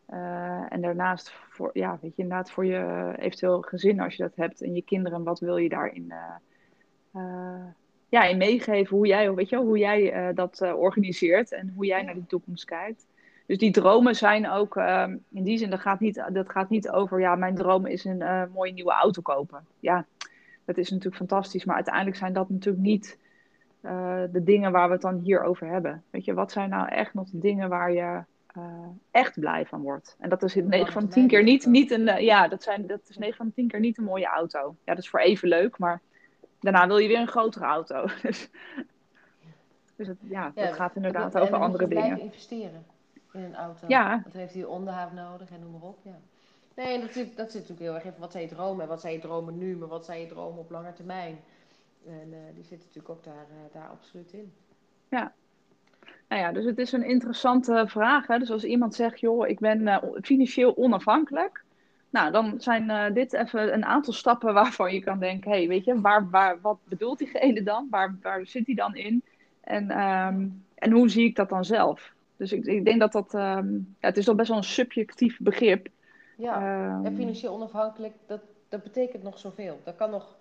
Eh, 0.06 0.72
en 0.72 0.80
daarnaast 0.80 1.30
voor, 1.30 1.70
ja, 1.72 1.98
weet 2.00 2.16
je, 2.16 2.22
inderdaad 2.22 2.50
voor 2.50 2.66
je 2.66 3.14
eventueel 3.18 3.60
gezin 3.60 4.00
als 4.00 4.14
je 4.14 4.22
dat 4.22 4.36
hebt. 4.36 4.62
En 4.62 4.74
je 4.74 4.82
kinderen, 4.82 5.22
wat 5.22 5.40
wil 5.40 5.56
je 5.56 5.68
daarin 5.68 6.12
ja, 8.08 8.24
in 8.24 8.38
meegeven? 8.38 8.96
Hoe 8.96 9.06
jij, 9.06 9.34
weet 9.34 9.48
je, 9.48 9.56
hoe 9.56 9.78
jij 9.78 10.32
dat 10.34 10.60
organiseert 10.60 11.52
en 11.52 11.72
hoe 11.74 11.86
jij 11.86 11.98
Ja. 11.98 12.04
naar 12.04 12.14
die 12.14 12.26
toekomst 12.26 12.64
kijkt. 12.64 13.06
Dus 13.50 13.58
die 13.58 13.70
dromen 13.70 14.16
zijn 14.16 14.50
ook, 14.50 14.76
ehm, 14.76 15.16
in 15.30 15.42
die 15.42 15.58
zin, 15.58 15.70
dat 15.70 15.80
gaat, 15.80 16.00
niet, 16.00 16.24
dat 16.32 16.50
gaat 16.50 16.68
niet 16.68 16.90
over, 16.90 17.20
ja, 17.20 17.34
mijn 17.34 17.54
droom 17.54 17.86
is 17.86 18.04
een 18.04 18.22
eh, 18.22 18.42
mooie 18.54 18.72
nieuwe 18.72 18.92
auto 18.92 19.22
kopen. 19.22 19.66
Ja, 19.80 20.06
dat 20.64 20.76
is 20.76 20.90
natuurlijk 20.90 21.16
fantastisch. 21.16 21.64
Maar 21.64 21.74
uiteindelijk 21.74 22.16
zijn 22.16 22.32
dat 22.32 22.48
natuurlijk 22.48 22.84
niet 22.84 23.18
eh, 23.80 24.22
de 24.32 24.42
dingen 24.42 24.72
waar 24.72 24.86
we 24.86 24.92
het 24.92 25.02
dan 25.02 25.18
hier 25.18 25.42
over 25.42 25.66
hebben. 25.66 26.02
Weet 26.10 26.24
je, 26.24 26.34
wat 26.34 26.52
zijn 26.52 26.70
nou 26.70 26.88
echt 26.88 27.14
nog 27.14 27.30
de 27.30 27.38
dingen 27.38 27.68
waar 27.68 27.92
je 27.92 28.22
eh, 28.46 28.62
echt 29.10 29.40
blij 29.40 29.66
van 29.66 29.80
wordt? 29.80 30.16
En 30.18 30.28
dat 30.28 30.42
is 30.42 30.56
in 30.56 30.64
Op 30.64 30.70
lange 30.70 30.82
9 30.84 30.92
van 30.92 31.02
de 31.02 31.08
termijn 31.08 31.28
10 31.28 31.38
keer 31.38 31.52
niet, 31.52 31.66
niet 31.66 31.90
een, 31.90 32.24
ja, 32.24 32.48
dat, 32.48 32.62
zijn, 32.62 32.86
dat 32.86 33.00
is 33.08 33.16
9 33.16 33.36
van 33.36 33.46
de 33.46 33.52
10 33.52 33.68
keer 33.68 33.80
niet 33.80 33.98
een 33.98 34.04
mooie 34.04 34.28
auto. 34.28 34.76
Ja, 34.84 34.94
dat 34.94 35.02
is 35.02 35.10
voor 35.10 35.20
even 35.20 35.48
leuk, 35.48 35.78
maar 35.78 36.00
daarna 36.60 36.86
wil 36.86 36.98
je 36.98 37.08
weer 37.08 37.20
een 37.20 37.28
grotere 37.28 37.64
auto. 37.64 38.06
Dus, 38.22 38.50
dus 39.96 40.06
het, 40.06 40.18
ja, 40.28 40.52
Ja, 40.54 40.66
dat 40.66 40.74
gaat 40.74 40.96
inderdaad 40.96 41.38
over 41.38 41.58
andere 41.58 41.82
je 41.82 41.88
blijven 41.88 42.14
dingen. 42.14 42.32
investeren 42.32 42.84
in 43.34 43.42
een 43.42 43.56
auto. 43.56 43.86
Ja. 43.88 44.20
Dat 44.24 44.32
heeft 44.32 44.54
hij 44.54 44.64
onderhoud 44.64 45.12
nodig 45.12 45.50
en 45.50 45.60
noem 45.60 45.72
maar 45.72 45.88
op. 45.88 45.98
Ja. 46.02 46.18
Nee, 46.74 47.00
dat 47.00 47.12
zit, 47.12 47.36
dat 47.36 47.50
zit 47.50 47.60
natuurlijk 47.60 47.80
heel 47.80 47.94
erg 47.94 48.04
in 48.04 48.20
wat 48.20 48.32
zijn 48.32 48.44
je 48.44 48.50
dromen 48.50 48.82
en 48.82 48.88
wat 48.88 49.00
zijn 49.00 49.12
je 49.12 49.18
dromen 49.18 49.58
nu, 49.58 49.76
maar 49.76 49.88
wat 49.88 50.04
zijn 50.04 50.20
je 50.20 50.26
dromen 50.26 50.58
op 50.58 50.70
lange 50.70 50.92
termijn. 50.92 51.38
En 52.06 52.32
eh, 52.32 52.54
die 52.54 52.64
zitten 52.64 52.86
natuurlijk 52.86 53.08
ook 53.08 53.24
daar, 53.24 53.34
eh, 53.34 53.72
daar 53.72 53.88
absoluut 53.88 54.32
in. 54.32 54.52
Nou 56.28 56.42
ja, 56.42 56.52
dus 56.52 56.64
het 56.64 56.78
is 56.78 56.92
een 56.92 57.04
interessante 57.04 57.84
vraag. 57.86 58.26
Hè? 58.26 58.38
Dus 58.38 58.50
als 58.50 58.64
iemand 58.64 58.94
zegt, 58.94 59.20
joh, 59.20 59.48
ik 59.48 59.58
ben 59.58 59.88
eh, 59.88 59.98
financieel 60.22 60.76
onafhankelijk. 60.76 61.64
Nou, 62.10 62.32
dan 62.32 62.60
zijn 62.60 63.14
dit 63.14 63.32
even 63.32 63.74
een 63.74 63.84
aantal 63.84 64.12
stappen 64.12 64.54
waarvan 64.54 64.92
je 64.94 65.00
kan 65.00 65.18
denken, 65.18 65.50
hey, 65.50 65.68
weet 65.68 65.84
je, 65.84 66.00
waar, 66.00 66.30
waar, 66.30 66.60
wat 66.60 66.78
bedoelt 66.84 67.18
diegene 67.18 67.62
dan? 67.62 67.86
Waar, 67.90 68.18
waar 68.22 68.46
zit 68.46 68.66
hij 68.66 68.74
dan 68.74 68.94
in? 68.94 69.22
En, 69.60 69.90
ehm, 69.90 70.48
en 70.74 70.92
hoe 70.92 71.08
zie 71.08 71.24
ik 71.24 71.36
dat 71.36 71.48
dan 71.48 71.64
zelf? 71.64 72.12
Dus 72.40 72.52
ik, 72.52 72.64
ik 72.64 72.84
denk 72.84 73.00
dat 73.00 73.12
dat, 73.12 73.34
ehm, 73.34 73.72
ja, 73.74 73.80
het 74.08 74.16
is 74.16 74.24
toch 74.24 74.36
best 74.36 74.48
wel 74.48 74.56
een 74.56 74.64
subjectief 74.64 75.38
begrip. 75.40 75.88
Ja, 76.36 76.54
Ehm, 76.54 77.04
en 77.04 77.16
financieel 77.16 77.52
onafhankelijk, 77.54 78.14
dat, 78.26 78.40
dat 78.68 78.82
betekent 78.82 79.22
nog 79.22 79.38
zoveel. 79.38 79.80
Dat 79.84 79.96
kan 79.96 80.10
nog 80.10 80.36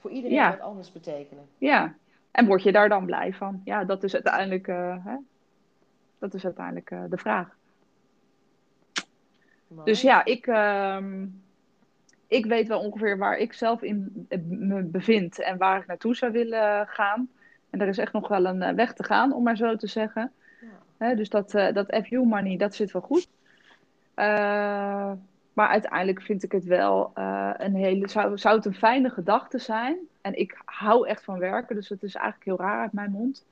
voor 0.00 0.10
iedereen 0.10 0.36
Ja. 0.36 0.50
wat 0.50 0.60
anders 0.60 0.92
betekenen. 0.92 1.44
ja, 1.58 1.94
en 2.30 2.46
word 2.46 2.62
je 2.62 2.72
daar 2.72 2.88
dan 2.88 3.06
blij 3.06 3.32
van? 3.32 3.60
Ja, 3.64 3.84
dat 3.84 4.02
is 4.02 4.14
uiteindelijk, 4.14 4.68
eh, 4.68 5.04
hè? 5.04 5.14
Dat 6.18 6.34
is 6.34 6.44
uiteindelijk 6.44 6.90
eh, 6.90 7.02
de 7.08 7.18
vraag. 7.18 7.56
Mooi. 9.68 9.84
Dus 9.84 10.00
ja, 10.00 10.24
ik, 10.24 10.46
ehm, 10.46 11.26
ik 12.26 12.46
weet 12.46 12.68
wel 12.68 12.80
ongeveer 12.80 13.18
waar 13.18 13.36
ik 13.36 13.52
zelf 13.52 13.82
in 13.82 14.26
eh, 14.28 14.38
me 14.48 14.82
bevind 14.82 15.40
en 15.40 15.58
waar 15.58 15.80
ik 15.80 15.86
naartoe 15.86 16.16
zou 16.16 16.32
willen 16.32 16.86
gaan. 16.86 17.28
En 17.70 17.80
er 17.80 17.88
is 17.88 17.98
echt 17.98 18.12
nog 18.12 18.28
wel 18.28 18.44
een 18.46 18.74
weg 18.74 18.92
te 18.92 19.04
gaan, 19.04 19.32
om 19.32 19.42
maar 19.42 19.56
zo 19.56 19.76
te 19.76 19.86
zeggen. 19.86 20.32
Hè, 21.00 21.14
dus 21.14 21.28
dat, 21.28 21.54
eh, 21.54 21.72
dat 21.72 22.00
FU 22.04 22.24
money, 22.24 22.56
dat 22.56 22.74
zit 22.74 22.92
wel 22.92 23.02
goed. 23.02 23.28
Eh, 24.14 25.12
maar 25.52 25.68
uiteindelijk 25.68 26.22
vind 26.22 26.42
ik 26.42 26.52
het 26.52 26.64
wel 26.64 27.10
eh, 27.14 27.50
een 27.56 27.74
hele. 27.74 28.08
Zou, 28.08 28.38
zou 28.38 28.56
het 28.56 28.64
een 28.64 28.74
fijne 28.74 29.10
gedachte 29.10 29.58
zijn? 29.58 29.98
En 30.20 30.38
ik 30.38 30.60
hou 30.64 31.08
echt 31.08 31.24
van 31.24 31.38
werken, 31.38 31.76
dus 31.76 31.88
het 31.88 32.02
is 32.02 32.14
eigenlijk 32.14 32.44
heel 32.44 32.66
raar 32.66 32.80
uit 32.80 32.92
mijn 32.92 33.10
mond. 33.10 33.44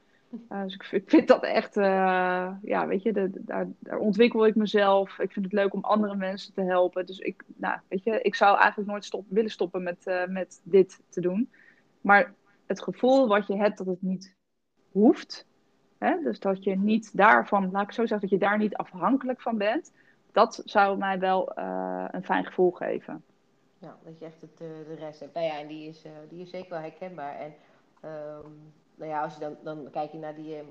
Dus 0.48 0.74
ik, 0.74 0.88
ik 0.90 1.10
vind 1.10 1.28
dat 1.28 1.44
echt. 1.44 1.74
ja, 1.74 2.86
weet 2.86 3.02
je, 3.02 3.30
daar, 3.30 3.66
daar 3.78 3.98
ontwikkel 3.98 4.46
ik 4.46 4.54
mezelf. 4.54 5.18
Ik 5.18 5.32
vind 5.32 5.44
het 5.44 5.54
leuk 5.54 5.74
om 5.74 5.84
andere 5.84 6.16
mensen 6.16 6.54
te 6.54 6.62
helpen. 6.62 7.06
Dus 7.06 7.18
ik, 7.18 7.42
nou, 7.56 7.78
weet 7.88 8.04
je, 8.04 8.22
ik 8.22 8.34
zou 8.34 8.58
eigenlijk 8.58 8.90
nooit 8.90 9.24
willen 9.28 9.50
stoppen 9.50 9.82
met, 9.82 10.26
met 10.28 10.60
dit 10.62 11.00
te 11.08 11.20
doen. 11.20 11.50
Maar 12.00 12.34
het 12.66 12.82
gevoel 12.82 13.28
wat 13.28 13.46
je 13.46 13.56
hebt 13.56 13.78
dat 13.78 13.86
het 13.86 14.02
niet 14.02 14.34
hoeft. 14.92 15.47
Hè? 15.98 16.22
Dus 16.22 16.40
dat 16.40 16.64
je 16.64 16.76
niet 16.76 17.16
daarvan, 17.16 17.70
laat 17.70 17.82
ik 17.82 17.92
zo 17.92 18.06
zeggen, 18.06 18.28
dat 18.28 18.40
je 18.40 18.46
daar 18.46 18.58
niet 18.58 18.76
afhankelijk 18.76 19.40
van 19.40 19.56
bent. 19.58 19.92
Dat 20.32 20.62
zou 20.64 20.98
mij 20.98 21.18
wel 21.18 21.54
eh, 21.54 22.04
een 22.10 22.24
fijn 22.24 22.44
gevoel 22.44 22.70
geven. 22.70 23.24
Ja, 23.78 23.98
dat 24.04 24.18
je 24.18 24.24
echt 24.24 24.40
het, 24.40 24.60
eh, 24.60 24.68
de 24.88 24.94
rest 24.94 25.20
hebt. 25.20 25.34
Nou 25.34 25.46
ja, 25.46 25.58
en 25.58 25.66
die 25.66 25.88
is, 25.88 26.04
eh, 26.04 26.12
die 26.28 26.40
is 26.42 26.50
zeker 26.50 26.70
wel 26.70 26.78
herkenbaar. 26.80 27.34
En 27.36 27.54
ehm, 28.00 28.50
nou 28.94 29.10
ja, 29.10 29.22
als 29.22 29.34
je 29.34 29.40
dan, 29.40 29.56
dan 29.62 29.88
kijk 29.90 30.12
je 30.12 30.18
naar 30.18 30.34
die, 30.34 30.62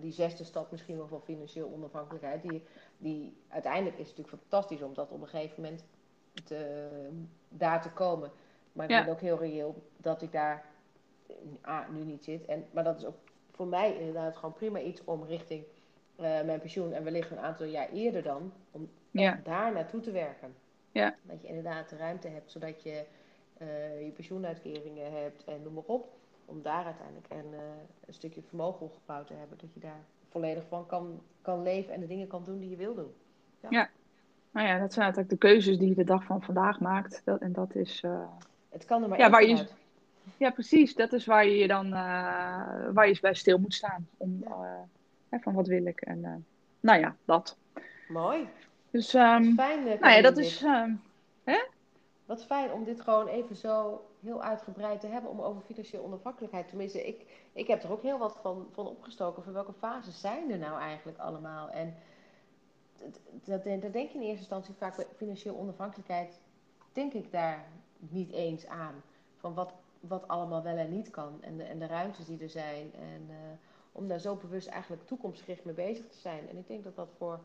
die 0.00 0.12
zesde 0.12 0.44
stap 0.44 0.70
misschien 0.70 0.96
wel 0.96 1.08
van 1.08 1.22
financieel 1.22 1.72
onafhankelijkheid. 1.72 2.42
Die, 2.42 2.62
die 2.98 3.36
uiteindelijk 3.48 3.98
is 3.98 4.08
het 4.08 4.16
natuurlijk 4.16 4.42
fantastisch 4.42 4.82
om 4.82 4.94
dat 4.94 5.10
op 5.10 5.20
een 5.22 5.28
gegeven 5.28 5.62
moment 5.62 5.84
te, 6.44 6.88
daar 7.48 7.82
te 7.82 7.90
komen. 7.90 8.30
Maar 8.72 8.84
ik 8.84 8.90
Ja. 8.90 9.04
ben 9.04 9.12
ook 9.12 9.20
heel 9.20 9.38
reëel 9.38 9.82
dat 9.96 10.22
ik 10.22 10.32
daar 10.32 10.64
nu 11.92 12.04
niet 12.04 12.24
zit. 12.24 12.44
En, 12.44 12.64
maar 12.70 12.84
dat 12.84 12.96
is 12.98 13.04
ook 13.04 13.16
voor 13.62 13.70
mij 13.70 13.96
inderdaad 13.98 14.36
gewoon 14.36 14.52
prima 14.54 14.78
iets 14.80 15.04
om 15.04 15.24
richting 15.24 15.64
eh, 16.16 16.22
mijn 16.42 16.60
pensioen 16.60 16.92
en 16.92 17.04
wellicht 17.04 17.30
een 17.30 17.38
aantal 17.38 17.66
jaar 17.66 17.88
eerder 17.92 18.22
dan, 18.22 18.52
om 18.70 18.88
Ja. 19.10 19.40
daar 19.44 19.72
naartoe 19.72 20.00
te 20.00 20.10
werken. 20.10 20.54
Ja. 20.92 21.14
Dat 21.22 21.40
je 21.42 21.48
inderdaad 21.48 21.88
de 21.88 21.96
ruimte 21.96 22.28
hebt, 22.28 22.50
zodat 22.50 22.82
je 22.82 23.04
eh, 23.58 24.04
je 24.04 24.10
pensioenuitkeringen 24.10 25.12
hebt 25.22 25.44
en 25.44 25.62
noem 25.62 25.72
maar 25.72 25.82
op. 25.86 26.12
Om 26.44 26.62
daar 26.62 26.84
uiteindelijk 26.84 27.26
een, 27.30 27.54
eh, 27.54 27.60
een 28.06 28.14
stukje 28.14 28.42
vermogen 28.42 28.86
opgebouwd 28.86 29.26
te 29.26 29.34
hebben. 29.34 29.58
Dat 29.58 29.74
je 29.74 29.80
daar 29.80 30.04
volledig 30.28 30.64
van 30.68 30.86
kan, 30.86 31.20
kan 31.42 31.62
leven 31.62 31.94
en 31.94 32.00
de 32.00 32.06
dingen 32.06 32.26
kan 32.26 32.44
doen 32.44 32.58
die 32.58 32.70
je 32.70 32.76
wil 32.76 32.94
doen. 32.94 33.12
Nou 34.50 34.66
ja, 34.66 34.78
dat 34.78 34.92
zijn 34.92 35.04
eigenlijk 35.04 35.28
de 35.30 35.48
keuzes 35.48 35.78
die 35.78 35.88
je 35.88 35.94
de 35.94 36.04
dag 36.04 36.24
van 36.24 36.42
vandaag 36.42 36.80
maakt. 36.80 37.22
Dat, 37.24 37.40
en 37.40 37.52
dat 37.52 37.74
is. 37.74 38.02
Het 38.68 38.84
kan 38.84 39.02
er 39.02 39.08
maar 39.08 39.18
Ja, 39.18 39.30
waar 39.30 39.42
je- 39.42 39.48
vanuit. 39.56 39.74
Ja, 40.36 40.50
precies. 40.50 40.94
Dat 40.94 41.12
is 41.12 41.26
waar 41.26 41.46
je 41.46 41.56
je 41.56 41.66
dan 41.66 41.86
eh, 41.86 41.92
waar 42.92 43.08
je 43.08 43.18
bij 43.20 43.34
stil 43.34 43.58
moet 43.58 43.74
staan. 43.74 44.08
Om, 44.16 44.36
Ja. 44.40 44.50
eh, 44.50 44.80
hè, 45.28 45.38
van 45.38 45.54
wat 45.54 45.66
wil 45.66 45.86
ik. 45.86 46.00
En 46.00 46.24
eh, 46.24 46.34
nou 46.80 47.00
ja, 47.00 47.16
dat. 47.24 47.56
Mooi. 48.08 48.48
Dus 48.90 49.12
Wat 49.12 49.22
ehm, 49.22 49.52
fijn, 49.54 49.84
nou 49.84 50.10
ja, 50.12 50.20
dat 50.22 50.34
dit. 50.34 50.44
is. 50.44 50.62
ehm, 50.62 50.94
Wat 52.24 52.44
fijn 52.44 52.72
om 52.72 52.84
dit 52.84 53.00
gewoon 53.00 53.26
even 53.26 53.56
zo 53.56 54.04
heel 54.22 54.42
uitgebreid 54.42 55.00
te 55.00 55.06
hebben 55.06 55.30
om 55.30 55.40
over 55.40 55.62
financiële 55.62 56.02
onafhankelijkheid. 56.02 56.68
Tenminste, 56.68 57.06
ik, 57.06 57.26
ik 57.52 57.66
heb 57.66 57.82
er 57.82 57.90
ook 57.92 58.02
heel 58.02 58.18
wat 58.18 58.38
van, 58.42 58.68
van 58.72 58.86
opgestoken. 58.86 59.42
Van 59.42 59.52
welke 59.52 59.72
fases 59.72 60.20
zijn 60.20 60.50
er 60.50 60.58
nou 60.58 60.80
eigenlijk 60.80 61.18
allemaal? 61.18 61.70
En 61.70 61.94
dat, 62.98 63.64
dat, 63.64 63.82
dat 63.82 63.92
denk 63.92 64.10
je 64.10 64.14
in 64.14 64.20
eerste 64.20 64.38
instantie 64.38 64.74
vaak 64.74 64.96
bij 64.96 65.06
financiële 65.16 65.56
onafhankelijkheid, 65.56 66.40
denk 66.92 67.12
ik 67.12 67.32
daar 67.32 67.64
niet 67.98 68.32
eens 68.32 68.66
aan. 68.66 69.02
Van 69.36 69.54
wat, 69.54 69.72
wat 70.08 70.28
allemaal 70.28 70.62
wel 70.62 70.76
en 70.76 70.90
niet 70.90 71.10
kan. 71.10 71.38
En 71.42 71.56
de, 71.56 71.62
en 71.62 71.78
de 71.78 71.86
ruimtes 71.86 72.26
die 72.26 72.40
er 72.42 72.50
zijn. 72.50 72.94
En 72.94 73.26
eh, 73.28 73.36
om 73.92 74.08
daar 74.08 74.18
zo 74.20 74.34
bewust 74.36 74.68
eigenlijk 74.68 75.06
toekomstgericht 75.06 75.64
mee 75.64 75.74
bezig 75.74 76.06
te 76.08 76.18
zijn. 76.18 76.48
En 76.48 76.56
ik 76.56 76.66
denk 76.68 76.84
dat 76.84 76.96
dat 76.96 77.08
voor 77.16 77.40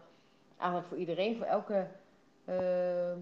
eigenlijk 0.58 0.90
voor 0.90 0.98
iedereen, 0.98 1.38
voor 1.38 1.46
elke, 1.46 1.88
ehm, 2.46 3.20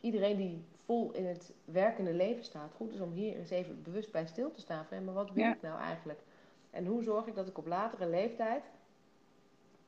iedereen 0.00 0.36
die 0.36 0.64
vol 0.84 1.12
in 1.12 1.26
het 1.26 1.52
werkende 1.64 2.12
leven 2.12 2.44
staat, 2.44 2.72
goed 2.76 2.92
is 2.92 3.00
om 3.00 3.12
hier 3.12 3.36
eens 3.36 3.50
even 3.50 3.82
bewust 3.82 4.12
bij 4.12 4.26
stil 4.26 4.50
te 4.50 4.60
staan. 4.60 4.84
Van, 4.84 5.04
maar 5.04 5.14
wat 5.14 5.30
wil 5.32 5.44
Ja. 5.44 5.54
ik 5.54 5.62
nou 5.62 5.80
eigenlijk? 5.80 6.20
En 6.70 6.86
hoe 6.86 7.02
zorg 7.02 7.26
ik 7.26 7.34
dat 7.34 7.48
ik 7.48 7.58
op 7.58 7.66
latere 7.66 8.08
leeftijd 8.08 8.62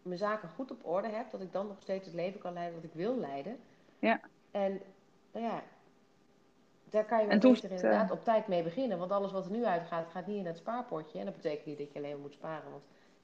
mijn 0.03 0.18
zaken 0.18 0.49
goed 0.49 0.70
op 0.70 0.86
orde 0.86 1.09
heb, 1.09 1.30
dat 1.30 1.40
ik 1.40 1.53
dan 1.53 1.66
nog 1.66 1.76
steeds 1.80 2.07
het 2.07 2.14
leven 2.14 2.40
kan 2.40 2.53
leiden 2.53 2.74
dat 2.74 2.90
ik 2.90 2.95
wil 2.97 3.18
leiden. 3.18 3.59
Ja. 3.99 4.20
En 4.51 4.80
nou 5.32 5.45
ja, 5.47 5.62
daar 6.93 7.05
kan 7.05 7.20
je 7.20 7.26
beter 7.26 7.70
inderdaad 7.70 8.07
eh, 8.11 8.16
op 8.16 8.24
tijd 8.24 8.47
mee 8.49 8.62
beginnen. 8.62 8.99
Want 8.99 9.11
alles 9.11 9.32
wat 9.32 9.45
er 9.45 9.51
nu 9.51 9.64
uitgaat, 9.64 10.09
gaat 10.11 10.26
niet 10.26 10.36
in 10.38 10.47
het 10.47 10.57
spaarpotje. 10.57 11.18
En 11.18 11.24
dat 11.24 11.34
betekent 11.34 11.66
niet 11.66 11.78
dat 11.78 11.93
je 11.93 11.99
alleen 11.99 12.11
maar 12.11 12.20
moet 12.20 12.32
sparen. 12.32 12.70
Want 12.70 12.82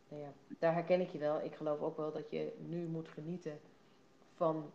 nou 0.09 0.23
ja, 0.23 0.29
daar 0.59 0.75
herken 0.75 1.01
ik 1.01 1.11
je 1.11 1.19
wel. 1.19 1.41
Ik 1.43 1.55
geloof 1.55 1.81
ook 1.81 1.97
wel 1.97 2.13
dat 2.13 2.31
je 2.31 2.53
nu 2.59 2.87
moet 2.87 3.09
genieten 3.09 3.61
van, 4.35 4.71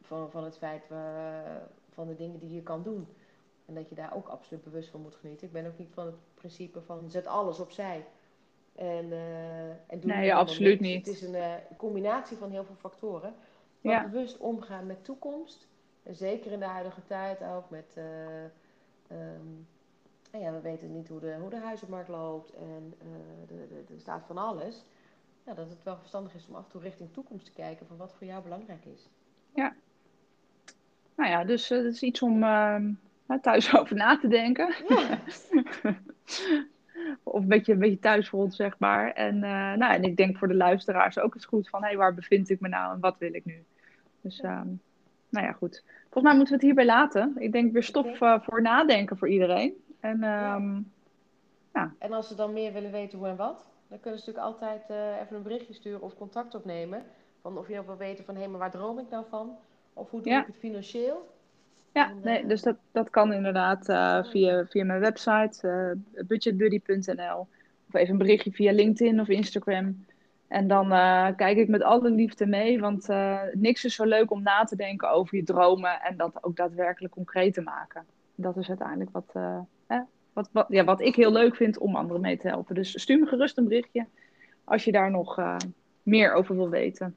van, 0.00 0.30
van 0.30 0.44
het 0.44 0.56
feit 0.58 0.88
wa- 0.88 1.68
van 1.92 2.06
de 2.06 2.14
dingen 2.16 2.38
die 2.38 2.54
je 2.54 2.62
kan 2.62 2.82
doen. 2.82 3.06
En 3.66 3.74
dat 3.74 3.88
je 3.88 3.94
daar 3.94 4.14
ook 4.14 4.28
absoluut 4.28 4.64
bewust 4.64 4.90
van 4.90 5.00
moet 5.00 5.14
genieten. 5.14 5.46
Ik 5.46 5.52
ben 5.52 5.66
ook 5.66 5.78
niet 5.78 5.90
van 5.94 6.06
het 6.06 6.14
principe 6.34 6.80
van 6.82 7.10
zet 7.10 7.26
alles 7.26 7.60
opzij. 7.60 8.04
En, 8.74 9.12
eh 9.12 9.68
en 9.68 10.00
doe 10.00 10.12
Nee, 10.12 10.34
absoluut 10.34 10.80
niet. 10.80 11.06
Het 11.06 11.14
is 11.14 11.22
een 11.22 11.34
eh, 11.34 11.52
combinatie 11.76 12.36
van 12.36 12.50
heel 12.50 12.64
veel 12.64 12.74
factoren. 12.74 13.34
Maar 13.80 13.92
Ja. 13.92 14.08
bewust 14.08 14.38
omgaan 14.38 14.86
met 14.86 15.04
toekomst. 15.04 15.68
Zeker 16.04 16.52
in 16.52 16.58
de 16.58 16.64
huidige 16.64 17.04
tijd 17.06 17.42
ook 17.42 17.70
met... 17.70 17.92
eh, 17.94 18.44
ehm, 19.08 19.46
ja, 20.32 20.52
we 20.52 20.60
weten 20.60 20.92
niet 20.92 21.08
hoe 21.08 21.20
de, 21.20 21.36
hoe 21.40 21.50
de 21.50 21.58
huizenmarkt 21.58 22.08
loopt 22.08 22.52
en 22.52 22.94
eh, 22.98 23.48
de, 23.48 23.66
de, 23.68 23.84
de 23.86 23.98
staat 23.98 24.24
van 24.26 24.38
alles. 24.38 24.84
Ja, 25.46 25.54
dat 25.54 25.68
het 25.68 25.82
wel 25.82 25.96
verstandig 25.96 26.34
is 26.34 26.46
om 26.48 26.54
af 26.54 26.64
en 26.64 26.70
toe 26.70 26.80
richting 26.80 27.12
toekomst 27.12 27.46
te 27.46 27.52
kijken 27.52 27.86
van 27.86 27.96
wat 27.96 28.14
voor 28.14 28.26
jou 28.26 28.42
belangrijk 28.42 28.84
is. 28.84 29.08
Nou 31.14 31.30
ja, 31.30 31.44
dus 31.44 31.68
het 31.68 31.84
is 31.84 32.02
iets 32.02 32.22
om 32.22 32.42
ehm, 32.42 32.92
thuis 33.40 33.74
over 33.78 33.96
na 33.96 34.18
te 34.18 34.28
denken. 34.28 34.74
Ja, 34.88 35.20
Of 37.22 37.40
een 37.42 37.48
beetje, 37.48 37.72
een 37.72 37.78
beetje 37.78 37.98
thuisrond, 37.98 38.54
zeg 38.54 38.78
maar. 38.78 39.12
En, 39.12 39.34
eh, 39.34 39.72
nou, 39.72 39.94
en 39.94 40.02
ik 40.02 40.16
denk 40.16 40.38
voor 40.38 40.48
de 40.48 40.54
luisteraars 40.54 41.18
ook 41.18 41.34
eens 41.34 41.44
goed 41.44 41.68
van... 41.68 41.84
hé, 41.84 41.96
waar 41.96 42.14
bevind 42.14 42.50
ik 42.50 42.60
me 42.60 42.68
nou 42.68 42.94
en 42.94 43.00
wat 43.00 43.18
wil 43.18 43.34
ik 43.34 43.44
nu? 43.44 43.64
Dus, 44.20 44.40
ehm, 44.40 44.68
nou 45.30 45.46
ja, 45.46 45.52
goed. 45.52 45.82
Volgens 46.02 46.22
mij 46.24 46.34
moeten 46.34 46.46
we 46.48 46.54
het 46.54 46.62
hierbij 46.62 46.84
laten. 46.84 47.34
Ik 47.38 47.52
denk 47.52 47.72
weer 47.72 47.82
stof 47.82 48.20
eh, 48.20 48.40
voor 48.40 48.62
nadenken 48.62 49.16
voor 49.18 49.28
iedereen. 49.28 49.74
En 50.00 50.22
ehm, 50.22 50.80
en 51.98 52.12
als 52.12 52.28
ze 52.28 52.34
dan 52.34 52.52
meer 52.52 52.72
willen 52.72 52.90
weten 52.90 53.18
hoe 53.18 53.28
en 53.28 53.36
wat, 53.36 53.64
dan 53.88 54.00
kunnen 54.00 54.20
ze 54.20 54.26
natuurlijk 54.26 54.54
altijd 54.54 54.90
eh, 54.90 55.20
even 55.20 55.36
een 55.36 55.42
berichtje 55.42 55.74
sturen 55.74 56.02
of 56.02 56.16
contact 56.16 56.54
opnemen. 56.54 57.02
Van 57.40 57.58
of 57.58 57.68
je 57.68 57.74
nog 57.74 57.86
wil 57.86 57.96
weten 57.96 58.24
van 58.24 58.36
hé, 58.36 58.46
maar 58.46 58.58
waar 58.58 58.70
droom 58.70 58.98
ik 58.98 59.10
nou 59.10 59.24
van? 59.28 59.56
Of 59.92 60.10
hoe 60.10 60.20
doe 60.20 60.32
Ja. 60.32 60.40
ik 60.40 60.46
het 60.46 60.56
financieel? 60.56 61.28
ja, 61.92 62.10
En, 62.10 62.20
nee, 62.22 62.38
eh, 62.42 62.48
dus 62.48 62.62
dat, 62.62 62.76
dat 62.90 63.10
kan 63.10 63.32
inderdaad 63.32 63.84
via, 64.28 64.66
via 64.66 64.84
mijn 64.84 65.00
website, 65.00 65.96
budgetbuddy.nl. 66.26 67.48
Of 67.88 67.94
even 67.94 68.12
een 68.12 68.18
berichtje 68.18 68.52
via 68.52 68.72
LinkedIn 68.72 69.20
of 69.20 69.28
Instagram. 69.28 70.04
En 70.50 70.68
dan 70.68 70.92
eh, 70.92 71.26
kijk 71.36 71.56
ik 71.56 71.68
met 71.68 71.82
alle 71.82 72.10
liefde 72.10 72.46
mee, 72.46 72.80
want 72.80 73.08
eh, 73.08 73.40
niks 73.52 73.84
is 73.84 73.94
zo 73.94 74.04
leuk 74.04 74.30
om 74.30 74.42
na 74.42 74.64
te 74.64 74.76
denken 74.76 75.10
over 75.10 75.36
je 75.36 75.42
dromen 75.42 76.00
en 76.00 76.16
dat 76.16 76.38
ook 76.44 76.56
daadwerkelijk 76.56 77.14
concreet 77.14 77.54
te 77.54 77.60
maken. 77.60 78.06
Dat 78.34 78.56
is 78.56 78.68
uiteindelijk 78.68 79.10
wat, 79.10 79.30
eh, 79.32 80.00
wat, 80.32 80.48
wat, 80.52 80.66
ja, 80.68 80.84
wat 80.84 81.00
ik 81.00 81.14
heel 81.14 81.32
leuk 81.32 81.56
vind 81.56 81.78
om 81.78 81.96
anderen 81.96 82.22
mee 82.22 82.36
te 82.36 82.48
helpen. 82.48 82.74
Dus 82.74 83.00
stuur 83.00 83.18
me 83.18 83.26
gerust 83.26 83.58
een 83.58 83.68
berichtje 83.68 84.06
als 84.64 84.84
je 84.84 84.92
daar 84.92 85.10
nog 85.10 85.40
meer 86.02 86.32
over 86.32 86.56
wil 86.56 86.68
weten. 86.68 87.16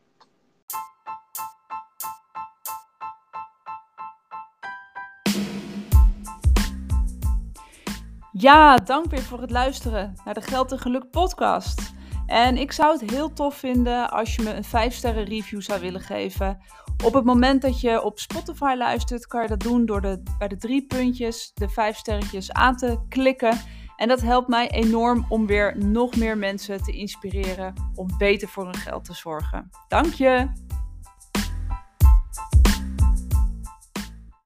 Ja, 8.32 8.76
dank 8.76 9.06
weer 9.06 9.22
voor 9.22 9.42
het 9.42 9.52
luisteren 9.52 10.14
naar 10.26 10.34
de 10.34 10.42
Geld 10.42 10.72
en 10.72 10.80
Geluk 10.80 11.10
podcast. 11.10 11.93
En 12.26 12.58
ik 12.58 12.72
zou 12.72 13.00
het 13.00 13.12
heel 13.12 13.34
tof 13.34 13.56
vinden 13.56 14.10
als 14.12 14.36
je 14.36 14.42
me 14.42 14.54
een 14.54 14.64
5 14.64 14.94
sterren 14.94 15.26
review 15.26 15.62
zou 15.62 15.82
willen 15.82 16.02
geven. 16.02 16.60
Op 17.04 17.14
het 17.14 17.24
moment 17.24 17.62
dat 17.62 17.82
je 17.82 18.04
op 18.04 18.20
Spotify 18.20 18.74
luistert, 18.78 19.28
kan 19.28 19.42
je 19.42 19.48
dat 19.48 19.60
doen 19.60 19.86
door 19.86 20.02
de, 20.02 20.24
bij 20.38 20.48
de 20.48 20.58
drie 20.58 20.86
puntjes 20.86 21.52
de 21.54 21.70
5 21.70 21.98
sterretjes 21.98 22.52
aan 22.52 22.76
te 22.76 23.00
klikken. 23.10 23.60
En 23.96 24.08
dat 24.08 24.22
helpt 24.22 24.48
mij 24.48 24.70
enorm 24.72 25.26
om 25.30 25.46
weer 25.46 25.78
nog 25.78 26.16
meer 26.16 26.38
mensen 26.38 26.84
te 26.84 26.92
inspireren 26.92 27.74
om 27.96 28.08
beter 28.18 28.48
voor 28.48 28.64
hun 28.64 28.76
geld 28.76 29.06
te 29.06 29.14
zorgen. 29.14 29.70
Dank 29.88 30.14
je! 30.14 30.52